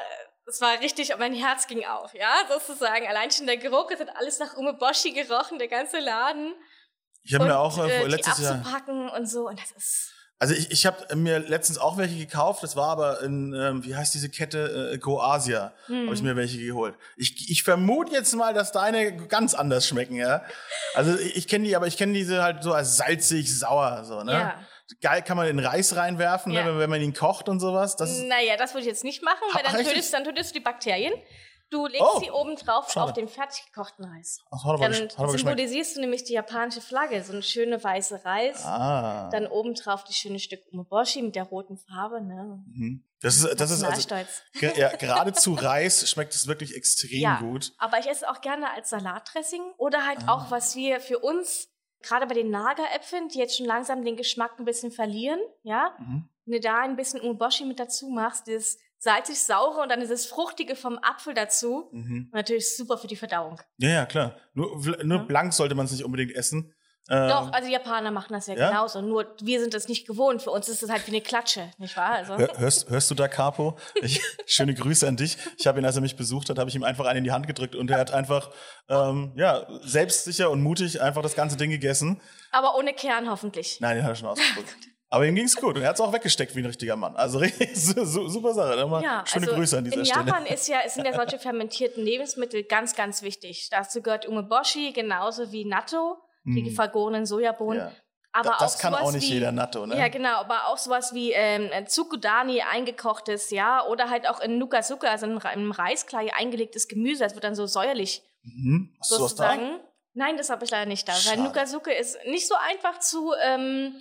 es 0.46 0.60
war 0.60 0.78
richtig, 0.80 1.12
mein 1.18 1.34
Herz 1.34 1.66
ging 1.66 1.84
auf, 1.84 2.14
ja, 2.14 2.34
sozusagen. 2.48 3.04
Allein 3.08 3.32
schon 3.32 3.46
der 3.46 3.56
Geruch, 3.56 3.90
es 3.90 3.98
hat 3.98 4.14
alles 4.16 4.38
nach 4.38 4.54
Umeboshi 4.56 5.10
gerochen, 5.10 5.58
der 5.58 5.68
ganze 5.68 5.98
Laden. 5.98 6.54
Ich 7.24 7.34
habe 7.34 7.46
mir 7.46 7.58
auch 7.58 7.76
äh, 7.78 8.02
äh, 8.02 8.06
letztes 8.06 8.38
Jahr. 8.38 8.62
und 9.12 9.26
so, 9.28 9.48
und 9.48 9.60
das 9.60 9.72
ist, 9.72 10.12
Also 10.38 10.52
ich, 10.52 10.70
ich 10.70 10.84
habe 10.84 11.16
mir 11.16 11.38
letztens 11.38 11.78
auch 11.78 11.96
welche 11.96 12.16
gekauft, 12.18 12.62
das 12.62 12.76
war 12.76 12.88
aber 12.90 13.22
in, 13.22 13.54
ähm, 13.54 13.82
wie 13.86 13.96
heißt 13.96 14.12
diese 14.12 14.28
Kette, 14.28 14.90
äh, 14.92 14.98
Go 14.98 15.18
Asia, 15.18 15.72
Hm. 15.86 16.04
habe 16.06 16.14
ich 16.14 16.22
mir 16.22 16.36
welche 16.36 16.58
geholt. 16.58 16.94
Ich, 17.16 17.50
ich 17.50 17.62
vermute 17.62 18.12
jetzt 18.12 18.34
mal, 18.34 18.52
dass 18.52 18.70
deine 18.70 19.16
ganz 19.28 19.54
anders 19.54 19.86
schmecken, 19.88 20.16
ja. 20.16 20.42
Also 20.94 21.16
ich, 21.18 21.36
ich 21.36 21.48
kenne 21.48 21.64
die, 21.66 21.74
aber 21.74 21.86
ich 21.86 21.96
kenne 21.96 22.12
diese 22.12 22.42
halt 22.42 22.62
so 22.62 22.74
als 22.74 22.98
salzig, 22.98 23.58
sauer, 23.58 24.04
so, 24.04 24.22
ne? 24.24 24.32
Ja. 24.32 24.54
Geil 25.00 25.22
kann 25.22 25.36
man 25.36 25.48
in 25.48 25.58
Reis 25.58 25.96
reinwerfen, 25.96 26.52
Ja. 26.52 26.62
ne, 26.64 26.70
wenn, 26.72 26.78
wenn 26.80 26.90
man 26.90 27.00
ihn 27.00 27.14
kocht 27.14 27.48
und 27.48 27.58
sowas. 27.58 27.96
Das 27.96 28.18
naja, 28.20 28.56
das 28.58 28.72
würde 28.74 28.82
ich 28.82 28.86
jetzt 28.88 29.04
nicht 29.04 29.22
machen, 29.22 29.42
weil 29.52 29.62
Ach, 29.66 29.72
dann 29.72 29.84
tötest, 29.84 30.12
dann 30.12 30.24
tötest 30.24 30.50
du 30.50 30.58
die 30.58 30.64
Bakterien. 30.64 31.12
Du 31.70 31.86
legst 31.86 32.00
Oh, 32.00 32.20
sie 32.20 32.30
oben 32.30 32.54
drauf 32.56 32.90
schade. 32.92 33.04
auf 33.06 33.12
den 33.12 33.26
fertig 33.28 33.64
gekochten 33.66 34.04
Reis. 34.04 34.38
Ach, 34.52 34.64
hat 34.64 34.74
aber, 34.74 34.88
Dann 34.88 35.08
hat 35.08 35.30
symbolisierst 35.30 35.96
du 35.96 36.00
nämlich 36.00 36.22
die 36.22 36.34
japanische 36.34 36.80
Flagge, 36.80 37.22
so 37.24 37.32
eine 37.32 37.42
schöne 37.42 37.82
weiße 37.82 38.24
Reis. 38.24 38.64
Ah. 38.64 39.28
Dann 39.30 39.46
oben 39.48 39.74
drauf 39.74 40.04
die 40.04 40.14
schöne 40.14 40.38
Stück 40.38 40.60
Umeboshi 40.70 41.22
mit 41.22 41.34
der 41.34 41.42
roten 41.44 41.76
Farbe, 41.76 42.20
ne? 42.20 42.62
Mhm. 42.66 43.02
Das 43.20 43.36
ist, 43.38 43.58
das 43.60 43.70
ist 43.72 43.82
also, 43.82 44.14
ja, 44.76 44.88
gerade 44.96 45.32
zu 45.32 45.54
Reis 45.54 46.08
schmeckt 46.08 46.34
es 46.34 46.46
wirklich 46.46 46.76
extrem 46.76 47.18
Ja. 47.20 47.40
gut. 47.40 47.72
Aber 47.78 47.98
ich 47.98 48.06
esse 48.06 48.30
auch 48.30 48.40
gerne 48.42 48.70
als 48.70 48.90
Salatdressing 48.90 49.62
oder 49.78 50.06
halt 50.06 50.18
Ah. 50.28 50.34
auch, 50.34 50.50
was 50.52 50.76
wir 50.76 51.00
für 51.00 51.18
uns, 51.18 51.68
gerade 52.02 52.26
bei 52.26 52.34
den 52.34 52.50
Nageräpfeln, 52.50 53.28
die 53.28 53.38
jetzt 53.38 53.56
schon 53.56 53.66
langsam 53.66 54.04
den 54.04 54.16
Geschmack 54.16 54.52
ein 54.60 54.64
bisschen 54.66 54.92
verlieren, 54.92 55.40
ja, 55.62 55.96
Mhm. 55.98 56.28
wenn 56.44 56.52
du 56.52 56.60
da 56.60 56.78
ein 56.82 56.94
bisschen 56.94 57.20
Umeboshi 57.20 57.64
mit 57.64 57.80
dazu 57.80 58.08
machst, 58.10 58.46
dieses 58.46 58.78
salzig-saure 58.98 59.80
und 59.82 59.88
dann 59.90 60.00
dieses 60.00 60.26
Fruchtige 60.26 60.76
vom 60.76 60.98
Apfel 61.02 61.34
dazu. 61.34 61.88
Mhm. 61.92 62.28
Und 62.30 62.34
natürlich 62.34 62.76
super 62.76 62.98
für 62.98 63.06
die 63.06 63.16
Verdauung. 63.16 63.60
Ja, 63.78 63.90
ja, 63.90 64.06
klar. 64.06 64.36
Nur, 64.54 64.76
nur 65.04 65.18
Ja. 65.18 65.24
blank 65.24 65.52
sollte 65.52 65.74
man 65.74 65.86
es 65.86 65.92
nicht 65.92 66.04
unbedingt 66.04 66.34
essen. 66.34 66.72
Ähm, 67.08 67.28
Doch, 67.28 67.52
also 67.52 67.68
die 67.68 67.72
Japaner 67.72 68.10
machen 68.10 68.32
das 68.32 68.48
ja, 68.48 68.56
ja? 68.56 68.68
genauso. 68.70 69.00
Nur 69.00 69.36
wir 69.40 69.60
sind 69.60 69.74
das 69.74 69.86
nicht 69.86 70.08
gewohnt. 70.08 70.42
Für 70.42 70.50
uns 70.50 70.68
ist 70.68 70.82
es 70.82 70.90
halt 70.90 71.06
wie 71.06 71.12
eine 71.12 71.20
Klatsche, 71.20 71.70
nicht 71.78 71.96
wahr? 71.96 72.10
Also, 72.10 72.36
Hör, 72.36 72.58
hörst, 72.58 72.90
hörst 72.90 73.08
du 73.08 73.14
da, 73.14 73.28
Capo? 73.28 73.78
Ich, 74.02 74.20
schöne 74.46 74.74
Grüße 74.74 75.06
an 75.06 75.16
dich. 75.16 75.36
Ich 75.56 75.68
habe 75.68 75.78
ihn, 75.78 75.84
als 75.84 75.94
er 75.94 76.02
mich 76.02 76.16
besucht 76.16 76.50
hat, 76.50 76.58
habe 76.58 76.68
ich 76.68 76.74
ihm 76.74 76.82
einfach 76.82 77.06
einen 77.06 77.18
in 77.18 77.24
die 77.24 77.30
Hand 77.30 77.46
gedrückt 77.46 77.76
und 77.76 77.88
er 77.92 77.98
hat 78.00 78.10
einfach, 78.12 78.50
ähm, 78.88 79.32
ja, 79.36 79.68
selbstsicher 79.82 80.50
und 80.50 80.62
mutig 80.64 81.00
einfach 81.00 81.22
das 81.22 81.36
ganze 81.36 81.56
Ding 81.56 81.70
gegessen. 81.70 82.20
aber 82.50 82.74
ohne 82.76 82.92
Kern 82.92 83.30
hoffentlich. 83.30 83.78
Nein, 83.80 83.98
den 83.98 84.04
hat 84.04 84.10
er 84.10 84.16
schon 84.16 84.28
ausgedrückt. 84.28 84.74
Aber 85.08 85.24
ihm 85.26 85.34
ging's 85.36 85.54
gut 85.56 85.76
und 85.76 85.82
er 85.82 85.90
hat's 85.90 86.00
auch 86.00 86.12
weggesteckt 86.12 86.54
wie 86.56 86.60
ein 86.60 86.66
richtiger 86.66 86.96
Mann. 86.96 87.14
Also 87.16 87.40
super 88.04 88.52
Sache. 88.54 88.76
Nochmal 88.76 89.02
Ja, 89.02 89.24
schöne 89.26 89.46
also 89.46 89.56
Grüße 89.56 89.78
an 89.78 89.84
dieser 89.84 89.98
in 89.98 90.06
Stelle. 90.06 90.26
Japan 90.26 90.46
ist 90.46 90.66
ja, 90.68 90.78
sind 90.88 91.06
ja 91.06 91.12
solche 91.14 91.38
fermentierten 91.38 92.02
Lebensmittel 92.04 92.64
ganz, 92.64 92.94
ganz 92.96 93.22
wichtig. 93.22 93.68
Dazu 93.70 94.02
gehört 94.02 94.26
Umeboshi 94.26 94.92
genauso 94.92 95.52
wie 95.52 95.64
Natto, 95.64 96.16
die 96.44 96.62
Mm. 96.70 96.74
vergorenen 96.74 97.24
Sojabohnen. 97.26 97.80
Ja. 97.80 97.92
Aber 98.32 98.50
Da- 98.50 98.56
das 98.58 98.76
auch 98.76 98.80
kann 98.80 98.94
auch 98.94 99.12
nicht 99.12 99.28
wie, 99.30 99.34
jeder 99.34 99.50
Natto, 99.52 99.86
ne? 99.86 99.96
Ja, 99.96 100.08
genau, 100.08 100.40
aber 100.40 100.66
auch 100.68 100.76
sowas 100.76 101.14
wie 101.14 101.32
ähm, 101.32 101.70
Tsukudani 101.86 102.60
eingekochtes, 102.62 103.50
ja, 103.50 103.84
oder 103.86 104.10
halt 104.10 104.28
auch 104.28 104.40
in 104.40 104.58
Nukasuka, 104.58 105.06
also 105.08 105.26
in, 105.26 105.38
im 105.54 105.70
Reisklei 105.70 106.34
eingelegtes 106.34 106.86
Gemüse, 106.88 107.24
das 107.24 107.34
wird 107.34 107.44
dann 107.44 107.54
so 107.54 107.66
säuerlich 107.66 108.22
Mhm. 108.42 108.94
Hast 109.00 109.10
du 109.10 109.14
was 109.14 109.34
da? 109.34 109.50
sozusagen. 109.52 109.80
Nein, 110.14 110.36
das 110.36 110.50
habe 110.50 110.64
ich 110.64 110.70
leider 110.70 110.86
nicht 110.86 111.08
da, 111.08 111.12
Schade. 111.14 111.38
weil 111.38 111.44
Nukasuke 111.44 111.92
ist 111.92 112.16
nicht 112.26 112.46
so 112.46 112.54
einfach 112.54 113.00
zu, 113.00 113.32
ähm, 113.44 113.94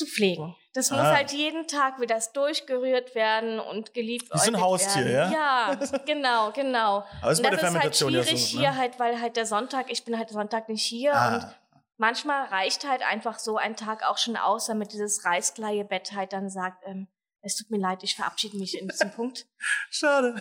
zu 0.00 0.06
pflegen. 0.06 0.54
Das 0.72 0.90
muss 0.90 1.00
Ah. 1.00 1.16
halt 1.16 1.32
jeden 1.32 1.66
Tag 1.66 2.00
wieder 2.00 2.18
durchgerührt 2.32 3.14
werden 3.14 3.58
und 3.60 3.92
geliebt 3.94 4.28
Wie 4.32 4.38
so 4.38 4.52
ein 4.52 4.60
Haustier, 4.60 5.04
werden. 5.04 5.32
ja? 5.32 5.72
Ja, 5.72 5.98
genau, 6.06 6.50
genau. 6.52 7.04
Aber 7.22 7.32
ist 7.32 7.38
und 7.38 7.44
bei 7.44 7.50
das 7.50 7.60
der 7.60 7.68
ist 7.70 7.74
halt 7.74 7.96
Fermentation 7.96 8.12
ja 8.14 8.22
schwierig 8.22 8.50
so, 8.52 8.58
hier 8.58 8.70
ne? 8.70 8.76
halt, 8.76 8.98
weil 8.98 9.20
halt 9.20 9.36
der 9.36 9.46
Sonntag, 9.46 9.90
ich 9.90 10.04
bin 10.04 10.16
halt 10.18 10.28
Sonntag 10.30 10.68
nicht 10.68 10.84
hier 10.84 11.10
und 11.12 11.16
Ah. 11.18 11.54
manchmal 11.96 12.46
reicht 12.46 12.88
halt 12.88 13.02
einfach 13.02 13.38
so 13.38 13.56
ein 13.56 13.76
Tag 13.76 14.02
auch 14.08 14.18
schon 14.18 14.36
aus, 14.36 14.66
damit 14.66 14.92
dieses 14.92 15.24
Reiskleiebett 15.24 16.12
halt 16.12 16.32
dann 16.32 16.50
sagt, 16.50 16.82
ähm, 16.86 17.08
es 17.42 17.56
tut 17.56 17.70
mir 17.70 17.78
leid, 17.78 18.02
ich 18.02 18.16
verabschiede 18.16 18.58
mich 18.58 18.78
in 18.78 18.86
diesem 18.88 19.10
Punkt. 19.12 19.46
Schade. 19.90 20.34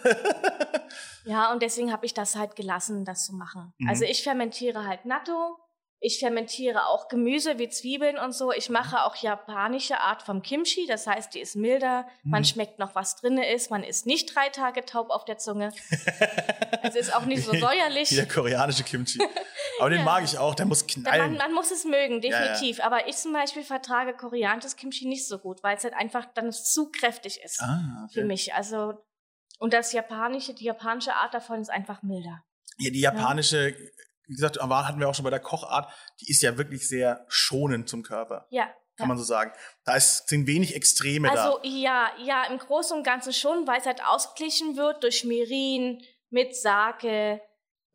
Ja, 1.26 1.52
und 1.52 1.62
deswegen 1.64 1.92
habe 1.92 2.06
ich 2.06 2.14
das 2.14 2.36
halt 2.36 2.56
gelassen, 2.56 3.06
das 3.06 3.26
zu 3.26 3.34
machen. 3.34 3.74
Mhm. 3.78 3.90
Also 3.90 4.04
ich 4.06 4.24
fermentiere 4.24 4.86
halt 4.86 5.06
Natto 5.06 5.58
Ich 6.02 6.20
fermentiere 6.20 6.86
auch 6.88 7.10
Gemüse 7.10 7.60
wie 7.60 7.68
Zwiebeln 7.68 8.18
und 8.18 8.32
so. 8.32 8.54
Ich 8.54 8.70
mache 8.70 9.04
auch 9.04 9.18
japanische 9.18 10.00
Art 10.00 10.22
vom 10.22 10.42
Kimchi, 10.42 10.86
das 10.88 11.08
heißt, 11.08 11.34
die 11.34 11.42
ist 11.42 11.58
milder. 11.58 12.08
Man 12.24 12.42
Mhm. 12.42 12.46
schmeckt 12.46 12.80
noch, 12.80 12.96
was 12.96 13.18
drinne 13.18 13.52
ist. 13.52 13.70
Man 13.70 13.84
ist 13.84 14.06
nicht 14.06 14.34
drei 14.34 14.48
Tage 14.48 14.86
taub 14.86 15.10
auf 15.10 15.26
der 15.26 15.38
Zunge. 15.38 15.74
es 16.84 16.96
ist 16.96 17.14
auch 17.14 17.26
nicht 17.26 17.44
so 17.44 17.54
säuerlich. 17.54 18.12
Wie 18.12 18.16
der 18.16 18.28
koreanische 18.28 18.84
Kimchi. 18.84 19.20
Aber 19.80 19.90
den 19.90 20.00
Ja. 20.00 20.06
mag 20.06 20.24
ich 20.24 20.38
auch, 20.38 20.56
der 20.56 20.66
muss 20.66 20.84
Man, 20.96 21.04
knallen. 21.04 21.38
man 21.38 21.54
muss 21.54 21.70
es 21.72 21.84
mögen, 21.84 22.22
Ja, 22.22 22.30
ja. 22.32 22.40
definitiv. 22.54 22.80
Aber 22.84 23.08
ich 23.08 23.18
zum 23.18 23.34
Beispiel 23.34 23.64
vertrage 23.64 24.14
koreanisches 24.14 24.76
Kimchi 24.78 25.06
nicht 25.06 25.28
so 25.28 25.38
gut, 25.38 25.64
weil 25.64 25.76
es 25.78 25.84
halt 25.84 25.94
einfach 25.96 26.26
dann 26.34 26.52
zu 26.54 26.92
kräftig 26.92 27.42
ist 27.44 27.62
ah, 27.62 28.08
für 28.14 28.20
okay. 28.22 28.28
mich. 28.28 28.54
Also 28.54 28.94
und 29.60 29.74
das 29.74 29.92
japanische, 29.92 30.54
die 30.54 30.64
japanische 30.64 31.14
Art 31.14 31.34
davon 31.34 31.60
ist 31.60 31.70
einfach 31.70 32.02
milder. 32.04 32.42
Ja, 32.78 32.90
die 32.92 33.02
japanische, 33.02 33.76
wie 34.30 34.36
gesagt, 34.36 34.60
hatten 34.62 35.00
wir 35.00 35.10
auch 35.10 35.16
schon 35.16 35.24
bei 35.24 35.32
der 35.32 35.40
Kochart, 35.40 35.92
die 36.22 36.30
ist 36.30 36.42
ja 36.42 36.58
wirklich 36.58 36.88
sehr 36.88 37.26
schonend 37.28 37.90
zum 37.90 38.04
Körper, 38.04 38.46
Ja. 38.50 38.66
kann 38.66 38.76
ja. 39.00 39.06
man 39.08 39.18
so 39.18 39.24
sagen. 39.24 39.52
Da 39.86 39.96
ist, 39.96 40.30
sind 40.30 40.46
wenig 40.48 40.76
Extreme 40.76 41.30
Also 41.30 41.58
da. 41.58 41.68
ja, 41.68 42.12
ja, 42.24 42.44
im 42.46 42.60
Großen 42.60 42.96
und 42.96 43.04
Ganzen 43.04 43.34
schon, 43.34 43.68
weil 43.68 43.80
es 43.80 43.86
halt 43.86 44.02
ausgeglichen 44.06 44.78
wird 44.78 45.04
durch 45.04 45.26
Mirin 45.26 46.02
mit 46.30 46.56
Sake. 46.56 47.42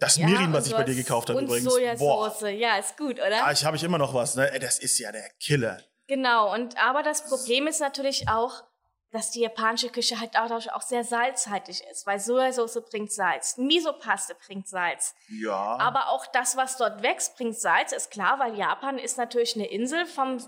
Das 0.00 0.16
ja, 0.16 0.26
Mirin, 0.26 0.52
was 0.52 0.66
ich 0.66 0.74
bei 0.74 0.82
dir 0.82 0.96
gekauft 0.96 1.30
habe 1.30 1.40
übrigens. 1.40 1.72
Sojasauce. 1.72 2.42
Ja, 2.58 2.76
ist 2.78 2.96
gut, 2.96 3.20
oder? 3.20 3.44
Ah, 3.46 3.52
ich 3.52 3.64
habe 3.64 3.76
ich 3.76 3.84
immer 3.84 3.96
noch 3.98 4.12
was, 4.12 4.34
ne? 4.34 4.50
Das 4.60 4.80
ist 4.80 4.98
ja 4.98 5.12
der 5.12 5.30
Killer. 5.40 5.80
Genau, 6.08 6.52
und 6.52 6.76
aber 6.76 7.02
das 7.04 7.24
Problem 7.26 7.68
ist 7.68 7.80
natürlich 7.80 8.28
auch, 8.28 8.64
dass 9.14 9.30
die 9.30 9.42
japanische 9.42 9.90
Küche 9.90 10.18
halt 10.18 10.36
auch, 10.36 10.50
auch 10.50 10.82
sehr 10.82 11.04
salzhaltig 11.04 11.84
ist, 11.88 12.04
weil 12.04 12.18
Sojasauce 12.18 12.80
bringt 12.90 13.12
Salz, 13.12 13.56
Misopaste 13.56 14.34
bringt 14.44 14.66
Salz. 14.66 15.14
Ja. 15.28 15.54
Aber 15.78 16.08
auch 16.08 16.26
das, 16.26 16.56
was 16.56 16.76
dort 16.76 17.04
wächst, 17.04 17.36
bringt 17.36 17.56
Salz, 17.56 17.92
ist 17.92 18.10
klar, 18.10 18.40
weil 18.40 18.56
Japan 18.58 18.98
ist 18.98 19.16
natürlich 19.16 19.54
eine 19.54 19.66
Insel 19.66 20.04
vom, 20.06 20.38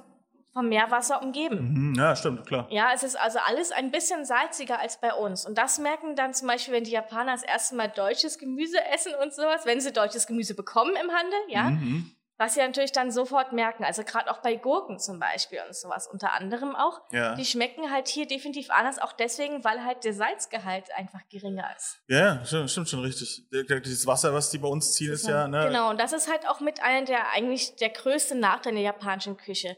vom 0.53 0.69
Meerwasser 0.69 1.23
umgeben. 1.23 1.93
Mhm, 1.93 1.95
ja, 1.95 2.17
stimmt, 2.17 2.45
klar. 2.45 2.67
Ja, 2.71 2.91
es 2.93 3.05
ist 3.05 3.14
also 3.14 3.39
alles 3.47 3.71
ein 3.71 3.93
bisschen 3.93 4.25
salziger 4.25 4.81
als 4.81 5.01
bei 5.01 5.14
uns. 5.14 5.47
Und 5.47 5.57
das 5.57 5.79
merken 5.79 6.17
dann 6.17 6.35
zum 6.35 6.49
Beispiel, 6.49 6.75
wenn 6.75 6.83
die 6.85 6.91
Japaner 6.91 7.33
das 7.33 7.45
erste 7.45 7.77
Mal 7.77 7.87
deutsches 7.87 8.37
Gemüse 8.37 8.85
essen 8.93 9.12
und 9.23 9.33
sowas, 9.33 9.64
wenn 9.64 9.81
sie 9.81 9.93
deutsches 9.93 10.27
Gemüse 10.27 10.57
bekommen 10.57 10.97
im 10.97 11.12
Handel, 11.12 11.39
ja, 11.47 11.71
Mhm. 11.71 12.11
Was 12.39 12.55
sie 12.55 12.61
natürlich 12.61 12.93
dann 12.93 13.11
sofort 13.11 13.53
merken. 13.53 13.84
Also 13.84 14.05
gerade 14.05 14.30
auch 14.30 14.39
bei 14.39 14.57
Gurken 14.57 14.99
zum 14.99 15.18
Beispiel 15.18 15.61
und 15.66 15.74
sowas 15.74 16.07
unter 16.07 16.32
anderem 16.32 16.76
auch. 16.76 17.01
Ja. 17.11 17.34
Die 17.34 17.45
schmecken 17.45 17.91
halt 17.91 18.09
hier 18.09 18.26
definitiv 18.26 18.70
anders, 18.70 18.99
auch 18.99 19.12
deswegen, 19.12 19.64
weil 19.64 19.84
halt 19.84 20.05
der 20.05 20.12
Salzgehalt 20.12 20.91
einfach 20.97 21.20
geringer 21.30 21.68
ist. 21.76 21.99
Ja, 22.09 22.45
stimmt, 22.45 22.70
stimmt 22.70 22.89
schon 22.89 23.01
richtig. 23.01 23.47
Dieses 23.51 24.07
Wasser, 24.07 24.34
was 24.34 24.51
die 24.51 24.59
bei 24.59 24.68
uns 24.68 24.93
ziehen, 24.95 25.12
ist 25.12 25.26
ja, 25.26 25.49
ne? 25.49 25.66
Genau, 25.68 25.91
und 25.91 25.99
das 25.99 26.12
ist 26.12 26.30
halt 26.30 26.47
auch 26.49 26.61
mit 26.61 26.82
einer 26.82 27.07
der 27.07 27.30
eigentlich 27.30 27.76
der 27.76 27.91
größte 27.91 28.34
Nachteil 28.34 28.74
der 28.74 28.82
japanischen 28.82 29.37
Küche. 29.37 29.76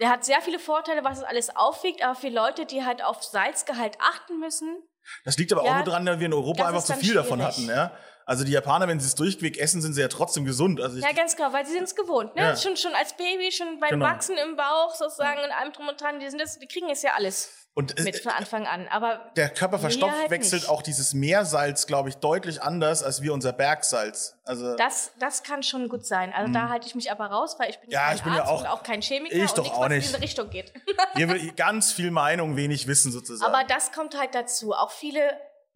Der 0.00 0.10
hat 0.10 0.24
sehr 0.24 0.40
viele 0.40 0.58
Vorteile, 0.60 1.02
was 1.04 1.18
es 1.18 1.24
alles 1.24 1.54
aufwiegt, 1.56 2.02
aber 2.04 2.14
für 2.14 2.28
Leute, 2.28 2.66
die 2.66 2.84
halt 2.84 3.02
auf 3.04 3.22
Salzgehalt 3.22 3.98
achten 4.00 4.38
müssen, 4.38 4.78
Das 5.24 5.36
liegt 5.36 5.52
aber 5.52 5.62
auch 5.62 5.66
Ja, 5.66 5.74
nur 5.76 5.84
daran, 5.84 6.06
dass 6.06 6.18
wir 6.20 6.26
in 6.26 6.32
Europa 6.32 6.66
einfach 6.66 6.78
ist 6.78 6.86
zu 6.86 6.94
viel 6.94 7.14
davon 7.14 7.42
hatten, 7.42 7.62
schwierig. 7.62 7.76
ja. 7.76 7.92
Also 8.28 8.44
die 8.44 8.52
Japaner, 8.52 8.86
wenn 8.88 9.00
sie 9.00 9.06
es 9.06 9.14
durchweg 9.14 9.56
essen, 9.58 9.80
sind 9.80 9.94
sie 9.94 10.02
ja 10.02 10.08
trotzdem 10.08 10.44
gesund. 10.44 10.80
Also 10.82 10.98
Ja, 10.98 11.12
ganz 11.12 11.34
genau, 11.34 11.52
weil 11.54 11.64
sie 11.64 11.72
sind 11.72 11.84
es 11.84 11.94
gewohnt. 11.96 12.36
Ne? 12.36 12.42
Ja. 12.42 12.56
Schon, 12.56 12.76
schon 12.76 12.94
als 12.94 13.14
Baby, 13.16 13.50
schon 13.50 13.80
beim 13.80 13.88
Genau. 13.90 14.04
Wachsen 14.04 14.36
im 14.36 14.54
Bauch 14.54 14.94
sozusagen 14.94 15.40
und 15.42 15.50
allem 15.50 15.72
drum 15.72 15.88
und 15.88 15.98
dran, 15.98 16.20
die, 16.20 16.28
sind 16.28 16.38
das, 16.40 16.58
die 16.58 16.66
kriegen 16.66 16.90
es 16.90 17.00
ja 17.00 17.12
alles 17.16 17.50
und 17.72 17.98
es- 17.98 18.04
mit 18.04 18.18
von 18.20 18.32
Anfang 18.32 18.66
an. 18.66 18.86
Aber 18.88 19.30
der 19.36 19.48
Körper 19.48 19.76
Wir 19.76 19.78
verstopft, 19.78 20.14
halt 20.20 20.30
wechselt 20.30 20.62
nicht. 20.64 20.70
auch 20.70 20.82
dieses 20.82 21.14
Meersalz, 21.14 21.86
glaube 21.86 22.10
ich, 22.10 22.16
deutlich 22.16 22.60
anders 22.62 23.02
als 23.02 23.22
wir 23.22 23.32
unser 23.32 23.52
Bergsalz. 23.54 24.36
Also 24.44 24.76
das, 24.76 25.10
das 25.18 25.42
kann 25.42 25.62
schon 25.62 25.88
gut 25.88 26.04
sein. 26.04 26.32
Also 26.34 26.52
da 26.52 26.68
halte 26.68 26.86
ich 26.86 26.94
mich 26.94 27.10
aber 27.10 27.26
raus, 27.26 27.56
weil 27.58 27.70
ich 27.70 27.78
bin 27.80 27.88
Mhm. 27.88 27.92
Ja, 27.94 28.06
kein 28.08 28.16
ich 28.16 28.22
bin 28.24 28.34
ja 28.34 28.40
Arzt 28.40 28.50
auch- 28.52 28.60
und 28.60 28.66
auch 28.66 28.82
kein 28.82 29.00
Chemiker 29.00 29.34
Ich 29.36 29.40
und 29.50 29.58
doch 29.58 29.62
nichts, 29.64 29.78
auch 29.78 29.82
was 29.84 29.88
nicht. 29.88 29.96
in 30.06 30.10
diese 30.12 30.20
Richtung 30.22 30.50
geht. 30.50 30.72
hier 31.16 31.28
wird 31.28 31.56
ganz 31.56 31.92
viel 31.92 32.10
Meinung, 32.10 32.56
wenig 32.56 32.86
Wissen 32.88 33.10
sozusagen. 33.10 33.50
aber 33.54 33.64
das 33.66 33.90
kommt 33.92 34.18
halt 34.18 34.34
dazu. 34.34 34.74
Auch 34.74 34.90
viele 34.90 35.20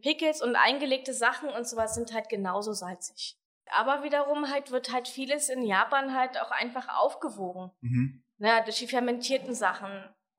Pickles 0.02 0.42
und 0.42 0.56
eingelegte 0.56 1.14
Sachen 1.14 1.48
und 1.48 1.66
sowas 1.66 1.94
sind 1.94 2.12
halt 2.12 2.28
genauso 2.28 2.72
salzig. 2.72 3.38
Aber 3.74 4.02
wiederum 4.02 4.50
halt 4.50 4.70
wird 4.70 4.92
halt 4.92 5.08
vieles 5.08 5.48
in 5.48 5.62
Japan 5.62 6.14
halt 6.14 6.40
auch 6.40 6.50
einfach 6.50 6.88
aufgewogen. 6.98 7.70
mhm. 7.80 8.22
Ne, 8.38 8.60
durch 8.64 8.78
die 8.78 8.88
fermentierten 8.88 9.54
Sachen. 9.54 9.88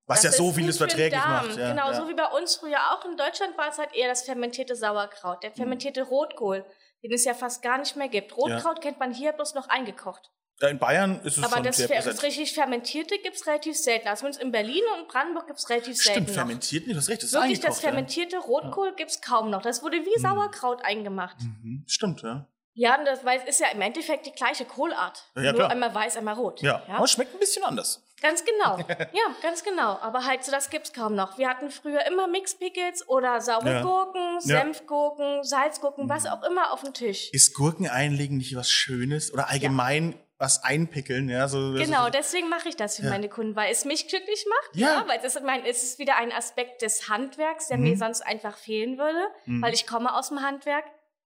Was 0.06 0.24
Das 0.24 0.34
ja 0.34 0.44
so 0.44 0.52
vieles 0.52 0.78
verträglich 0.78 1.24
macht. 1.24 1.56
Ja, 1.56 1.70
genau, 1.70 1.88
ja. 1.88 1.94
so 1.94 2.10
wie 2.10 2.14
bei 2.14 2.26
uns 2.26 2.58
früher 2.58 2.92
auch. 2.92 3.06
In 3.06 3.16
Deutschland 3.16 3.58
war 3.58 3.70
es 3.70 3.78
halt 3.78 3.94
eher 3.94 4.10
das 4.10 4.24
fermentierte 4.24 4.76
Sauerkraut, 4.76 5.42
der 5.42 5.52
fermentierte 5.52 6.04
Rotkohl, 6.04 6.66
den 7.02 7.14
es 7.14 7.24
ja 7.24 7.34
fast 7.34 7.62
gar 7.62 7.78
nicht 7.78 7.96
mehr 7.96 8.10
gibt. 8.10 8.36
Rotkraut 8.36 8.82
kennt 8.82 9.00
man 9.00 9.14
hier 9.14 9.32
bloß 9.32 9.54
noch 9.54 9.70
eingekocht. 9.70 10.32
Ja, 10.64 10.70
in 10.70 10.80
Bayern 10.80 11.20
ist 11.26 11.38
es 11.38 11.44
Aber 11.44 11.56
schon 11.58 11.64
das, 11.66 11.76
sehr 11.76 11.90
präsent. 11.90 12.16
das 12.16 12.24
richtig 12.24 12.54
fermentierte 12.54 13.18
gibt 13.20 13.36
es 13.36 13.46
relativ 13.46 13.76
selten. 13.78 14.08
Also 14.08 14.26
in 14.28 14.50
Berlin 14.54 14.82
und 14.98 15.10
Brandenburg 15.10 15.46
gibt 15.48 15.60
es 15.60 15.70
relativ 15.70 16.00
Stimmt, 16.00 16.14
selten 16.16 16.26
noch. 16.28 16.34
fermentiert 16.36 16.88
nicht, 16.88 16.96
du 16.96 17.00
hast 17.02 17.10
recht, 17.10 17.22
das 17.22 17.28
ist 17.32 17.34
Wirklich, 17.34 17.60
das 17.60 17.66
eingekocht, 17.66 17.84
ja. 17.84 17.90
fermentierte 17.90 18.38
Rotkohl 18.38 18.96
gibt 18.96 19.12
es 19.12 19.20
kaum 19.22 19.50
noch. 19.50 19.62
Das 19.62 19.84
wurde 19.84 19.98
wie 19.98 20.22
Sauerkraut 20.22 20.86
eingemacht. 20.86 21.36
Mhm. 21.42 21.84
Stimmt, 21.86 22.22
ja. 22.22 22.48
Ja, 22.76 22.98
und 22.98 23.04
das 23.06 23.26
weil 23.26 23.40
es 23.42 23.50
ist 23.50 23.60
ja 23.60 23.68
im 23.74 23.82
Endeffekt 23.82 24.26
die 24.26 24.32
gleiche 24.32 24.64
Kohlart. 24.64 25.26
Ja, 25.36 25.44
Nur 25.44 25.54
klar. 25.56 25.70
einmal 25.72 25.94
weiß, 25.94 26.16
einmal 26.16 26.36
rot. 26.36 26.62
Ja, 26.62 26.82
aber 26.88 27.04
es 27.04 27.12
schmeckt 27.12 27.34
ein 27.36 27.40
bisschen 27.40 27.64
anders. 27.66 28.02
Ganz 28.22 28.44
genau. 28.46 28.78
Ja, 29.12 29.36
ganz 29.42 29.64
genau. 29.66 30.00
Aber 30.02 30.26
halt 30.26 30.46
so, 30.46 30.52
das 30.52 30.70
gibt's 30.70 30.94
kaum 30.94 31.14
noch. 31.14 31.38
Wir 31.38 31.50
hatten 31.50 31.70
früher 31.70 32.06
immer 32.08 32.28
Mixpickles 32.28 33.06
oder 33.10 33.42
saure 33.42 33.70
Ja. 33.70 33.82
Gurken, 33.82 34.40
Ja. 34.46 34.62
Senfgurken, 34.62 35.44
Salzgurken, 35.44 36.08
was 36.08 36.26
auch 36.26 36.42
immer 36.44 36.72
auf 36.72 36.82
dem 36.84 36.94
Tisch. 36.94 37.30
Ist 37.34 37.54
Gurken 37.54 37.88
einlegen 37.90 38.38
nicht 38.38 38.56
was 38.56 38.72
Schönes? 38.72 39.34
Oder 39.34 39.50
allgemein 39.50 40.16
was 40.38 40.64
einpickeln? 40.64 41.30
Ja, 41.30 41.48
so, 41.48 41.74
Genau, 41.74 42.06
so, 42.06 42.10
deswegen 42.10 42.50
mache 42.50 42.68
ich 42.70 42.76
das 42.76 42.98
für 42.98 43.04
Ja. 43.04 43.10
meine 43.12 43.30
Kunden, 43.30 43.56
weil 43.56 43.72
es 43.72 43.86
mich 43.86 44.08
glücklich 44.08 44.46
macht. 44.50 44.76
Ja. 44.76 45.04
weil 45.08 45.20
das, 45.20 45.36
ist 45.36 45.44
mein, 45.44 45.66
es 45.66 45.84
ist 45.84 46.00
wieder 46.00 46.18
ein 46.18 46.32
Aspekt 46.32 46.82
des 46.82 47.08
Handwerks, 47.10 47.68
der 47.68 47.78
Mhm. 47.78 47.84
mir 47.84 47.98
sonst 47.98 48.22
einfach 48.22 48.58
fehlen 48.58 48.98
würde, 48.98 49.28
Mhm. 49.46 49.62
weil 49.62 49.74
ich 49.74 49.86
komme 49.88 50.14
aus 50.16 50.30
dem 50.30 50.42
Handwerk. 50.42 50.86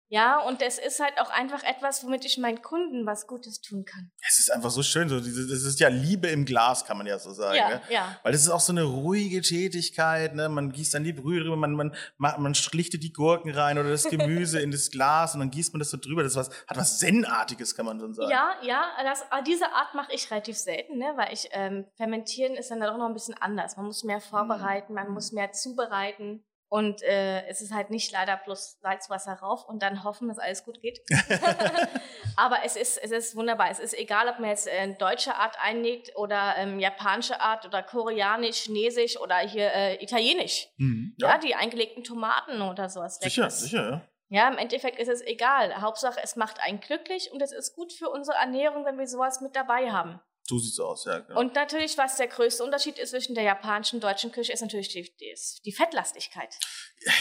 Ja, 0.09 0.39
und 0.39 0.61
es 0.61 0.77
ist 0.77 1.01
halt 1.01 1.19
auch 1.19 1.29
einfach 1.29 1.63
etwas, 1.63 2.03
womit 2.05 2.23
ich 2.23 2.37
meinen 2.37 2.61
Kunden 2.61 3.05
was 3.05 3.27
Gutes 3.27 3.59
tun 3.59 3.83
kann. 3.83 4.09
Es 4.25 4.39
ist 4.39 4.49
einfach 4.51 4.69
so 4.69 4.81
schön. 4.81 5.09
So, 5.09 5.19
diese, 5.19 5.47
das 5.47 5.63
ist 5.63 5.81
ja 5.81 5.89
Liebe 5.89 6.27
im 6.27 6.45
Glas, 6.45 6.85
kann 6.85 6.97
man 6.97 7.07
ja 7.07 7.19
so 7.19 7.31
sagen. 7.33 7.57
Ja, 7.57 7.69
ne? 7.69 7.81
ja. 7.89 8.17
Weil 8.23 8.31
das 8.31 8.41
ist 8.41 8.49
auch 8.49 8.61
so 8.61 8.71
eine 8.71 8.83
ruhige 8.83 9.41
Tätigkeit. 9.41 10.33
Ne? 10.33 10.47
Man 10.47 10.71
gießt 10.71 10.93
dann 10.93 11.03
die 11.03 11.11
Brühe 11.11 11.41
drüber, 11.41 11.57
man, 11.57 11.73
man, 11.73 11.95
ma- 12.17 12.37
man 12.37 12.55
schlichtet 12.55 13.03
die 13.03 13.11
Gurken 13.11 13.51
rein 13.51 13.77
oder 13.77 13.89
das 13.89 14.05
Gemüse 14.05 14.61
in 14.61 14.71
das 14.71 14.91
Glas 14.91 15.33
und 15.33 15.41
dann 15.41 15.51
gießt 15.51 15.73
man 15.73 15.79
das 15.79 15.89
so 15.89 15.97
drüber. 15.97 16.23
Das 16.23 16.35
was, 16.35 16.49
hat 16.67 16.77
was 16.77 16.99
Zen-artiges, 16.99 17.75
kann 17.75 17.85
man 17.85 17.99
schon 17.99 18.13
sagen. 18.13 18.31
Ja, 18.31 18.55
ja, 18.61 18.85
das, 19.03 19.29
aber 19.29 19.41
diese 19.41 19.65
Art 19.73 19.93
mache 19.93 20.13
ich 20.13 20.31
relativ 20.31 20.57
selten, 20.57 20.99
ne? 20.99 21.13
weil 21.17 21.33
ich 21.33 21.49
ähm, 21.51 21.85
fermentieren 21.97 22.55
ist 22.55 22.71
dann 22.71 22.79
doch 22.79 22.97
noch 22.97 23.07
ein 23.07 23.13
bisschen 23.13 23.35
anders. 23.35 23.75
Man 23.75 23.87
muss 23.87 24.03
mehr 24.05 24.21
vorbereiten, 24.21 24.93
man 24.93 25.09
muss 25.09 25.33
mehr 25.33 25.51
zubereiten 25.51 26.45
und 26.69 27.01
äh, 27.03 27.45
es 27.47 27.61
ist 27.61 27.73
halt 27.73 27.89
nicht 27.89 28.11
leider 28.11 28.37
bloß 28.37 28.79
Salzwasser 28.81 29.33
rauf 29.33 29.65
und 29.65 29.81
dann 29.81 30.03
hoffen, 30.03 30.27
dass 30.27 30.37
alles 30.37 30.65
gut 30.65 30.81
geht. 30.81 30.99
aber 32.35 32.57
es 32.65 32.75
ist, 32.75 32.97
es 32.97 33.11
ist 33.11 33.35
wunderbar. 33.35 33.69
Es 33.71 33.79
ist 33.79 33.97
egal, 33.97 34.27
ob 34.27 34.39
man 34.39 34.49
jetzt 34.49 34.67
äh, 34.67 34.93
deutsche 34.95 35.35
Art 35.35 35.55
einlegt 35.61 36.15
oder 36.15 36.55
ähm, 36.57 36.79
japanische 36.79 37.39
Art 37.39 37.65
oder 37.65 37.83
koreanisch, 37.83 38.63
chinesisch 38.63 39.17
oder 39.17 39.37
hier 39.37 39.71
äh, 39.73 40.03
italienisch. 40.03 40.67
Mhm. 40.77 41.15
Ja. 41.17 41.29
ja. 41.29 41.37
die 41.37 41.55
eingelegten 41.55 42.03
Tomaten 42.03 42.61
oder 42.61 42.89
sowas. 42.89 43.19
sicher, 43.19 43.43
Leckeres. 43.43 43.59
sicher, 43.61 43.89
ja. 43.89 44.01
Ja, 44.29 44.49
im 44.49 44.57
Endeffekt 44.57 44.99
ist 44.99 45.07
es 45.07 45.21
egal. 45.21 45.81
Hauptsache, 45.81 46.19
es 46.21 46.35
macht 46.35 46.59
einen 46.59 46.81
glücklich 46.81 47.31
und 47.31 47.41
es 47.41 47.53
ist 47.53 47.75
gut 47.75 47.93
für 47.93 48.09
unsere 48.09 48.37
Ernährung, 48.37 48.83
wenn 48.83 48.97
wir 48.97 49.07
sowas 49.07 49.39
mit 49.39 49.55
dabei 49.55 49.89
haben. 49.91 50.19
So 50.49 50.57
sieht's 50.59 50.79
aus, 50.79 51.03
ja. 51.05 51.19
Genau. 51.19 51.39
Und 51.41 51.55
natürlich, 51.55 51.97
was 51.97 52.15
der 52.15 52.27
größte 52.27 52.63
Unterschied 52.63 52.97
ist 52.99 53.09
zwischen 53.11 53.35
der 53.35 53.43
japanischen 53.43 53.97
und 53.97 54.03
deutschen 54.03 54.31
Küche, 54.31 54.53
ist 54.53 54.61
natürlich 54.61 54.87
die, 54.89 55.03
die, 55.17 55.35
die 55.65 55.71
Fettlastigkeit. 55.73 56.55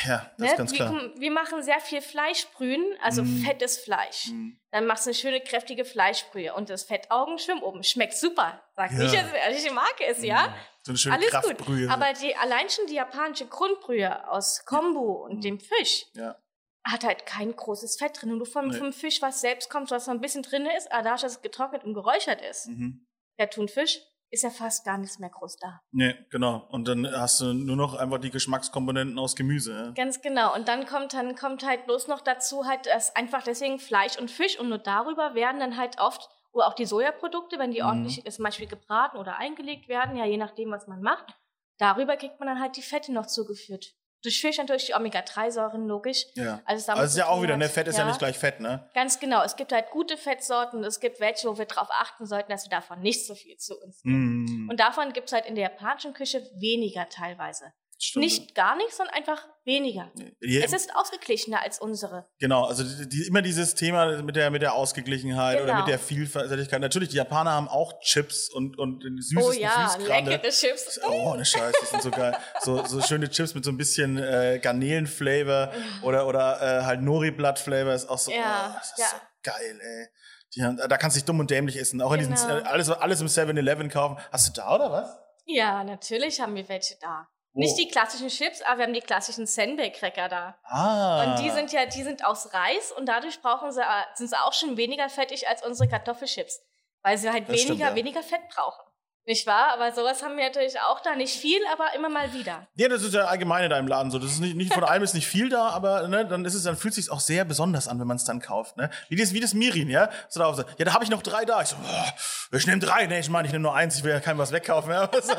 ja, 0.06 0.30
das 0.30 0.38
Ne? 0.38 0.46
ist 0.46 0.56
ganz 0.56 0.70
wir, 0.72 0.76
klar. 0.76 0.90
gucken, 0.92 1.20
wir 1.20 1.30
machen 1.32 1.62
sehr 1.62 1.80
viel 1.80 2.00
Fleischbrühen, 2.02 2.96
also 3.02 3.22
Mm. 3.24 3.42
fettes 3.44 3.78
Fleisch. 3.78 4.28
Mhm. 4.28 4.60
Dann 4.70 4.86
machst 4.86 5.06
du 5.06 5.10
eine 5.10 5.14
schöne, 5.14 5.40
kräftige 5.40 5.84
Fleischbrühe 5.84 6.54
und 6.54 6.70
das 6.70 6.84
Fettaugen 6.84 7.38
schwimmt 7.38 7.62
oben. 7.62 7.82
Schmeckt 7.82 8.16
super. 8.16 8.62
Sag 8.76 8.92
Ja. 8.92 8.98
nicht, 8.98 9.14
dass 9.14 9.64
ich 9.64 9.72
mag 9.72 9.94
es, 10.08 10.22
ja? 10.22 10.54
So 10.82 10.90
eine 10.92 10.98
schöne 10.98 11.14
Alles 11.16 11.30
Kraftbrühe. 11.30 11.86
gut. 11.86 11.90
Aber 11.92 12.12
die, 12.12 12.36
allein 12.36 12.68
schon 12.70 12.86
die 12.86 12.94
japanische 12.94 13.46
Grundbrühe 13.46 14.28
aus 14.30 14.64
Kombu 14.66 15.00
und 15.24 15.42
dem 15.42 15.58
Fisch 15.58 16.06
ja. 16.14 16.36
hat 16.84 17.02
halt 17.04 17.26
kein 17.26 17.54
großes 17.56 17.96
Fett 17.98 18.20
drin. 18.22 18.32
Und 18.32 18.38
du 18.38 18.44
vom, 18.44 18.68
Nee. 18.68 18.78
vom 18.78 18.92
Fisch, 18.92 19.20
was 19.20 19.40
selbst 19.40 19.68
kommt, 19.68 19.90
was 19.90 20.06
noch 20.06 20.14
ein 20.14 20.20
bisschen 20.20 20.42
drin 20.44 20.66
ist, 20.78 20.90
aber 20.92 21.02
dadurch, 21.02 21.22
dass 21.22 21.32
es 21.32 21.42
getrocknet 21.42 21.82
und 21.84 21.94
geräuchert 21.94 22.40
ist, 22.40 22.68
Mhm. 22.68 23.05
Der 23.38 23.50
Thunfisch, 23.50 24.00
ist 24.30 24.42
ja 24.42 24.50
fast 24.50 24.84
gar 24.84 24.98
nichts 24.98 25.18
mehr 25.18 25.30
groß 25.30 25.56
da. 25.56 25.80
Nee, 25.92 26.14
genau. 26.30 26.66
Und 26.70 26.88
dann 26.88 27.06
hast 27.10 27.40
du 27.40 27.52
nur 27.54 27.76
noch 27.76 27.94
einfach 27.94 28.18
die 28.18 28.30
Geschmackskomponenten 28.30 29.18
aus 29.18 29.36
Gemüse. 29.36 29.72
Ja? 29.72 29.90
Ganz 29.92 30.20
genau. 30.20 30.54
Und 30.54 30.66
dann 30.68 30.84
kommt, 30.86 31.14
dann 31.14 31.36
kommt 31.36 31.64
halt 31.64 31.84
bloß 31.86 32.08
noch 32.08 32.20
dazu 32.20 32.66
halt, 32.66 32.86
dass 32.86 33.14
einfach 33.14 33.42
deswegen 33.44 33.78
Fleisch 33.78 34.18
und 34.18 34.30
Fisch 34.30 34.58
und 34.58 34.68
nur 34.68 34.78
darüber 34.78 35.34
werden 35.34 35.60
dann 35.60 35.76
halt 35.76 36.00
oft, 36.00 36.28
oder 36.52 36.66
auch 36.66 36.74
die 36.74 36.86
Sojaprodukte, 36.86 37.58
wenn 37.58 37.70
die 37.70 37.82
Mhm. 37.82 37.86
ordentlich 37.86 38.24
zum 38.30 38.42
Beispiel 38.44 38.66
gebraten 38.66 39.16
oder 39.18 39.38
eingelegt 39.38 39.88
werden, 39.88 40.16
ja 40.16 40.24
je 40.24 40.38
nachdem, 40.38 40.70
was 40.72 40.86
man 40.88 41.02
macht, 41.02 41.34
darüber 41.78 42.16
kriegt 42.16 42.40
man 42.40 42.48
dann 42.48 42.60
halt 42.60 42.76
die 42.76 42.82
Fette 42.82 43.12
noch 43.12 43.26
zugeführt. 43.26 43.94
Durchfischt 44.26 44.68
durch 44.68 44.86
die 44.86 44.94
Omega-3-Säuren, 44.94 45.86
logisch. 45.86 46.26
Ja. 46.34 46.60
Also, 46.64 46.80
es 46.80 46.88
Also 46.88 47.02
ist 47.04 47.16
ja 47.16 47.28
auch 47.28 47.40
wieder, 47.42 47.56
ne? 47.56 47.68
Fett 47.68 47.86
ist 47.86 47.96
ja. 47.96 48.04
nicht 48.06 48.18
gleich 48.18 48.36
Fett, 48.36 48.58
ne? 48.58 48.88
Ganz 48.92 49.20
genau. 49.20 49.44
Es 49.44 49.54
gibt 49.54 49.72
halt 49.72 49.90
gute 49.90 50.16
Fettsorten. 50.16 50.82
Es 50.82 50.98
gibt 50.98 51.20
welche, 51.20 51.48
wo 51.48 51.56
wir 51.58 51.66
darauf 51.66 51.88
achten 51.92 52.26
sollten, 52.26 52.50
dass 52.50 52.64
wir 52.64 52.70
davon 52.70 53.00
nicht 53.00 53.24
so 53.24 53.36
viel 53.36 53.56
zu 53.56 53.78
uns 53.80 54.02
nehmen. 54.02 54.64
Mm, 54.64 54.70
Und 54.70 54.80
davon 54.80 55.12
gibt 55.12 55.28
es 55.28 55.32
halt 55.32 55.46
in 55.46 55.54
der 55.54 55.70
japanischen 55.70 56.12
Küche 56.12 56.42
weniger 56.58 57.08
teilweise. 57.08 57.72
Stimmt. 57.98 58.24
Nicht 58.24 58.54
gar 58.54 58.76
nichts, 58.76 58.96
sondern 58.96 59.14
einfach 59.14 59.46
weniger. 59.64 60.10
Die- 60.42 60.62
Es 60.62 60.72
ist 60.72 60.94
ausgeglichener 60.94 61.62
als 61.62 61.80
unsere. 61.80 62.26
Genau, 62.38 62.64
also 62.64 62.82
die, 62.84 63.08
die, 63.08 63.26
immer 63.26 63.42
dieses 63.42 63.74
Thema 63.74 64.22
mit 64.22 64.36
der, 64.36 64.50
mit 64.50 64.62
der 64.62 64.74
Ausgeglichenheit 64.74 65.56
oder 65.58 65.66
Genau. 65.72 65.78
mit 65.80 65.88
der 65.88 65.98
Vielfältigkeit. 65.98 66.80
Natürlich, 66.80 67.08
die 67.08 67.16
Japaner 67.16 67.52
haben 67.52 67.68
auch 67.68 67.98
Chips 68.00 68.48
und, 68.50 68.78
und 68.78 69.02
süßesten 69.02 69.38
Oh 69.38 69.52
ja, 69.52 69.96
leckere 69.96 70.50
Chips. 70.50 71.00
Oh, 71.08 71.34
ne 71.34 71.44
Scheiß, 71.44 71.74
die 71.82 71.86
sind 71.86 72.02
so 72.02 72.10
geil. 72.10 72.36
So, 72.60 72.84
so 72.84 73.00
schöne 73.02 73.28
Chips 73.28 73.54
mit 73.54 73.64
so 73.64 73.70
ein 73.70 73.76
bisschen 73.76 74.18
äh, 74.18 74.58
Garnelenflavor 74.62 75.72
oder, 76.02 76.26
oder 76.26 76.60
äh, 76.80 76.84
halt 76.84 77.02
Nori-Blatt-Flavor 77.02 77.92
ist 77.94 78.08
auch 78.08 78.18
so, 78.18 78.30
Ja, 78.30 78.70
oh, 78.72 78.78
das 78.78 78.90
ist 78.92 78.98
ja. 78.98 79.06
so 79.08 79.16
geil, 79.42 79.80
ey. 79.80 80.06
Die 80.54 80.62
haben, 80.62 80.76
da 80.76 80.96
kannst 80.96 81.16
du 81.16 81.18
dich 81.20 81.24
dumm 81.24 81.40
und 81.40 81.50
dämlich 81.50 81.76
essen. 81.76 82.00
Auch 82.00 82.12
in 82.12 82.20
diesen, 82.20 82.34
Genau. 82.34 82.62
alles, 82.70 82.88
alles 82.88 83.20
im 83.20 83.26
7-Eleven 83.26 83.88
kaufen. 83.90 84.16
Hast 84.30 84.48
du 84.48 84.52
da 84.60 84.74
oder 84.74 84.90
was? 84.92 85.18
Ja, 85.44 85.84
natürlich 85.84 86.40
haben 86.40 86.54
wir 86.54 86.68
welche 86.68 86.96
da. 87.00 87.28
Nicht 87.56 87.78
die 87.78 87.88
klassischen 87.88 88.28
Chips, 88.28 88.60
aber 88.62 88.78
wir 88.78 88.84
haben 88.84 88.92
die 88.92 89.00
klassischen 89.00 89.46
Senbei-Cracker 89.46 90.28
da. 90.28 90.58
Ah. 90.64 91.24
Und 91.24 91.42
die 91.42 91.50
sind 91.50 91.72
ja, 91.72 91.86
die 91.86 92.02
sind 92.02 92.24
aus 92.24 92.52
Reis 92.52 92.92
und 92.92 93.06
dadurch 93.06 93.40
brauchen 93.40 93.72
sie, 93.72 93.80
äh, 93.80 94.04
sind 94.14 94.28
sie 94.28 94.36
auch 94.38 94.52
schon 94.52 94.76
weniger 94.76 95.08
fettig 95.08 95.48
als 95.48 95.64
unsere 95.64 95.88
Kartoffelchips. 95.88 96.60
Weil 97.02 97.18
sie 97.18 97.30
halt 97.30 97.48
Das 97.48 97.56
stimmt, 97.56 97.78
weniger, 97.78 97.90
ja. 97.90 97.94
weniger 97.94 98.22
Fett 98.22 98.48
brauchen. 98.48 98.84
Nicht 99.26 99.46
wahr? 99.46 99.72
Aber 99.72 99.92
sowas 99.92 100.22
haben 100.22 100.36
wir 100.36 100.44
natürlich 100.44 100.80
auch 100.80 101.00
da. 101.00 101.16
Nicht 101.16 101.36
viel, 101.36 101.60
aber 101.72 101.94
immer 101.94 102.08
mal 102.08 102.32
wieder. 102.32 102.66
Ja, 102.76 102.88
das 102.88 103.02
ist 103.02 103.12
ja 103.12 103.24
allgemein 103.24 103.64
in 103.64 103.70
deinem 103.70 103.88
Laden 103.88 104.10
so. 104.10 104.18
Das 104.18 104.30
ist 104.30 104.40
nicht, 104.40 104.54
nicht 104.56 104.72
von 104.72 104.84
allem 104.84 105.02
ist 105.02 105.14
nicht 105.14 105.26
viel 105.26 105.48
da, 105.48 105.68
aber 105.70 106.06
ne, 106.08 106.24
dann 106.26 106.44
ist 106.44 106.54
es, 106.54 106.62
dann 106.62 106.76
fühlt 106.76 106.92
es 106.96 107.04
sich 107.04 107.10
auch 107.12 107.18
sehr 107.20 107.44
besonders 107.44 107.88
an, 107.88 107.98
wenn 107.98 108.06
man 108.06 108.16
es 108.18 108.24
dann 108.24 108.40
kauft. 108.40 108.76
Ne? 108.76 108.88
Wie 109.08 109.16
das, 109.16 109.32
wie 109.32 109.40
das 109.40 109.52
Mirin, 109.52 109.90
ja. 109.90 110.08
So 110.28 110.40
da, 110.40 110.54
so, 110.54 110.62
ja, 110.78 110.84
da 110.84 110.94
habe 110.94 111.02
ich 111.04 111.10
noch 111.10 111.22
drei 111.22 111.44
da. 111.44 111.60
Ich 111.62 111.68
so, 111.68 111.76
boah, 111.76 112.56
ich 112.58 112.66
nehme 112.66 112.78
drei. 112.80 113.06
Nee, 113.06 113.18
ich 113.18 113.28
meine, 113.28 113.46
ich 113.46 113.52
nehme 113.52 113.62
nur 113.62 113.74
eins. 113.74 113.96
Ich 113.98 114.04
will 114.04 114.12
ja 114.12 114.20
keinem 114.20 114.38
was 114.38 114.52
wegkaufen. 114.52 114.90
Ja? 114.92 115.10
So, 115.20 115.34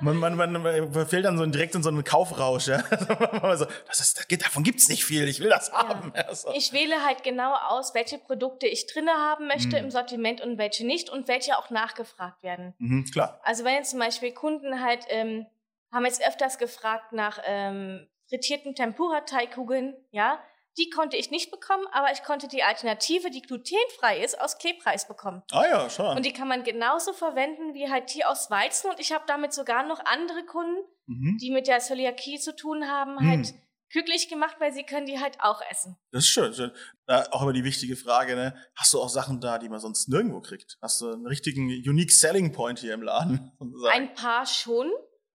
man, 0.00 0.16
man, 0.16 0.34
man, 0.36 0.52
man 0.52 1.06
fällt 1.08 1.24
dann 1.24 1.36
so 1.36 1.44
direkt 1.46 1.74
in 1.74 1.82
so 1.82 1.88
einen 1.88 2.04
Kaufrausch. 2.04 2.68
Ja? 2.68 2.78
so, 3.56 3.66
das 3.88 4.00
ist, 4.00 4.26
davon 4.42 4.62
gibt's 4.62 4.88
nicht 4.88 5.04
viel. 5.04 5.26
Ich 5.28 5.40
will 5.40 5.48
das 5.50 5.72
haben. 5.72 6.12
Ja, 6.16 6.32
so. 6.34 6.52
Ich 6.54 6.72
wähle 6.72 7.04
halt 7.04 7.22
genau 7.24 7.54
aus, 7.54 7.92
welche 7.94 8.18
Produkte 8.18 8.66
ich 8.66 8.86
drinne 8.86 9.10
haben 9.12 9.46
möchte 9.48 9.70
Mhm. 9.70 9.84
im 9.84 9.90
Sortiment 9.90 10.40
und 10.40 10.58
welche 10.58 10.86
nicht 10.86 11.10
und 11.10 11.26
welche 11.28 11.58
auch 11.58 11.70
nachgefragt 11.70 12.42
werden. 12.42 12.74
Mhm, 12.78 12.99
klar. 13.12 13.40
Also 13.42 13.64
wenn 13.64 13.74
jetzt 13.74 13.90
zum 13.90 13.98
Beispiel 14.00 14.32
Kunden 14.32 14.80
halt, 14.82 15.04
ähm, 15.08 15.46
haben 15.92 16.04
jetzt 16.04 16.24
öfters 16.26 16.58
gefragt 16.58 17.12
nach 17.12 17.38
ähm, 17.44 18.08
frittierten 18.28 18.74
Tempura-Teigkugeln, 18.74 19.94
ja, 20.10 20.38
die 20.78 20.88
konnte 20.88 21.16
ich 21.16 21.30
nicht 21.32 21.50
bekommen, 21.50 21.84
aber 21.90 22.12
ich 22.12 22.22
konnte 22.22 22.46
die 22.46 22.62
Alternative, 22.62 23.30
die 23.30 23.42
glutenfrei 23.42 24.22
ist, 24.22 24.40
aus 24.40 24.56
Klebreis 24.58 25.08
bekommen. 25.08 25.42
Ah 25.50 25.64
ja, 25.66 25.90
schon. 25.90 26.16
Und 26.16 26.24
die 26.24 26.32
kann 26.32 26.46
man 26.46 26.62
genauso 26.62 27.12
verwenden 27.12 27.74
wie 27.74 27.90
halt 27.90 28.14
die 28.14 28.24
aus 28.24 28.50
Weizen. 28.50 28.88
Und 28.90 29.00
ich 29.00 29.12
habe 29.12 29.24
damit 29.26 29.52
sogar 29.52 29.82
noch 29.82 30.00
andere 30.04 30.44
Kunden, 30.44 30.80
Mhm. 31.06 31.38
die 31.40 31.50
mit 31.50 31.66
der 31.66 31.80
Zöliakie 31.80 32.38
zu 32.38 32.54
tun 32.54 32.88
haben, 32.88 33.18
Hm. 33.18 33.28
halt 33.30 33.54
glücklich 33.90 34.28
gemacht, 34.28 34.56
weil 34.60 34.72
sie 34.72 34.84
können 34.84 35.06
die 35.06 35.18
halt 35.20 35.38
auch 35.40 35.60
essen. 35.70 35.96
Das 36.12 36.24
ist 36.24 36.30
schön. 36.30 36.54
schön. 36.54 36.70
Äh, 37.06 37.24
auch 37.30 37.42
immer 37.42 37.52
die 37.52 37.64
wichtige 37.64 37.96
Frage, 37.96 38.36
ne? 38.36 38.54
Hast 38.76 38.92
du 38.92 39.00
auch 39.00 39.08
Sachen 39.08 39.40
da, 39.40 39.58
die 39.58 39.68
man 39.68 39.80
sonst 39.80 40.08
nirgendwo 40.08 40.40
kriegt? 40.40 40.78
Hast 40.80 41.00
du 41.00 41.12
einen 41.12 41.26
richtigen 41.26 41.66
Unique 41.68 42.12
Selling 42.12 42.52
Point 42.52 42.78
hier 42.78 42.94
im 42.94 43.02
Laden? 43.02 43.52
sozusagen? 43.58 43.94
Ein 43.94 44.14
paar 44.14 44.46
schon, 44.46 44.90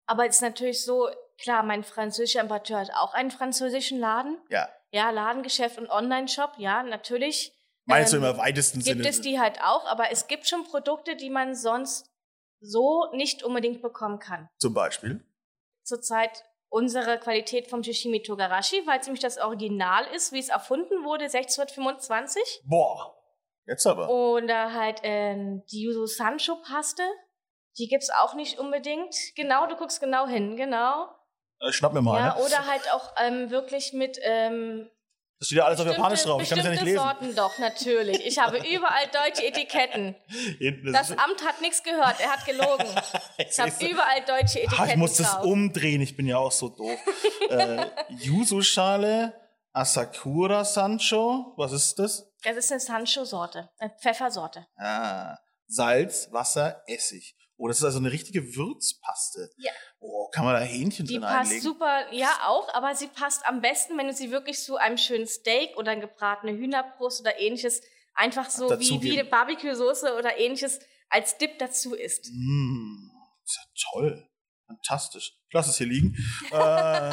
aber 0.05 0.27
es 0.27 0.35
ist 0.35 0.41
natürlich 0.41 0.83
so, 0.83 1.09
klar, 1.37 1.63
mein 1.63 1.83
französischer 1.83 2.41
Importeur 2.41 2.79
hat 2.79 2.91
auch 2.95 3.13
einen 3.13 3.31
französischen 3.31 3.99
Laden. 3.99 4.37
ja. 4.49 4.69
Ja, 4.95 5.09
Ladengeschäft 5.09 5.79
und 5.79 5.89
Online-Shop, 5.89 6.51
ja, 6.59 6.83
natürlich. 6.83 7.51
Meinst 7.85 8.13
du 8.13 8.17
Ähm, 8.17 8.25
im 8.25 8.37
weitesten 8.37 8.77
Gibt 8.83 8.97
Sinne? 8.97 9.09
es 9.09 9.21
die 9.21 9.39
halt 9.39 9.59
auch, 9.63 9.87
aber 9.87 10.11
es 10.11 10.27
gibt 10.27 10.47
schon 10.47 10.63
Produkte, 10.65 11.15
die 11.15 11.31
man 11.31 11.55
sonst 11.55 12.11
so 12.61 13.09
nicht 13.11 13.41
unbedingt 13.41 13.81
bekommen 13.81 14.19
kann. 14.19 14.47
Zum 14.59 14.75
Beispiel? 14.75 15.25
Zurzeit 15.83 16.45
unsere 16.73 17.19
Qualität 17.19 17.67
vom 17.67 17.83
Shishimi 17.83 18.23
Togarashi, 18.23 18.81
weil 18.87 18.99
es 18.99 19.05
nämlich 19.05 19.21
das 19.21 19.37
Original 19.37 20.05
ist, 20.07 20.31
wie 20.31 20.39
es 20.39 20.49
erfunden 20.49 21.03
wurde, 21.05 21.25
1625. 21.25 22.63
Boah. 22.65 23.15
Jetzt 23.67 23.85
aber. 23.85 24.09
Oder 24.09 24.73
halt 24.73 24.99
ähm, 25.03 25.63
die 25.71 25.83
Yuzu 25.83 26.07
Sancho 26.07 26.55
Paste. 26.55 27.03
Die 27.77 27.87
gibt's 27.87 28.09
auch 28.09 28.33
nicht 28.33 28.57
unbedingt. 28.59 29.15
Genau, 29.35 29.67
du 29.67 29.75
guckst 29.75 29.99
genau 29.99 30.27
hin, 30.27 30.57
genau. 30.57 31.07
Äh, 31.59 31.71
schnapp 31.71 31.93
mir 31.93 32.01
mal, 32.01 32.19
Ja, 32.19 32.35
ne? 32.35 32.43
oder 32.43 32.65
halt 32.67 32.91
auch 32.91 33.13
ähm, 33.19 33.51
wirklich 33.51 33.93
mit 33.93 34.17
ähm, 34.23 34.89
Das 35.43 35.47
steht 35.47 35.57
ja 35.57 35.65
alles 35.65 35.77
auf 35.77 35.85
bestimmte- 35.85 35.99
Japanisch 36.01 36.23
drauf. 36.23 36.41
Ich 36.41 36.47
kann 36.49 36.57
das 36.59 36.65
ja 36.67 36.71
nicht 36.71 36.83
lesen. 36.83 36.99
Sorten 36.99 37.35
doch, 37.35 37.57
natürlich. 37.57 38.25
Ich 38.25 38.39
habe 38.39 38.57
überall 38.69 39.07
deutsche 39.11 39.45
Etiketten. 39.45 40.15
Das 40.93 41.09
es- 41.09 41.17
Amt 41.17 41.45
hat 41.45 41.59
nichts 41.59 41.83
gehört, 41.83 42.15
er 42.21 42.31
hat 42.31 42.45
gelogen. 42.45 42.85
Ich 43.37 43.59
habe 43.59 43.71
überall 43.85 44.21
deutsche 44.25 44.59
Ah, 44.59 44.63
Etiketten 44.63 44.89
ich 44.91 44.95
muss 44.95 45.17
das 45.17 45.35
umdrehen, 45.43 45.99
ich 46.01 46.15
bin 46.15 46.27
ja 46.27 46.37
auch 46.37 46.51
so 46.53 46.69
doof. 46.69 46.97
äh, 47.49 47.87
Yuzu-Schale, 48.09 49.33
Asakura 49.73 50.63
Sancho, 50.63 51.53
was 51.57 51.73
ist 51.73 51.99
das? 51.99 52.25
Das 52.43 52.55
ist 52.55 52.71
eine 52.71 52.79
Sancho-Sorte, 52.79 53.69
eine 53.79 53.93
Pfeffersorte. 54.01 54.65
Ah, 54.77 55.37
Salz, 55.67 56.29
Wasser, 56.31 56.83
Essig. 56.87 57.35
Oh, 57.57 57.67
das 57.67 57.77
ist 57.77 57.83
also 57.83 57.99
eine 57.99 58.11
richtige 58.11 58.55
Würzpaste. 58.55 59.49
Ja. 59.57 59.71
Oh, 59.99 60.27
kann 60.29 60.43
man 60.43 60.55
da 60.55 60.61
Hähnchen 60.61 61.05
Die 61.05 61.13
drin 61.13 61.21
passt 61.21 61.51
einlegen? 61.51 61.61
super, 61.63 62.11
ja 62.11 62.47
auch, 62.47 62.73
aber 62.73 62.95
sie 62.95 63.07
passt 63.07 63.45
am 63.45 63.61
besten, 63.61 63.97
wenn 63.97 64.07
du 64.07 64.13
sie 64.13 64.31
wirklich 64.31 64.59
zu 64.59 64.75
einem 64.77 64.97
schönen 64.97 65.27
Steak 65.27 65.77
oder 65.77 65.95
gebratene 65.95 66.51
Hühnerbrust 66.53 67.21
oder 67.21 67.39
ähnliches 67.39 67.81
einfach 68.15 68.49
so 68.49 68.65
wie, 68.65 68.69
Dazugeben. 68.69 69.01
wie 69.03 69.19
eine 69.19 69.29
Barbecue-Soße 69.29 70.15
oder 70.17 70.37
ähnliches 70.37 70.79
als 71.09 71.37
Dip 71.37 71.59
dazu 71.59 71.93
isst. 71.93 72.25
Mmh, 72.33 73.11
ist 73.45 73.55
ja 73.57 73.63
toll. 73.91 74.27
Fantastisch. 74.65 75.33
Ich 75.49 75.53
lasse 75.53 75.69
es 75.69 75.77
hier 75.77 75.87
liegen. 75.87 76.15
äh, 76.51 77.09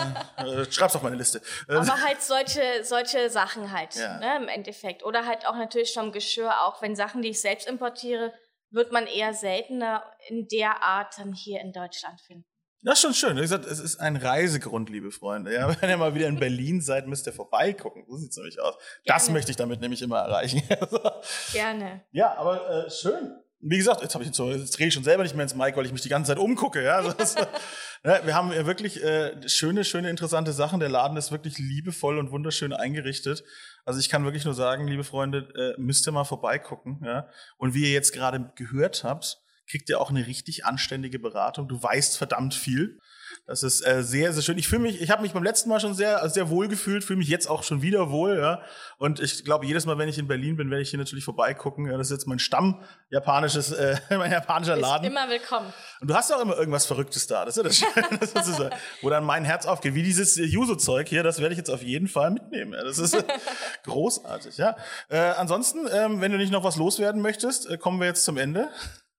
äh, 0.63 0.73
schreib's 0.73 0.97
auf 0.97 1.03
meine 1.03 1.17
Liste. 1.17 1.43
Äh, 1.69 1.75
Aber 1.75 2.01
halt 2.03 2.23
solche, 2.23 2.83
solche 2.85 3.29
Sachen 3.29 3.73
halt, 3.73 3.95
Ja. 3.97 4.19
ne, 4.19 4.37
im 4.37 4.49
Endeffekt. 4.49 5.03
Oder 5.05 5.27
halt 5.27 5.47
auch 5.47 5.57
natürlich 5.57 5.93
vom 5.93 6.13
Geschirr, 6.13 6.63
auch 6.65 6.81
wenn 6.81 6.97
Sachen, 6.97 7.21
die 7.23 7.29
ich 7.31 7.41
selbst 7.41 7.67
importiere, 7.69 8.33
wird 8.71 8.93
man 8.93 9.07
eher 9.07 9.35
seltener 9.35 10.05
in 10.29 10.47
der 10.49 10.83
Art 10.83 11.19
dann 11.19 11.33
hier 11.33 11.61
in 11.61 11.73
Deutschland 11.73 12.21
finden. 12.21 12.45
Das 12.83 12.95
ist 12.95 13.01
schon 13.03 13.15
schön. 13.15 13.37
Wie 13.37 13.43
gesagt, 13.43 13.67
es 13.67 13.79
ist 13.79 14.01
ein 14.01 14.17
Reisegrund, 14.17 14.89
liebe 14.89 15.11
Freunde. 15.11 15.53
Ja, 15.53 15.69
wenn 15.81 15.91
ihr 15.91 15.99
mal 15.99 16.15
wieder 16.15 16.29
in 16.29 16.39
Berlin 16.41 16.81
seid, 16.81 17.07
müsst 17.07 17.27
ihr 17.27 17.33
vorbeigucken. 17.33 18.05
So 18.09 18.17
sieht's 18.17 18.37
nämlich 18.37 18.59
aus. 18.61 18.75
Das 19.05 19.25
Gerne. 19.25 19.39
möchte 19.39 19.51
ich 19.51 19.57
damit 19.57 19.81
nämlich 19.81 20.01
immer 20.01 20.19
erreichen. 20.19 20.63
Gerne. 21.53 22.03
ja, 22.11 22.35
aber 22.37 22.87
äh, 22.87 22.91
schön. 22.91 23.37
Wie 23.63 23.77
gesagt, 23.77 24.01
jetzt 24.03 24.15
habe 24.15 24.25
ich 24.25 24.33
so, 24.33 24.51
jetzt 24.51 24.79
rede 24.79 24.89
ich 24.89 24.95
schon 24.95 25.05
selber 25.05 25.23
nicht 25.23 25.35
mehr 25.35 25.43
ins 25.43 25.55
Mic, 25.55 25.77
weil 25.77 25.85
ich 25.85 25.93
mich 25.93 26.01
die 26.01 26.09
ganze 26.09 26.29
Zeit 26.29 26.39
umgucke. 26.39 26.83
Ja, 26.83 26.97
also, 26.97 27.13
das, 27.13 27.35
ne, 28.05 28.21
wir 28.25 28.35
haben 28.35 28.53
ja 28.53 28.67
wirklich 28.67 29.03
äh, 29.03 29.49
schöne, 29.49 29.85
schöne, 29.85 30.09
interessante 30.09 30.53
Sachen. 30.53 30.81
Der 30.81 30.89
Laden 30.89 31.17
ist 31.17 31.31
wirklich 31.31 31.59
liebevoll 31.59 32.19
und 32.19 32.31
wunderschön 32.31 32.73
eingerichtet. 32.73 33.45
Also 33.85 34.01
ich 34.01 34.09
kann 34.09 34.25
wirklich 34.25 34.45
nur 34.45 34.55
sagen, 34.55 34.87
liebe 34.87 35.05
Freunde, 35.05 35.49
äh, 35.57 35.81
müsst 35.81 36.07
ihr 36.09 36.13
mal 36.13 36.25
vorbeigucken. 36.25 37.01
Ja? 37.05 37.29
Und 37.59 37.75
wie 37.75 37.83
ihr 37.83 37.93
jetzt 37.93 38.13
gerade 38.13 38.51
gehört 38.55 39.05
habt, 39.05 39.41
kriegt 39.71 39.89
ihr 39.89 40.01
auch 40.01 40.11
eine 40.11 40.27
richtig 40.27 40.65
anständige 40.65 41.19
Beratung. 41.19 41.69
Du 41.69 41.83
weißt 41.83 42.19
verdammt 42.19 42.55
viel. 42.55 42.99
Das 43.47 43.63
ist 43.63 43.87
äh, 43.87 44.03
sehr, 44.03 44.33
sehr 44.33 44.43
schön. 44.43 44.59
Ich 44.59 44.69
fühle 44.69 44.83
mich, 44.83 45.01
ich 45.01 45.11
habe 45.11 45.23
mich 45.23 45.33
beim 45.33 45.43
letzten 45.43 45.69
Mal 45.69 45.81
schon 45.81 45.95
sehr, 45.95 46.29
sehr 46.29 46.51
wohl 46.51 46.69
gefühlt, 46.69 47.05
fühle 47.05 47.19
mich 47.19 47.29
jetzt 47.29 47.49
auch 47.49 47.63
schon 47.63 47.83
wieder 47.83 48.11
wohl, 48.11 48.39
ja. 48.39 48.63
Und 48.99 49.21
ich 49.21 49.45
glaube, 49.45 49.67
jedes 49.67 49.87
Mal, 49.87 49.99
wenn 49.99 50.09
ich 50.09 50.19
in 50.19 50.29
Berlin 50.29 50.57
bin, 50.57 50.71
werde 50.71 50.83
ich 50.83 50.91
hier 50.91 50.99
natürlich 50.99 51.25
vorbeigucken. 51.25 51.87
Ja, 51.87 51.97
das 51.97 52.09
ist 52.09 52.13
jetzt 52.13 52.27
mein 52.27 52.39
Stamm 52.39 52.83
japanisches, 53.11 53.73
äh, 53.73 53.97
mein 54.11 54.31
japanischer 54.31 54.75
Ist 54.75 54.81
Laden. 54.83 55.07
immer 55.07 55.29
willkommen. 55.29 55.73
Und 56.01 56.11
du 56.11 56.15
hast 56.15 56.33
auch 56.33 56.41
immer 56.41 56.57
irgendwas 56.57 56.87
Verrücktes 56.87 57.27
da. 57.27 57.45
Das 57.45 57.57
ist 57.57 57.63
ja 57.63 57.63
das 57.63 57.77
Schöne, 57.77 58.19
das 58.33 58.49
ist 58.49 58.57
so, 58.57 58.69
wo 59.03 59.11
dann 59.11 59.25
mein 59.25 59.45
Herz 59.45 59.67
aufgeht. 59.67 59.95
Wie 59.95 60.03
dieses 60.03 60.37
Yuzu-Zeug 60.37 61.09
hier, 61.09 61.23
das 61.23 61.41
werde 61.41 61.53
ich 61.53 61.59
jetzt 61.59 61.71
auf 61.71 61.83
jeden 61.83 62.09
Fall 62.09 62.31
mitnehmen. 62.31 62.73
Ja, 62.73 62.85
das 62.85 62.99
ist 62.99 63.15
äh, 63.15 63.23
großartig, 63.85 64.57
ja. 64.59 64.77
Äh, 65.09 65.19
ansonsten, 65.19 65.87
ähm, 65.93 66.21
wenn 66.21 66.33
du 66.33 66.39
nicht 66.39 66.53
noch 66.53 66.65
was 66.65 66.77
loswerden 66.77 67.23
möchtest, 67.23 67.69
äh, 67.69 67.79
kommen 67.79 68.01
wir 68.01 68.07
jetzt 68.07 68.25
zum 68.25 68.37
Ende. 68.37 68.69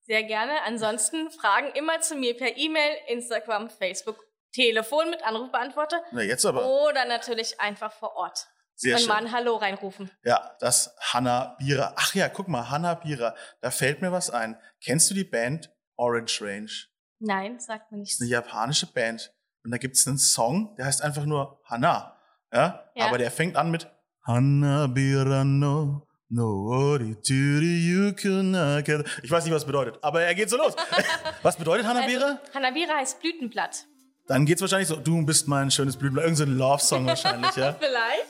Sehr 0.04 0.24
gerne. 0.24 0.64
Ansonsten 0.66 1.30
Fragen 1.32 1.72
immer 1.76 2.02
zu 2.02 2.16
mir 2.16 2.36
per 2.36 2.58
E-Mail, 2.58 2.98
Instagram, 3.08 3.70
Facebook, 3.70 4.18
Telefon 4.52 5.10
mit 5.10 5.24
Anrufbeantworter 5.24 6.02
Na, 6.12 6.22
jetzt 6.22 6.46
aber. 6.46 6.66
oder 6.66 7.06
natürlich 7.06 7.60
einfach 7.60 7.94
vor 7.94 8.16
Ort. 8.16 8.48
Sehr 8.76 8.96
und 8.96 9.02
schön. 9.02 9.10
mal 9.10 9.18
ein 9.18 9.32
Hallo 9.32 9.56
reinrufen. 9.58 10.10
Ja, 10.24 10.56
das 10.60 10.96
Hanna 11.00 11.56
Bira. 11.60 11.94
Ach 11.98 12.16
ja, 12.16 12.30
guck 12.30 12.48
mal, 12.48 12.70
Hanna 12.70 12.96
Bira. 12.96 13.36
Da 13.62 13.70
fällt 13.70 14.02
mir 14.02 14.12
was 14.12 14.30
ein. 14.30 14.60
Kennst 14.84 15.10
du 15.10 15.14
die 15.14 15.24
Band 15.24 15.72
Orange 15.98 16.42
Range? 16.42 16.72
Nein, 17.20 17.60
sagt 17.60 17.92
mir 17.92 18.00
nichts. 18.00 18.18
Das 18.18 18.28
ist 18.28 18.34
eine 18.34 18.44
japanische 18.44 18.88
Band. 18.88 19.34
Und 19.64 19.72
da 19.72 19.78
gibt's 19.78 20.08
einen 20.08 20.18
Song, 20.18 20.76
der 20.78 20.86
heißt 20.86 21.04
einfach 21.04 21.26
nur 21.26 21.62
Hanna. 21.66 22.18
Ja? 22.52 22.92
Ja. 22.96 23.06
Aber 23.06 23.20
der 23.20 23.30
fängt 23.30 23.56
an 23.56 23.70
mit 23.70 23.88
Hanna 24.26 24.88
Bira 24.88 25.44
no. 26.32 26.42
No 26.44 26.92
orituri 26.92 27.88
yuku 27.92 28.42
nakeda. 28.44 29.04
Ich 29.24 29.30
weiß 29.30 29.44
nicht, 29.44 29.54
was 29.54 29.62
das 29.62 29.68
bedeutet, 29.68 30.00
aber 30.02 30.22
er 30.22 30.34
geht 30.36 30.50
so 30.50 30.58
los. 30.58 30.74
was 31.44 31.58
bedeutet 31.58 31.86
Hanna 31.86 32.06
Bira? 32.06 32.26
Also, 32.44 32.54
Hanabira 32.54 32.94
heißt 32.96 33.20
Blütenblatt. 33.22 33.86
dann 34.28 34.46
geht's 34.46 34.62
wahrscheinlich 34.62 34.88
so, 34.88 34.96
du 34.96 35.26
bist 35.26 35.48
mein 35.50 35.70
schönes 35.72 35.98
Blütenblatt, 35.98 36.26
irgendein 36.26 36.58
so 36.58 36.64
Love-Song 36.64 37.06
wahrscheinlich, 37.06 37.54
ja. 37.58 37.74
Vielleicht. 37.80 38.28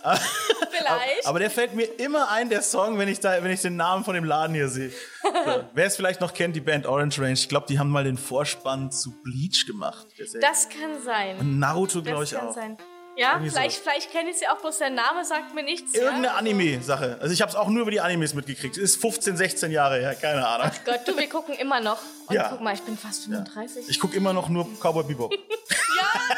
Vielleicht. 0.71 1.27
Aber 1.27 1.37
der 1.39 1.51
fällt 1.51 1.75
mir 1.75 1.85
immer 1.99 2.31
ein, 2.31 2.49
der 2.49 2.63
Song, 2.63 2.97
wenn 2.97 3.07
ich 3.07 3.19
da, 3.19 3.43
wenn 3.43 3.51
ich 3.51 3.61
den 3.61 3.75
Namen 3.75 4.03
von 4.03 4.15
dem 4.15 4.23
Laden 4.23 4.55
hier 4.55 4.67
sehe. 4.67 4.89
So. 5.21 5.63
Wer 5.73 5.85
es 5.85 5.95
vielleicht 5.95 6.21
noch 6.21 6.33
kennt, 6.33 6.55
die 6.55 6.61
Band 6.61 6.87
Orange 6.87 7.19
Range, 7.21 7.33
ich 7.33 7.47
glaube, 7.49 7.67
die 7.69 7.77
haben 7.77 7.89
mal 7.89 8.03
den 8.03 8.17
Vorspann 8.17 8.91
zu 8.91 9.11
Bleach 9.21 9.65
gemacht. 9.67 10.07
Das 10.41 10.69
kann 10.69 11.01
sein. 11.05 11.37
Und 11.37 11.59
Naruto, 11.59 12.01
glaube 12.01 12.21
Das 12.21 12.31
ich 12.31 12.37
kann 12.37 12.47
auch. 12.47 12.55
sein. 12.55 12.77
Ja, 13.17 13.33
Irgendwie 13.33 13.49
vielleicht, 13.49 13.71
sowas. 13.75 13.83
vielleicht 13.83 14.11
kenne 14.11 14.29
ich 14.29 14.39
sie 14.39 14.47
auch, 14.47 14.57
bloß 14.61 14.77
der 14.77 14.89
Name 14.89 15.25
sagt 15.25 15.53
mir 15.53 15.63
nichts. 15.63 15.93
Irgendeine 15.93 16.27
ja? 16.27 16.33
Anime-Sache. 16.35 17.17
Also 17.19 17.33
ich 17.33 17.41
habe 17.41 17.49
es 17.49 17.55
auch 17.55 17.67
nur 17.67 17.81
über 17.81 17.91
die 17.91 17.99
Animes 17.99 18.33
mitgekriegt. 18.33 18.77
Ist 18.77 19.01
15, 19.01 19.35
16 19.35 19.71
Jahre 19.71 19.99
her, 19.99 20.15
keine 20.15 20.47
Ahnung. 20.47 20.71
Gott, 20.85 21.01
du, 21.05 21.17
wir 21.17 21.27
gucken 21.27 21.53
immer 21.55 21.81
noch. 21.81 21.99
Und 22.27 22.35
Ja. 22.35 22.47
guck 22.49 22.61
mal, 22.61 22.73
ich 22.73 22.81
bin 22.81 22.97
fast 22.97 23.23
35. 23.25 23.89
Ich 23.89 23.99
gucke 23.99 24.15
immer 24.15 24.31
noch 24.31 24.47
nur 24.47 24.65
Cowboy 24.79 25.03
Bebop. 25.03 25.33
ja, 25.39 25.39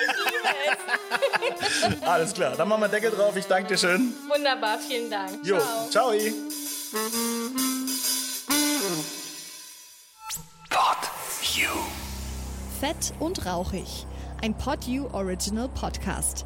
ich 0.01 1.41
liebe 1.45 1.95
es. 1.95 2.01
Alles 2.07 2.33
klar, 2.33 2.55
dann 2.57 2.67
machen 2.67 2.81
wir 2.81 2.87
Deckel 2.89 3.11
drauf. 3.11 3.35
Ich 3.37 3.45
danke 3.45 3.69
dir 3.69 3.77
schön. 3.77 4.13
Wunderbar, 4.27 4.79
vielen 4.79 5.11
Dank. 5.11 5.45
Jo, 5.45 5.59
Ciao. 5.91 6.11
ciao. 6.11 6.11
Pod 10.69 10.97
You. 11.55 11.69
Fett 12.79 13.13
und 13.19 13.45
rauchig. 13.45 14.05
Ein 14.41 14.57
PodU 14.57 15.07
Original 15.13 15.69
Podcast. 15.69 16.45